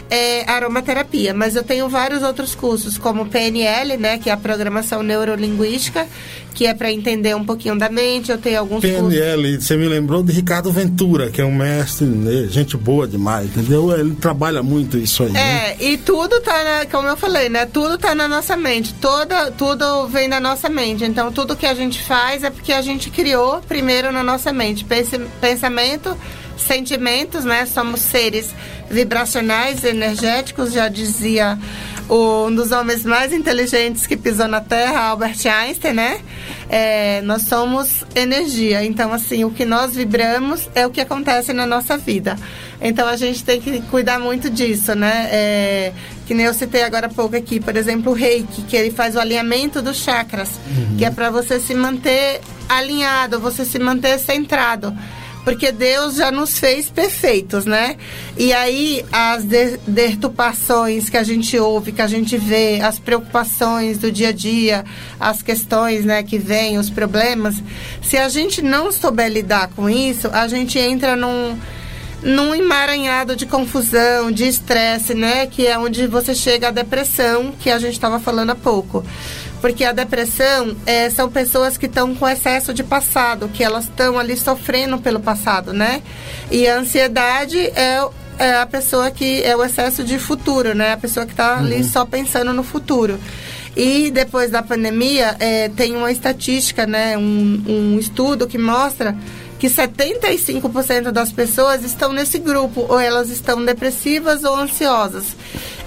é 0.09 0.49
aromaterapia, 0.49 1.33
mas 1.33 1.55
eu 1.55 1.63
tenho 1.63 1.87
vários 1.87 2.23
outros 2.23 2.55
cursos, 2.55 2.97
como 2.97 3.27
PNL, 3.27 3.95
né, 3.97 4.17
que 4.17 4.29
é 4.29 4.33
a 4.33 4.37
programação 4.37 5.03
neurolinguística, 5.03 6.07
que 6.53 6.65
é 6.65 6.73
para 6.73 6.91
entender 6.91 7.35
um 7.35 7.45
pouquinho 7.45 7.77
da 7.77 7.89
mente. 7.89 8.31
Eu 8.31 8.39
tenho 8.39 8.59
alguns 8.59 8.81
PNL, 8.81 9.43
cursos. 9.43 9.65
você 9.65 9.77
me 9.77 9.87
lembrou 9.87 10.23
de 10.23 10.31
Ricardo 10.31 10.71
Ventura, 10.71 11.29
que 11.29 11.39
é 11.39 11.45
um 11.45 11.53
mestre, 11.53 12.07
né, 12.07 12.47
gente 12.49 12.75
boa 12.75 13.07
demais, 13.07 13.45
entendeu? 13.45 13.97
Ele 13.97 14.15
trabalha 14.15 14.63
muito 14.63 14.97
isso 14.97 15.23
aí. 15.23 15.29
É, 15.29 15.33
né? 15.33 15.75
e 15.79 15.97
tudo 15.97 16.41
tá, 16.41 16.63
na, 16.63 16.85
como 16.87 17.07
eu 17.07 17.15
falei, 17.15 17.47
né, 17.47 17.67
tudo 17.67 17.97
tá 17.97 18.15
na 18.15 18.27
nossa 18.27 18.57
mente, 18.57 18.93
toda, 18.95 19.51
tudo 19.51 20.07
vem 20.07 20.27
da 20.27 20.39
nossa 20.39 20.67
mente. 20.69 21.05
Então, 21.05 21.31
tudo 21.31 21.55
que 21.55 21.67
a 21.67 21.75
gente 21.75 22.01
faz 22.01 22.43
é 22.43 22.49
porque 22.49 22.73
a 22.73 22.81
gente 22.81 23.11
criou 23.11 23.61
primeiro 23.67 24.11
na 24.11 24.23
nossa 24.23 24.51
mente. 24.51 24.85
Pensamento 25.39 26.17
sentimentos, 26.61 27.45
né? 27.45 27.65
Somos 27.65 28.01
seres 28.01 28.53
vibracionais, 28.89 29.83
energéticos, 29.83 30.73
já 30.73 30.87
dizia 30.87 31.57
um 32.09 32.53
dos 32.53 32.71
homens 32.71 33.05
mais 33.05 33.31
inteligentes 33.31 34.07
que 34.07 34.17
pisou 34.17 34.47
na 34.47 34.59
Terra, 34.59 34.99
Albert 35.01 35.37
Einstein, 35.45 35.93
né? 35.93 36.19
É, 36.67 37.21
nós 37.21 37.43
somos 37.43 38.03
energia. 38.15 38.83
Então, 38.83 39.13
assim, 39.13 39.43
o 39.43 39.51
que 39.51 39.63
nós 39.63 39.95
vibramos 39.95 40.67
é 40.73 40.87
o 40.87 40.89
que 40.89 41.01
acontece 41.01 41.53
na 41.53 41.67
nossa 41.67 41.97
vida. 41.97 42.35
Então, 42.81 43.07
a 43.07 43.15
gente 43.15 43.43
tem 43.43 43.61
que 43.61 43.81
cuidar 43.83 44.19
muito 44.19 44.49
disso, 44.49 44.95
né? 44.95 45.29
É, 45.31 45.93
que 46.25 46.33
nem 46.33 46.47
eu 46.47 46.53
citei 46.53 46.83
agora 46.83 47.05
há 47.05 47.09
pouco 47.09 47.35
aqui, 47.35 47.59
por 47.59 47.75
exemplo, 47.75 48.11
o 48.11 48.15
reiki, 48.15 48.63
que 48.63 48.75
ele 48.75 48.91
faz 48.91 49.15
o 49.15 49.19
alinhamento 49.19 49.81
dos 49.81 49.97
chakras, 49.97 50.49
uhum. 50.67 50.97
que 50.97 51.05
é 51.05 51.11
para 51.11 51.29
você 51.29 51.59
se 51.59 51.75
manter 51.75 52.41
alinhado, 52.67 53.39
você 53.39 53.65
se 53.65 53.77
manter 53.77 54.17
centrado 54.19 54.95
porque 55.43 55.71
Deus 55.71 56.15
já 56.15 56.31
nos 56.31 56.59
fez 56.59 56.89
perfeitos, 56.89 57.65
né? 57.65 57.97
E 58.37 58.53
aí 58.53 59.05
as 59.11 59.43
deturpações 59.87 61.09
que 61.09 61.17
a 61.17 61.23
gente 61.23 61.57
ouve, 61.57 61.91
que 61.91 62.01
a 62.01 62.07
gente 62.07 62.37
vê, 62.37 62.81
as 62.81 62.99
preocupações 62.99 63.97
do 63.97 64.11
dia 64.11 64.29
a 64.29 64.31
dia, 64.31 64.85
as 65.19 65.41
questões, 65.41 66.05
né, 66.05 66.23
que 66.23 66.37
vêm, 66.37 66.77
os 66.77 66.89
problemas, 66.89 67.55
se 68.01 68.17
a 68.17 68.29
gente 68.29 68.61
não 68.61 68.91
souber 68.91 69.29
lidar 69.29 69.69
com 69.75 69.89
isso, 69.89 70.29
a 70.31 70.47
gente 70.47 70.77
entra 70.77 71.15
num 71.15 71.57
num 72.21 72.53
emaranhado 72.53 73.35
de 73.35 73.45
confusão, 73.45 74.31
de 74.31 74.45
estresse, 74.45 75.13
né? 75.13 75.47
Que 75.47 75.67
é 75.67 75.77
onde 75.77 76.05
você 76.05 76.35
chega 76.35 76.67
à 76.67 76.71
depressão, 76.71 77.53
que 77.57 77.69
a 77.69 77.79
gente 77.79 77.93
estava 77.93 78.19
falando 78.19 78.49
há 78.49 78.55
pouco. 78.55 79.05
Porque 79.61 79.83
a 79.83 79.91
depressão 79.91 80.75
é, 80.85 81.09
são 81.09 81.29
pessoas 81.29 81.77
que 81.77 81.85
estão 81.85 82.15
com 82.15 82.27
excesso 82.27 82.73
de 82.73 82.83
passado, 82.83 83.49
que 83.49 83.63
elas 83.63 83.85
estão 83.85 84.17
ali 84.17 84.37
sofrendo 84.37 84.97
pelo 84.99 85.19
passado, 85.19 85.73
né? 85.73 86.01
E 86.49 86.67
a 86.67 86.77
ansiedade 86.77 87.57
é, 87.57 87.99
é, 88.39 88.55
a 88.55 88.65
pessoa 88.65 89.11
que 89.11 89.43
é 89.43 89.55
o 89.55 89.63
excesso 89.63 90.03
de 90.03 90.17
futuro, 90.17 90.73
né? 90.73 90.93
A 90.93 90.97
pessoa 90.97 91.25
que 91.25 91.33
está 91.33 91.55
uhum. 91.55 91.59
ali 91.59 91.83
só 91.83 92.05
pensando 92.05 92.53
no 92.53 92.63
futuro. 92.63 93.19
E 93.75 94.09
depois 94.11 94.49
da 94.49 94.63
pandemia, 94.63 95.35
é, 95.39 95.69
tem 95.69 95.95
uma 95.95 96.11
estatística, 96.11 96.87
né? 96.87 97.17
Um, 97.17 97.63
um 97.67 97.99
estudo 97.99 98.47
que 98.47 98.57
mostra 98.57 99.15
que 99.59 99.67
75% 99.67 101.11
das 101.11 101.31
pessoas 101.31 101.83
estão 101.83 102.13
nesse 102.13 102.39
grupo, 102.39 102.85
ou 102.87 102.99
elas 102.99 103.29
estão 103.29 103.63
depressivas 103.63 104.45
ou 104.45 104.55
ansiosas. 104.55 105.35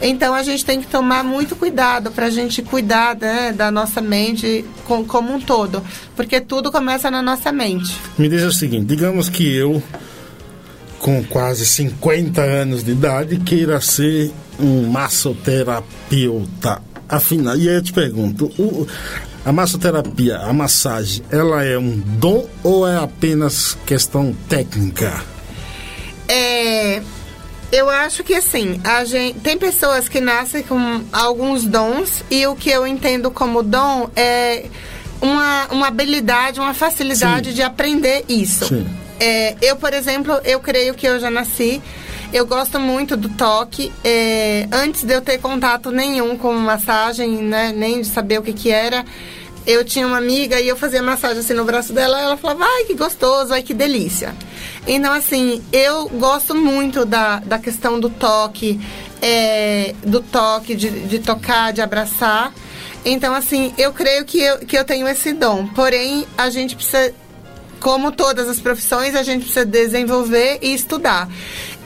Então 0.00 0.34
a 0.34 0.42
gente 0.42 0.64
tem 0.64 0.80
que 0.80 0.86
tomar 0.86 1.24
muito 1.24 1.56
cuidado 1.56 2.10
para 2.10 2.26
a 2.26 2.30
gente 2.30 2.60
cuidar 2.60 3.16
né, 3.16 3.52
da 3.52 3.70
nossa 3.70 4.00
mente 4.00 4.64
com, 4.84 5.04
como 5.04 5.32
um 5.32 5.40
todo, 5.40 5.82
porque 6.14 6.40
tudo 6.40 6.70
começa 6.70 7.10
na 7.10 7.22
nossa 7.22 7.50
mente. 7.50 7.96
Me 8.18 8.28
diz 8.28 8.42
o 8.42 8.52
seguinte: 8.52 8.84
digamos 8.84 9.30
que 9.30 9.56
eu, 9.56 9.82
com 10.98 11.24
quase 11.24 11.64
50 11.64 12.42
anos 12.42 12.84
de 12.84 12.92
idade, 12.92 13.38
queira 13.38 13.80
ser 13.80 14.30
um 14.60 14.86
massoterapeuta. 14.88 16.91
Afinal, 17.12 17.54
e 17.58 17.68
aí 17.68 17.74
eu 17.74 17.82
te 17.82 17.92
pergunto, 17.92 18.46
o, 18.58 18.86
a 19.44 19.52
massoterapia, 19.52 20.38
a 20.38 20.50
massagem, 20.50 21.22
ela 21.30 21.62
é 21.62 21.76
um 21.76 21.98
dom 21.98 22.48
ou 22.64 22.88
é 22.88 22.96
apenas 22.96 23.76
questão 23.84 24.34
técnica? 24.48 25.22
É, 26.26 27.02
eu 27.70 27.90
acho 27.90 28.24
que 28.24 28.34
assim, 28.34 28.80
a 28.82 29.04
gente, 29.04 29.38
tem 29.40 29.58
pessoas 29.58 30.08
que 30.08 30.22
nascem 30.22 30.62
com 30.62 31.02
alguns 31.12 31.66
dons 31.66 32.24
e 32.30 32.46
o 32.46 32.56
que 32.56 32.70
eu 32.70 32.86
entendo 32.86 33.30
como 33.30 33.62
dom 33.62 34.08
é 34.16 34.64
uma, 35.20 35.66
uma 35.66 35.88
habilidade, 35.88 36.60
uma 36.60 36.72
facilidade 36.72 37.50
Sim. 37.50 37.56
de 37.56 37.62
aprender 37.62 38.24
isso. 38.26 38.68
Sim. 38.68 38.86
É, 39.20 39.54
eu, 39.60 39.76
por 39.76 39.92
exemplo, 39.92 40.40
eu 40.44 40.60
creio 40.60 40.94
que 40.94 41.06
eu 41.06 41.20
já 41.20 41.30
nasci. 41.30 41.82
Eu 42.32 42.46
gosto 42.46 42.80
muito 42.80 43.16
do 43.16 43.28
toque. 43.28 43.92
É, 44.02 44.66
antes 44.72 45.04
de 45.04 45.12
eu 45.14 45.20
ter 45.20 45.38
contato 45.38 45.90
nenhum 45.90 46.36
com 46.36 46.52
massagem, 46.54 47.42
né, 47.42 47.72
nem 47.76 48.00
de 48.00 48.06
saber 48.06 48.38
o 48.38 48.42
que, 48.42 48.52
que 48.52 48.70
era, 48.70 49.04
eu 49.66 49.84
tinha 49.84 50.06
uma 50.06 50.18
amiga 50.18 50.60
e 50.60 50.66
eu 50.66 50.76
fazia 50.76 51.02
massagem 51.02 51.38
assim 51.38 51.54
no 51.54 51.64
braço 51.64 51.92
dela 51.92 52.20
ela 52.20 52.36
falava, 52.36 52.64
ai 52.64 52.84
que 52.84 52.94
gostoso, 52.94 53.52
ai 53.52 53.62
que 53.62 53.74
delícia. 53.74 54.34
Então, 54.86 55.12
assim, 55.12 55.62
eu 55.72 56.08
gosto 56.08 56.54
muito 56.54 57.04
da, 57.04 57.38
da 57.38 57.58
questão 57.58 58.00
do 58.00 58.10
toque, 58.10 58.80
é, 59.20 59.94
do 60.04 60.20
toque, 60.20 60.74
de, 60.74 60.90
de 60.90 61.18
tocar, 61.20 61.72
de 61.72 61.80
abraçar. 61.80 62.52
Então, 63.04 63.34
assim, 63.34 63.72
eu 63.78 63.92
creio 63.92 64.24
que 64.24 64.40
eu, 64.40 64.58
que 64.58 64.76
eu 64.76 64.84
tenho 64.84 65.06
esse 65.06 65.32
dom. 65.32 65.66
Porém, 65.68 66.26
a 66.36 66.50
gente 66.50 66.74
precisa, 66.74 67.14
como 67.78 68.10
todas 68.10 68.48
as 68.48 68.58
profissões, 68.58 69.14
a 69.14 69.22
gente 69.22 69.44
precisa 69.44 69.64
desenvolver 69.64 70.58
e 70.62 70.74
estudar. 70.74 71.28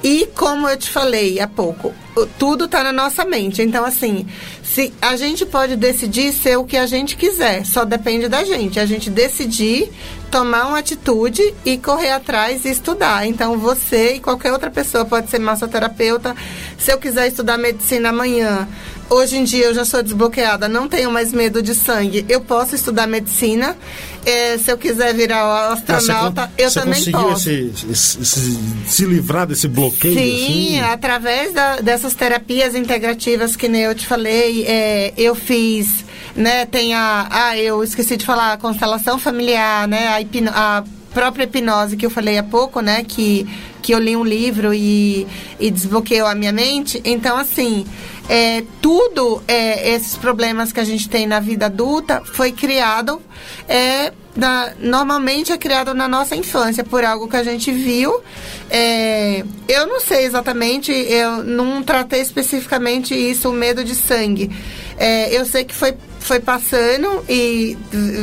E 0.02 0.26
como 0.34 0.68
eu 0.68 0.76
te 0.76 0.90
falei 0.90 1.40
há 1.40 1.48
pouco, 1.48 1.94
tudo 2.38 2.66
está 2.66 2.84
na 2.84 2.92
nossa 2.92 3.24
mente. 3.24 3.62
Então, 3.62 3.84
assim, 3.84 4.26
se 4.62 4.92
a 5.00 5.16
gente 5.16 5.44
pode 5.44 5.74
decidir 5.74 6.32
ser 6.32 6.56
o 6.56 6.64
que 6.64 6.76
a 6.76 6.86
gente 6.86 7.16
quiser, 7.16 7.64
só 7.64 7.84
depende 7.84 8.28
da 8.28 8.44
gente. 8.44 8.78
A 8.78 8.86
gente 8.86 9.10
decidir 9.10 9.90
tomar 10.30 10.66
uma 10.66 10.78
atitude 10.78 11.42
e 11.64 11.78
correr 11.78 12.10
atrás 12.10 12.64
e 12.64 12.70
estudar. 12.70 13.26
Então 13.26 13.58
você 13.58 14.14
e 14.14 14.20
qualquer 14.20 14.52
outra 14.52 14.70
pessoa 14.70 15.04
pode 15.04 15.30
ser 15.30 15.38
massoterapeuta. 15.38 16.36
Se 16.78 16.92
eu 16.92 16.98
quiser 16.98 17.28
estudar 17.28 17.56
medicina 17.56 18.10
amanhã, 18.10 18.68
hoje 19.08 19.36
em 19.36 19.44
dia 19.44 19.66
eu 19.66 19.74
já 19.74 19.84
sou 19.84 20.02
desbloqueada, 20.02 20.68
não 20.68 20.88
tenho 20.88 21.10
mais 21.10 21.32
medo 21.32 21.62
de 21.62 21.74
sangue. 21.74 22.24
Eu 22.28 22.40
posso 22.40 22.74
estudar 22.74 23.06
medicina. 23.06 23.76
É, 24.24 24.58
se 24.58 24.72
eu 24.72 24.76
quiser 24.76 25.14
virar 25.14 25.72
astronauta, 25.72 26.42
ah, 26.42 26.50
você, 26.56 26.64
eu 26.64 26.70
você 26.70 26.80
também 26.80 27.12
posso. 27.12 27.48
Esse, 27.48 27.72
esse, 27.88 28.58
se 28.86 29.04
livrar 29.04 29.46
desse 29.46 29.68
bloqueio? 29.68 30.18
Sim, 30.18 30.80
assim? 30.80 30.90
através 30.92 31.52
da, 31.52 31.76
dessas 31.76 32.12
terapias 32.14 32.74
integrativas 32.74 33.54
que 33.54 33.68
nem 33.68 33.82
eu 33.82 33.94
te 33.94 34.04
falei, 34.04 34.64
é, 34.66 35.12
eu 35.16 35.36
fiz, 35.36 36.04
né, 36.34 36.66
tem 36.66 36.92
a, 36.92 37.28
ah, 37.30 37.56
eu 37.56 37.84
esqueci 37.84 38.16
de 38.16 38.26
falar, 38.26 38.54
a 38.54 38.56
constelação 38.56 39.16
familiar, 39.16 39.86
né, 39.86 40.08
a, 40.08 40.20
hipno, 40.20 40.50
a 40.52 40.82
própria 41.16 41.44
hipnose 41.44 41.96
que 41.96 42.04
eu 42.04 42.10
falei 42.10 42.36
há 42.36 42.42
pouco, 42.42 42.82
né, 42.82 43.02
que, 43.02 43.48
que 43.80 43.94
eu 43.94 43.98
li 43.98 44.14
um 44.14 44.22
livro 44.22 44.74
e, 44.74 45.26
e 45.58 45.70
desbloqueou 45.70 46.28
a 46.28 46.34
minha 46.34 46.52
mente. 46.52 47.00
Então, 47.06 47.38
assim, 47.38 47.86
é, 48.28 48.62
tudo 48.82 49.42
é, 49.48 49.94
esses 49.94 50.14
problemas 50.14 50.74
que 50.74 50.80
a 50.80 50.84
gente 50.84 51.08
tem 51.08 51.26
na 51.26 51.40
vida 51.40 51.66
adulta 51.66 52.20
foi 52.22 52.52
criado 52.52 53.22
é, 53.66 54.12
na, 54.36 54.72
normalmente 54.78 55.52
é 55.52 55.56
criado 55.56 55.94
na 55.94 56.06
nossa 56.06 56.36
infância 56.36 56.84
por 56.84 57.02
algo 57.02 57.26
que 57.26 57.36
a 57.36 57.42
gente 57.42 57.72
viu. 57.72 58.20
É, 58.68 59.42
eu 59.66 59.86
não 59.86 60.00
sei 60.00 60.26
exatamente, 60.26 60.92
eu 60.92 61.42
não 61.42 61.82
tratei 61.82 62.20
especificamente 62.20 63.14
isso, 63.14 63.48
o 63.48 63.54
medo 63.54 63.82
de 63.82 63.94
sangue. 63.94 64.50
É, 64.98 65.34
eu 65.34 65.46
sei 65.46 65.64
que 65.64 65.74
foi, 65.74 65.94
foi 66.26 66.40
passando 66.40 67.24
e 67.28 67.76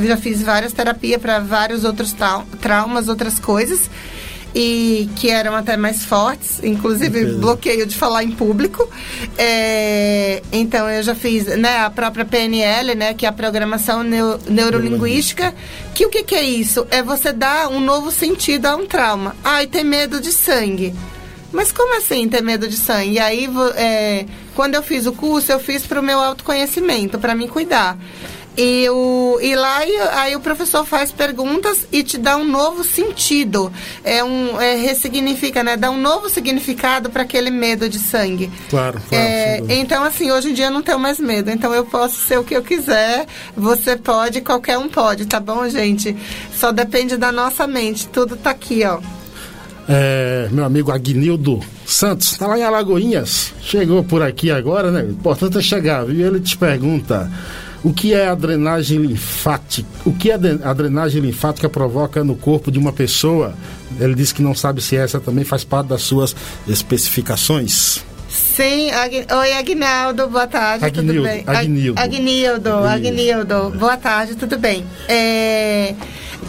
já 0.05 0.17
fiz 0.17 0.41
várias 0.41 0.73
terapias 0.73 1.21
para 1.21 1.39
vários 1.39 1.83
outros 1.83 2.13
traumas, 2.59 3.07
outras 3.07 3.39
coisas 3.39 3.89
e 4.55 5.09
que 5.15 5.29
eram 5.29 5.55
até 5.55 5.75
mais 5.75 6.05
fortes, 6.05 6.63
inclusive 6.63 7.25
bloqueio 7.37 7.85
de 7.87 7.95
falar 7.95 8.23
em 8.23 8.31
público. 8.31 8.87
É, 9.37 10.43
então 10.51 10.87
eu 10.89 11.01
já 11.01 11.15
fiz 11.15 11.45
né, 11.57 11.79
a 11.79 11.89
própria 11.89 12.23
PNL, 12.23 12.93
né, 12.93 13.13
que 13.13 13.25
é 13.25 13.29
a 13.29 13.31
programação 13.31 14.03
neu, 14.03 14.39
neurolinguística, 14.47 15.53
que 15.95 16.05
o 16.05 16.09
que, 16.09 16.23
que 16.23 16.35
é 16.35 16.43
isso? 16.43 16.85
É 16.91 17.01
você 17.01 17.33
dar 17.33 17.69
um 17.69 17.79
novo 17.79 18.11
sentido 18.11 18.67
a 18.67 18.75
um 18.75 18.85
trauma. 18.85 19.35
Ai, 19.43 19.65
ter 19.65 19.83
medo 19.83 20.21
de 20.21 20.31
sangue. 20.31 20.93
Mas 21.53 21.71
como 21.71 21.95
assim 21.95 22.27
ter 22.27 22.41
medo 22.41 22.67
de 22.67 22.75
sangue? 22.75 23.11
E 23.11 23.19
aí, 23.19 23.47
é, 23.75 24.25
quando 24.55 24.73
eu 24.73 24.83
fiz 24.83 25.05
o 25.05 25.13
curso, 25.13 25.51
eu 25.51 25.59
fiz 25.59 25.85
para 25.85 25.99
o 25.99 26.03
meu 26.03 26.19
autoconhecimento, 26.19 27.19
para 27.19 27.35
me 27.35 27.47
cuidar. 27.47 27.97
E, 28.55 28.87
o, 28.89 29.39
e 29.41 29.55
lá 29.55 29.79
aí 30.13 30.35
o 30.35 30.39
professor 30.39 30.85
faz 30.85 31.11
perguntas 31.11 31.87
e 31.91 32.03
te 32.03 32.19
dá 32.19 32.37
um 32.37 32.43
novo 32.43 32.83
sentido. 32.83 33.73
É 34.03 34.23
um, 34.23 34.61
é, 34.61 34.75
ressignifica, 34.75 35.63
né? 35.63 35.75
Dá 35.75 35.89
um 35.89 35.99
novo 35.99 36.29
significado 36.29 37.09
para 37.09 37.23
aquele 37.23 37.49
medo 37.49 37.89
de 37.89 37.97
sangue. 37.97 38.51
Claro, 38.69 39.01
claro. 39.09 39.23
É, 39.23 39.59
então, 39.69 40.03
assim, 40.03 40.31
hoje 40.31 40.51
em 40.51 40.53
dia 40.53 40.65
eu 40.65 40.71
não 40.71 40.83
tenho 40.83 40.99
mais 40.99 41.19
medo. 41.19 41.49
Então 41.49 41.73
eu 41.73 41.85
posso 41.85 42.15
ser 42.15 42.37
o 42.37 42.43
que 42.43 42.55
eu 42.55 42.61
quiser, 42.61 43.25
você 43.57 43.95
pode, 43.95 44.41
qualquer 44.41 44.77
um 44.77 44.87
pode, 44.87 45.25
tá 45.25 45.39
bom, 45.39 45.67
gente? 45.67 46.15
Só 46.55 46.71
depende 46.71 47.17
da 47.17 47.31
nossa 47.31 47.65
mente. 47.65 48.07
Tudo 48.07 48.35
tá 48.35 48.51
aqui, 48.51 48.83
ó. 48.85 48.99
É, 49.87 50.47
meu 50.51 50.63
amigo 50.63 50.91
Agnildo 50.91 51.59
Santos, 51.85 52.37
tá 52.37 52.47
lá 52.47 52.57
em 52.57 52.63
Alagoinhas. 52.63 53.53
Chegou 53.61 54.03
por 54.03 54.21
aqui 54.21 54.49
agora, 54.49 54.91
né? 54.91 55.03
O 55.03 55.11
importante 55.11 55.57
é 55.57 55.61
chegar, 55.61 56.05
viu? 56.05 56.25
Ele 56.25 56.39
te 56.39 56.57
pergunta. 56.57 57.29
O 57.83 57.91
que 57.91 58.13
é 58.13 58.29
a 58.29 58.35
drenagem 58.35 58.97
linfática? 58.99 59.87
O 60.05 60.13
que 60.13 60.31
a 60.31 60.37
drenagem 60.37 61.21
linfática 61.21 61.67
provoca 61.67 62.23
no 62.23 62.35
corpo 62.35 62.71
de 62.71 62.79
uma 62.79 62.93
pessoa? 62.93 63.53
Ele 63.99 64.15
disse 64.15 64.33
que 64.33 64.41
não 64.41 64.55
sabe 64.55 64.81
se 64.81 64.95
essa 64.95 65.19
também 65.19 65.43
faz 65.43 65.65
parte 65.65 65.87
das 65.87 66.01
suas 66.01 66.33
especificações. 66.65 68.01
Sim, 68.29 68.89
Ag... 68.91 69.27
oi 69.31 69.53
Agnaldo, 69.53 70.27
boa 70.27 70.47
tarde, 70.47 70.85
Agnildo, 70.85 71.13
tudo 71.13 71.23
bem? 71.23 71.43
Agnildo. 71.45 72.01
Agnildo, 72.01 72.69
Agnildo, 72.69 73.69
boa 73.77 73.97
tarde, 73.97 74.35
tudo 74.35 74.57
bem. 74.57 74.85
É, 75.07 75.93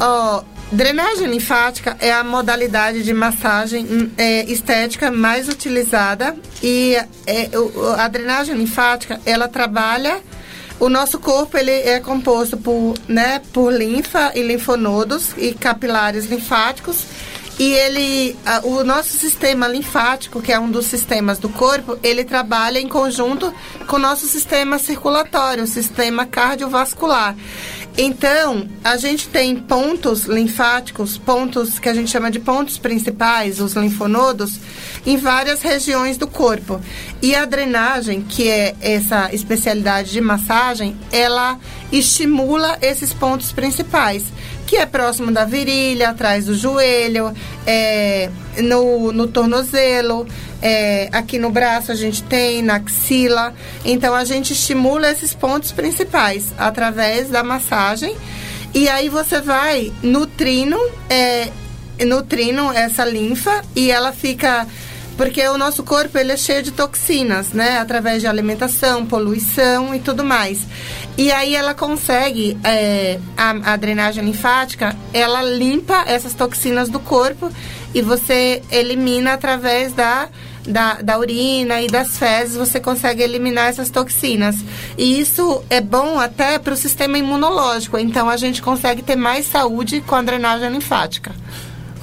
ó, 0.01 0.43
drenagem 0.75 1.29
linfática 1.29 1.97
é 2.01 2.13
a 2.13 2.23
modalidade 2.23 3.03
de 3.03 3.15
massagem 3.15 3.85
hum, 3.85 4.11
é, 4.19 4.45
estética 4.45 5.11
mais 5.11 5.49
utilizada 5.49 6.37
e 6.63 6.97
é, 7.27 7.51
a 7.97 8.09
drenagem 8.09 8.55
linfática, 8.55 9.21
ela 9.25 9.49
trabalha 9.49 10.21
o 10.81 10.89
nosso 10.89 11.19
corpo 11.21 11.57
ele 11.57 11.71
é 11.71 12.01
composto 12.01 12.57
por, 12.57 12.95
né, 13.07 13.41
por 13.53 13.73
linfa 13.73 14.33
e 14.35 14.43
linfonodos 14.43 15.33
e 15.37 15.55
capilares 15.55 16.27
linfáticos. 16.27 17.05
E 17.57 17.73
ele, 17.73 18.37
o 18.65 18.83
nosso 18.83 19.17
sistema 19.17 19.69
linfático, 19.69 20.43
que 20.43 20.53
é 20.53 20.59
um 20.59 20.69
dos 20.69 20.87
sistemas 20.87 21.39
do 21.39 21.49
corpo, 21.49 21.97
ele 22.03 22.25
trabalha 22.25 22.81
em 22.81 22.89
conjunto 22.89 23.55
com 23.87 23.95
o 23.95 23.99
nosso 24.01 24.27
sistema 24.27 24.77
circulatório, 24.77 25.63
o 25.63 25.67
sistema 25.67 26.27
cardiovascular. 26.27 27.37
Então, 27.97 28.69
a 28.83 28.97
gente 28.97 29.29
tem 29.29 29.55
pontos 29.55 30.25
linfáticos, 30.25 31.17
pontos 31.17 31.79
que 31.79 31.89
a 31.89 31.95
gente 31.95 32.11
chama 32.11 32.29
de 32.29 32.41
pontos 32.41 32.77
principais, 32.77 33.61
os 33.61 33.75
linfonodos, 33.75 34.59
em 35.07 35.17
várias 35.17 35.63
regiões 35.63 36.17
do 36.17 36.27
corpo. 36.27 36.81
E 37.23 37.37
a 37.37 37.45
drenagem, 37.45 38.21
que 38.23 38.49
é 38.49 38.75
essa 38.81 39.33
especialidade 39.33 40.11
de 40.11 40.21
massagem, 40.21 40.97
ela 41.13 41.57
estimula 41.93 42.77
esses 42.83 43.13
pontos 43.15 43.53
principais, 43.53 44.25
que 44.75 44.79
é 44.79 44.87
próximo 44.87 45.31
da 45.31 45.45
virilha, 45.45 46.09
atrás 46.09 46.47
do 46.47 46.55
joelho, 46.57 47.33
é, 47.65 48.29
no, 48.59 49.13
no 49.13 49.29
tornozelo, 49.29 50.27
é, 50.61 51.09
aqui 51.13 51.39
no 51.39 51.49
braço 51.49 51.93
a 51.93 51.95
gente 51.95 52.25
tem, 52.25 52.61
na 52.61 52.75
axila. 52.75 53.55
Então 53.85 54.13
a 54.17 54.25
gente 54.25 54.53
estimula 54.53 55.09
esses 55.09 55.33
pontos 55.33 55.71
principais 55.71 56.53
através 56.59 57.29
da 57.29 57.45
massagem. 57.45 58.17
E 58.75 58.89
aí 58.89 59.09
você 59.09 59.41
vai 59.41 59.93
nutrindo, 60.03 60.77
é, 61.09 61.51
nutrindo 62.05 62.73
essa 62.73 63.05
linfa 63.05 63.63
e 63.77 63.93
ela 63.93 64.11
fica 64.11 64.67
porque 65.17 65.47
o 65.49 65.57
nosso 65.57 65.83
corpo 65.83 66.19
ele 66.19 66.33
é 66.33 66.37
cheio 66.37 66.63
de 66.63 66.71
toxinas, 66.71 67.53
né? 67.53 67.79
Através 67.79 68.21
de 68.21 68.27
alimentação, 68.27 69.07
poluição 69.07 69.95
e 69.95 70.01
tudo 70.01 70.25
mais. 70.25 70.61
E 71.17 71.31
aí 71.31 71.55
ela 71.55 71.75
consegue, 71.75 72.59
é, 72.65 73.19
a, 73.37 73.73
a, 73.73 73.77
drenagem 73.77 74.25
linfática, 74.25 74.97
ela 75.13 75.43
limpa 75.43 76.05
essas 76.07 76.35
toxinas 76.35 76.89
do 76.89 76.99
corpo 76.99 77.51
e 77.95 78.03
você 78.03 78.63
elimina 78.71 79.35
através 79.35 79.93
da, 79.93 80.29
da, 80.67 80.95
da 80.95 81.19
urina 81.19 81.81
e 81.81 81.87
das 81.87 82.19
fezes, 82.19 82.57
você 82.57 82.81
consegue 82.81 83.23
eliminar 83.23 83.69
essas 83.69 83.91
toxinas. 83.91 84.57
E 84.99 85.21
isso 85.21 85.63
é 85.71 85.81
bom 85.81 86.19
até 86.19 86.59
para 86.59 86.75
o 86.75 86.77
sistema 86.77 87.17
imunológico, 87.17 87.97
então 87.99 88.29
a 88.29 88.37
gente 88.37 88.61
consegue 88.61 89.03
ter 89.03 89.17
mais 89.17 89.47
saúde 89.47 90.01
com 90.01 90.17
a 90.17 90.23
drenagem 90.23 90.71
linfática. 90.71 91.33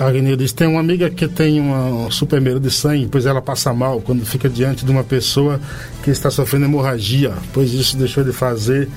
Agnildes, 0.07 0.51
tem 0.51 0.67
uma 0.67 0.79
amiga 0.79 1.09
que 1.09 1.27
tem 1.27 1.59
uma, 1.59 2.07
um 2.07 2.11
super 2.11 2.41
medo 2.41 2.59
de 2.59 2.71
sangue, 2.71 3.07
pois 3.09 3.25
ela 3.25 3.41
passa 3.41 3.73
mal 3.73 4.01
quando 4.01 4.25
fica 4.25 4.49
diante 4.49 4.83
de 4.83 4.91
uma 4.91 5.03
pessoa 5.03 5.59
que 6.03 6.09
está 6.09 6.31
sofrendo 6.31 6.65
hemorragia, 6.65 7.33
pois 7.53 7.73
isso 7.73 7.95
deixou 7.97 8.23
de 8.23 8.33
fazer 8.33 8.89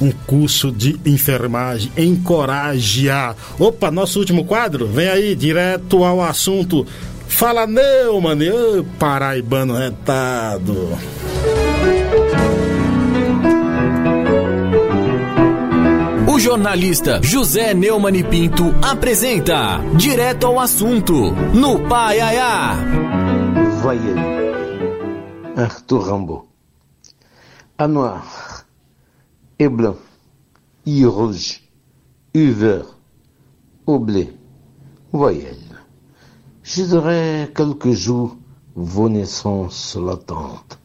um 0.00 0.10
curso 0.10 0.70
de 0.70 0.98
enfermagem. 1.04 1.90
Encoraja! 1.96 3.34
Opa, 3.58 3.90
nosso 3.90 4.18
último 4.18 4.44
quadro? 4.44 4.86
Vem 4.86 5.08
aí, 5.08 5.34
direto 5.34 6.04
ao 6.04 6.22
assunto. 6.22 6.86
Fala 7.26 7.66
Neumann, 7.66 8.50
ô 8.50 8.84
paraibano 8.98 9.76
retado. 9.76 10.98
Jornalista 16.50 17.20
José 17.22 17.72
Neumann 17.74 18.16
e 18.16 18.24
Pinto 18.24 18.74
apresenta 18.82 19.78
Direto 19.94 20.48
ao 20.48 20.58
Assunto, 20.58 21.30
no 21.54 21.78
Pai 21.88 22.20
Aiá. 22.20 22.74
Voyez, 23.80 24.16
Arthur 25.56 26.02
Rimbaud. 26.10 26.48
A 27.78 27.86
noir, 27.86 28.66
et 29.60 29.68
blanc, 29.68 29.94
et 30.84 31.04
rouge, 31.04 31.60
et 32.34 32.50
vert, 32.50 32.98
au 33.86 34.00
blé, 34.00 34.36
voyelle. 35.12 35.78
Je 36.64 36.82
dirais 36.82 37.52
quelques 37.54 37.92
jours 37.92 38.36
vos 38.74 39.08
naissances 39.08 39.96
latentes. 39.96 40.80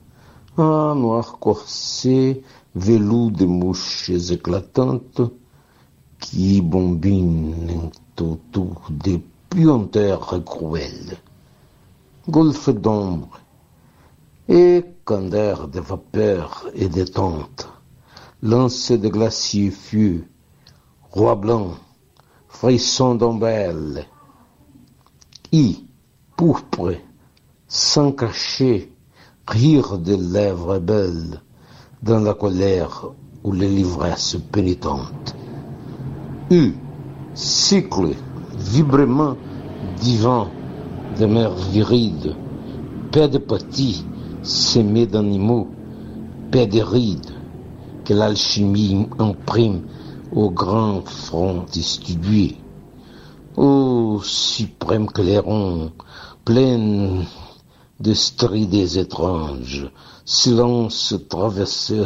Un 0.59 0.93
noir 0.93 1.39
corsé, 1.39 2.43
velours 2.75 3.31
de 3.31 3.45
mouches 3.45 4.11
éclatantes 4.29 5.21
qui 6.25 6.59
bombinent 6.59 7.91
autour 8.19 8.81
des 8.89 9.23
puanteurs 9.49 10.43
cruelles. 10.43 11.17
Golfe 12.27 12.69
d'ombre 12.69 13.39
et 14.49 14.83
candeur 15.03 15.67
de 15.67 15.79
vapeur 15.79 16.65
et 16.73 16.89
de 16.89 17.03
tentes, 17.03 17.69
lancé 18.41 18.97
de 18.97 19.07
glaciers 19.07 19.69
fieux, 19.69 20.27
roi 21.11 21.35
blanc, 21.35 21.75
frisson 22.47 23.13
d'ombelle, 23.13 24.07
et, 25.51 25.75
pourpre, 26.35 26.95
sans 27.67 28.11
cacher, 28.11 28.91
rire 29.47 29.99
des 29.99 30.17
lèvres 30.17 30.79
belles, 30.79 31.43
dans 32.01 32.19
la 32.19 32.33
colère 32.33 33.11
ou 33.43 33.51
les 33.51 33.69
livresses 33.69 34.37
pénitentes. 34.51 35.35
U, 36.51 36.75
cycle, 37.33 38.13
vibrement 38.55 39.35
divin 39.99 40.47
de 41.19 41.25
mers 41.25 41.55
virides, 41.55 42.35
paix 43.11 43.27
de 43.27 43.39
petits, 43.39 44.05
semés 44.43 45.07
d'animaux, 45.07 45.67
paix 46.51 46.67
de 46.67 46.81
rides, 46.81 47.31
que 48.03 48.13
l'alchimie 48.13 49.07
imprime 49.17 49.81
au 50.35 50.51
grand 50.51 51.01
front 51.01 51.65
distribué. 51.71 52.57
Ô 53.57 54.19
suprême 54.23 55.07
clairon, 55.07 55.93
plein 56.43 57.23
de 57.99 58.13
strides 58.13 58.97
étranges, 58.97 59.89
silence 60.25 61.15
traversé 61.27 62.03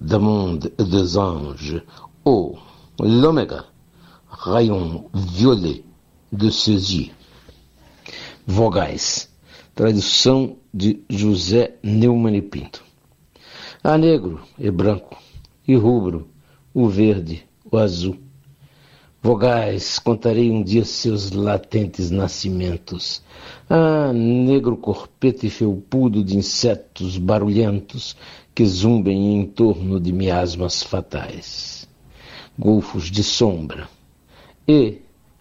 d'un 0.00 0.18
monde 0.18 0.72
et 0.78 0.84
des 0.84 1.18
anges. 1.18 1.82
Ô 2.24 2.54
l'oméga, 2.98 3.66
rayon 4.44 5.04
violet 5.14 5.84
de 6.32 6.46
yeux. 6.46 7.12
Vogais, 8.44 9.30
tradução 9.72 10.56
de 10.74 11.00
José 11.08 11.76
Neumann 11.80 12.34
e 12.34 12.42
Pinto. 12.42 12.82
Há 13.84 13.96
negro 13.96 14.40
e 14.58 14.68
branco, 14.68 15.16
e 15.66 15.76
rubro, 15.76 16.28
o 16.74 16.88
verde, 16.88 17.44
o 17.70 17.78
azul. 17.78 18.18
Vogais, 19.22 20.00
contarei 20.00 20.50
um 20.50 20.64
dia 20.64 20.84
seus 20.84 21.30
latentes 21.30 22.10
nascimentos. 22.10 23.22
Ah, 23.70 24.12
negro 24.12 24.76
corpete 24.76 25.48
felpudo 25.50 26.24
de 26.24 26.36
insetos 26.36 27.16
barulhentos 27.16 28.16
que 28.52 28.66
zumbem 28.66 29.36
em 29.36 29.46
torno 29.46 30.00
de 30.00 30.12
miasmas 30.12 30.82
fatais. 30.82 31.88
Golfos 32.58 33.08
de 33.08 33.22
sombra. 33.22 33.88
E 34.66 34.98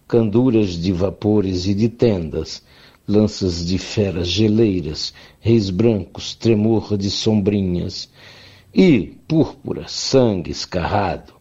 canduras 0.07 0.69
de 0.69 0.91
vapores 0.91 1.67
e 1.67 1.73
de 1.73 1.87
tendas, 1.87 2.63
lanças 3.07 3.65
de 3.65 3.77
feras 3.77 4.27
geleiras, 4.27 5.13
reis 5.39 5.69
brancos, 5.69 6.33
tremor 6.33 6.97
de 6.97 7.09
sombrinhas, 7.09 8.09
e 8.73 9.17
púrpura, 9.27 9.85
sangue 9.87 10.49
escarrado, 10.49 11.33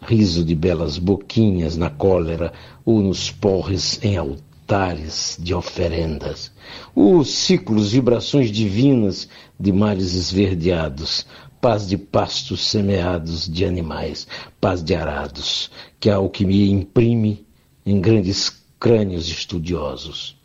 riso 0.00 0.44
de 0.44 0.54
belas 0.54 0.98
boquinhas 0.98 1.76
na 1.76 1.88
cólera 1.88 2.52
ou 2.84 3.00
nos 3.00 3.30
porres 3.30 3.98
em 4.02 4.16
altares 4.16 5.38
de 5.40 5.54
oferendas. 5.54 6.52
Os 6.94 7.28
ciclos, 7.30 7.92
vibrações 7.92 8.50
divinas 8.50 9.28
de 9.58 9.72
mares 9.72 10.14
esverdeados, 10.14 11.26
paz 11.62 11.88
de 11.88 11.96
pastos 11.96 12.68
semeados 12.68 13.48
de 13.48 13.64
animais, 13.64 14.26
paz 14.60 14.82
de 14.82 14.96
arados, 14.96 15.70
que 16.00 16.10
a 16.10 16.16
alquimia 16.16 16.66
imprime 16.66 17.46
em 17.86 18.00
grandes 18.00 18.64
crânios 18.80 19.28
estudiosos. 19.28 20.36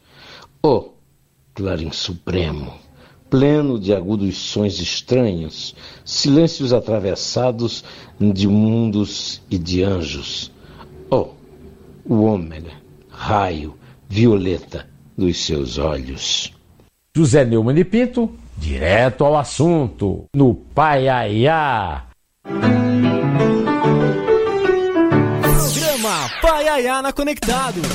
Oh, 0.61 0.91
clarim 1.55 1.91
supremo! 1.91 2.72
pleno 3.32 3.80
de 3.80 3.93
agudos 3.93 4.38
sons 4.38 4.80
estranhos, 4.80 5.76
silêncios 6.05 6.72
atravessados 6.72 7.84
de 8.20 8.47
mundos 8.47 9.41
e 9.49 9.57
de 9.57 9.84
anjos. 9.84 10.51
Oh, 11.09 11.30
o 12.05 12.22
ômega, 12.22 12.74
raio, 13.09 13.76
violeta 14.07 14.88
dos 15.18 15.43
seus 15.43 15.78
olhos. 15.78 16.53
José 17.13 17.43
Neumann 17.43 17.80
e 17.80 17.84
Pinto, 17.84 18.32
direto 18.57 19.23
ao 19.23 19.37
assunto, 19.37 20.25
no 20.35 20.55
Paiaiá. 20.55 22.07
Programa 26.07 26.29
Paiaiá 26.41 27.01
na 27.01 27.11
Conectados. 27.11 27.85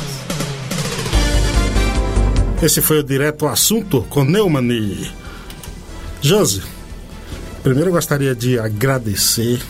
Esse 2.62 2.82
foi 2.82 2.98
o 2.98 3.02
Direto 3.02 3.46
ao 3.46 3.52
Assunto 3.52 4.02
com 4.08 4.24
Neumann. 4.24 5.10
Josi, 6.20 6.62
primeiro 7.62 7.88
eu 7.88 7.94
gostaria 7.94 8.34
de 8.34 8.58
agradecer. 8.58 9.60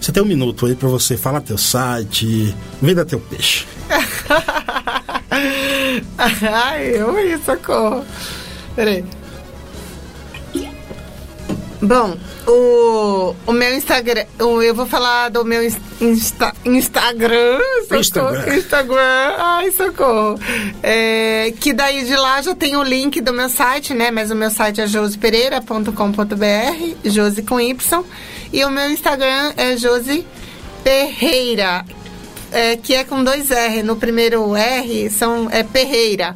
Você 0.00 0.12
tem 0.12 0.22
um 0.22 0.26
minuto 0.26 0.66
aí 0.66 0.74
para 0.74 0.88
você 0.88 1.16
falar 1.16 1.40
teu 1.40 1.58
site, 1.58 2.54
venda 2.80 3.04
teu 3.04 3.20
peixe. 3.20 3.66
Ai, 6.18 6.96
eu 6.96 7.14
socorro. 7.44 8.04
Peraí. 8.74 9.04
Bom, 11.80 12.16
o, 12.46 13.34
o 13.46 13.52
meu 13.52 13.74
Instagram, 13.74 14.24
eu 14.38 14.74
vou 14.74 14.86
falar 14.86 15.28
do 15.28 15.44
meu 15.44 15.62
insta, 16.00 16.54
Instagram, 16.64 17.58
socorro, 17.82 17.98
Instagram. 17.98 18.56
Instagram, 18.56 19.34
ai, 19.36 19.70
socorro. 19.72 20.40
É, 20.82 21.52
que 21.60 21.74
daí 21.74 22.04
de 22.04 22.16
lá 22.16 22.40
já 22.40 22.54
tem 22.54 22.76
o 22.76 22.82
link 22.82 23.20
do 23.20 23.32
meu 23.32 23.50
site, 23.50 23.92
né? 23.92 24.10
Mas 24.10 24.30
o 24.30 24.34
meu 24.34 24.50
site 24.50 24.80
é 24.80 24.86
josepereira.com.br, 24.86 25.90
Jose 27.04 27.42
com 27.42 27.60
Y. 27.60 28.04
E 28.52 28.64
o 28.64 28.70
meu 28.70 28.90
Instagram 28.90 29.52
é 29.56 29.76
Jose 29.76 30.26
Perreira, 30.82 31.84
é, 32.52 32.76
que 32.76 32.94
é 32.94 33.04
com 33.04 33.22
dois 33.22 33.50
R. 33.50 33.82
No 33.82 33.96
primeiro 33.96 34.56
R 34.56 35.10
são, 35.10 35.50
é 35.50 35.62
Perreira 35.62 36.34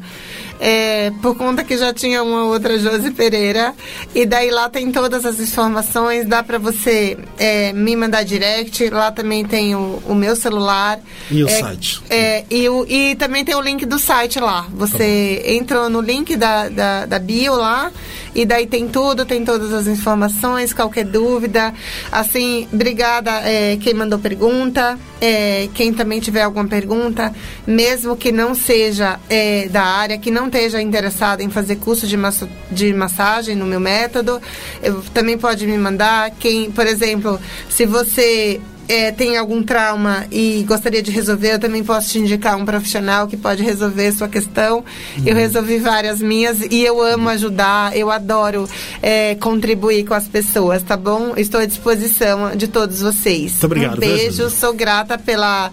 é, 0.63 1.11
por 1.23 1.35
conta 1.35 1.63
que 1.63 1.75
já 1.75 1.91
tinha 1.91 2.21
uma 2.21 2.43
outra 2.43 2.77
Josi 2.77 3.09
Pereira. 3.09 3.73
E 4.13 4.27
daí 4.27 4.51
lá 4.51 4.69
tem 4.69 4.91
todas 4.91 5.25
as 5.25 5.39
informações, 5.39 6.27
dá 6.27 6.43
para 6.43 6.59
você 6.59 7.17
é, 7.39 7.73
me 7.73 7.95
mandar 7.95 8.23
direct. 8.23 8.87
Lá 8.91 9.11
também 9.11 9.43
tem 9.43 9.75
o, 9.75 10.01
o 10.05 10.13
meu 10.13 10.35
celular. 10.35 10.99
E 11.31 11.43
o 11.43 11.49
é, 11.49 11.59
site. 11.59 12.01
É, 12.11 12.45
e, 12.51 12.69
o, 12.69 12.85
e 12.87 13.15
também 13.15 13.43
tem 13.43 13.55
o 13.55 13.61
link 13.61 13.87
do 13.87 13.97
site 13.97 14.39
lá. 14.39 14.67
Você 14.69 15.41
tá 15.43 15.51
entra 15.51 15.89
no 15.89 15.99
link 15.99 16.35
da, 16.35 16.69
da, 16.69 17.05
da 17.07 17.17
bio 17.17 17.55
lá. 17.55 17.91
E 18.33 18.45
daí 18.45 18.65
tem 18.65 18.87
tudo, 18.87 19.25
tem 19.25 19.43
todas 19.43 19.73
as 19.73 19.87
informações, 19.87 20.73
qualquer 20.73 21.03
dúvida. 21.03 21.73
Assim, 22.11 22.67
obrigada 22.71 23.31
é, 23.43 23.77
quem 23.77 23.93
mandou 23.93 24.17
pergunta, 24.19 24.97
é, 25.19 25.67
quem 25.73 25.93
também 25.93 26.19
tiver 26.21 26.43
alguma 26.43 26.65
pergunta, 26.65 27.33
mesmo 27.67 28.15
que 28.15 28.31
não 28.31 28.55
seja 28.55 29.19
é, 29.29 29.67
da 29.67 29.83
área, 29.83 30.17
que 30.17 30.31
não 30.31 30.49
esteja 30.51 30.81
interessado 30.81 31.41
em 31.41 31.49
fazer 31.49 31.77
curso 31.77 32.05
de, 32.05 32.17
massa, 32.17 32.47
de 32.69 32.93
massagem 32.93 33.55
no 33.55 33.65
meu 33.65 33.79
método, 33.79 34.41
eu, 34.83 35.01
também 35.13 35.37
pode 35.37 35.65
me 35.65 35.77
mandar. 35.77 36.31
Quem, 36.31 36.69
por 36.69 36.85
exemplo, 36.85 37.39
se 37.69 37.85
você 37.85 38.59
é, 38.87 39.09
tem 39.11 39.37
algum 39.37 39.63
trauma 39.63 40.25
e 40.29 40.65
gostaria 40.67 41.01
de 41.01 41.11
resolver, 41.11 41.53
eu 41.53 41.59
também 41.59 41.81
posso 41.83 42.09
te 42.09 42.19
indicar 42.19 42.57
um 42.57 42.65
profissional 42.65 43.25
que 43.27 43.37
pode 43.37 43.63
resolver 43.63 44.11
sua 44.11 44.27
questão. 44.27 44.79
Uhum. 45.17 45.23
Eu 45.25 45.35
resolvi 45.35 45.77
várias 45.77 46.21
minhas 46.21 46.59
e 46.69 46.83
eu 46.83 47.01
amo 47.01 47.29
ajudar, 47.29 47.95
eu 47.95 48.11
adoro 48.11 48.67
é, 49.01 49.35
contribuir 49.35 50.05
com 50.05 50.13
as 50.13 50.27
pessoas, 50.27 50.83
tá 50.83 50.97
bom? 50.97 51.33
Estou 51.37 51.61
à 51.61 51.65
disposição 51.65 52.55
de 52.55 52.67
todos 52.67 52.99
vocês. 52.99 53.51
Muito 53.51 53.65
obrigado. 53.65 53.95
Um 53.95 53.99
beijo, 53.99 54.49
sou 54.49 54.73
grata 54.73 55.17
pela, 55.17 55.71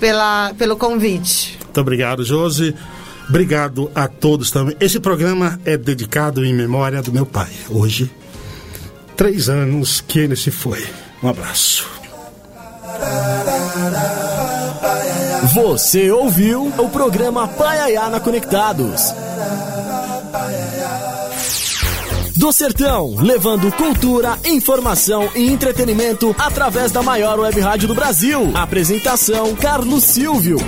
pela, 0.00 0.54
pelo 0.56 0.76
convite. 0.76 1.58
Muito 1.62 1.80
obrigado, 1.80 2.24
Josi. 2.24 2.74
Obrigado 3.28 3.90
a 3.94 4.06
todos 4.06 4.50
também. 4.50 4.76
Esse 4.78 5.00
programa 5.00 5.58
é 5.64 5.76
dedicado 5.76 6.44
em 6.44 6.54
memória 6.54 7.02
do 7.02 7.12
meu 7.12 7.26
pai. 7.26 7.50
Hoje, 7.68 8.10
três 9.16 9.48
anos 9.48 10.00
que 10.00 10.20
ele 10.20 10.36
se 10.36 10.50
foi. 10.50 10.86
Um 11.22 11.28
abraço. 11.28 11.88
Você 15.54 16.10
ouviu 16.10 16.72
o 16.78 16.88
programa 16.88 17.48
Paiaiana 17.48 18.20
Conectados. 18.20 19.12
Do 22.36 22.52
Sertão, 22.52 23.16
levando 23.16 23.72
cultura, 23.72 24.38
informação 24.44 25.28
e 25.34 25.50
entretenimento 25.50 26.34
através 26.38 26.92
da 26.92 27.02
maior 27.02 27.40
web 27.40 27.58
rádio 27.60 27.88
do 27.88 27.94
Brasil. 27.94 28.52
Apresentação: 28.54 29.54
Carlos 29.56 30.04
Silvio. 30.04 30.58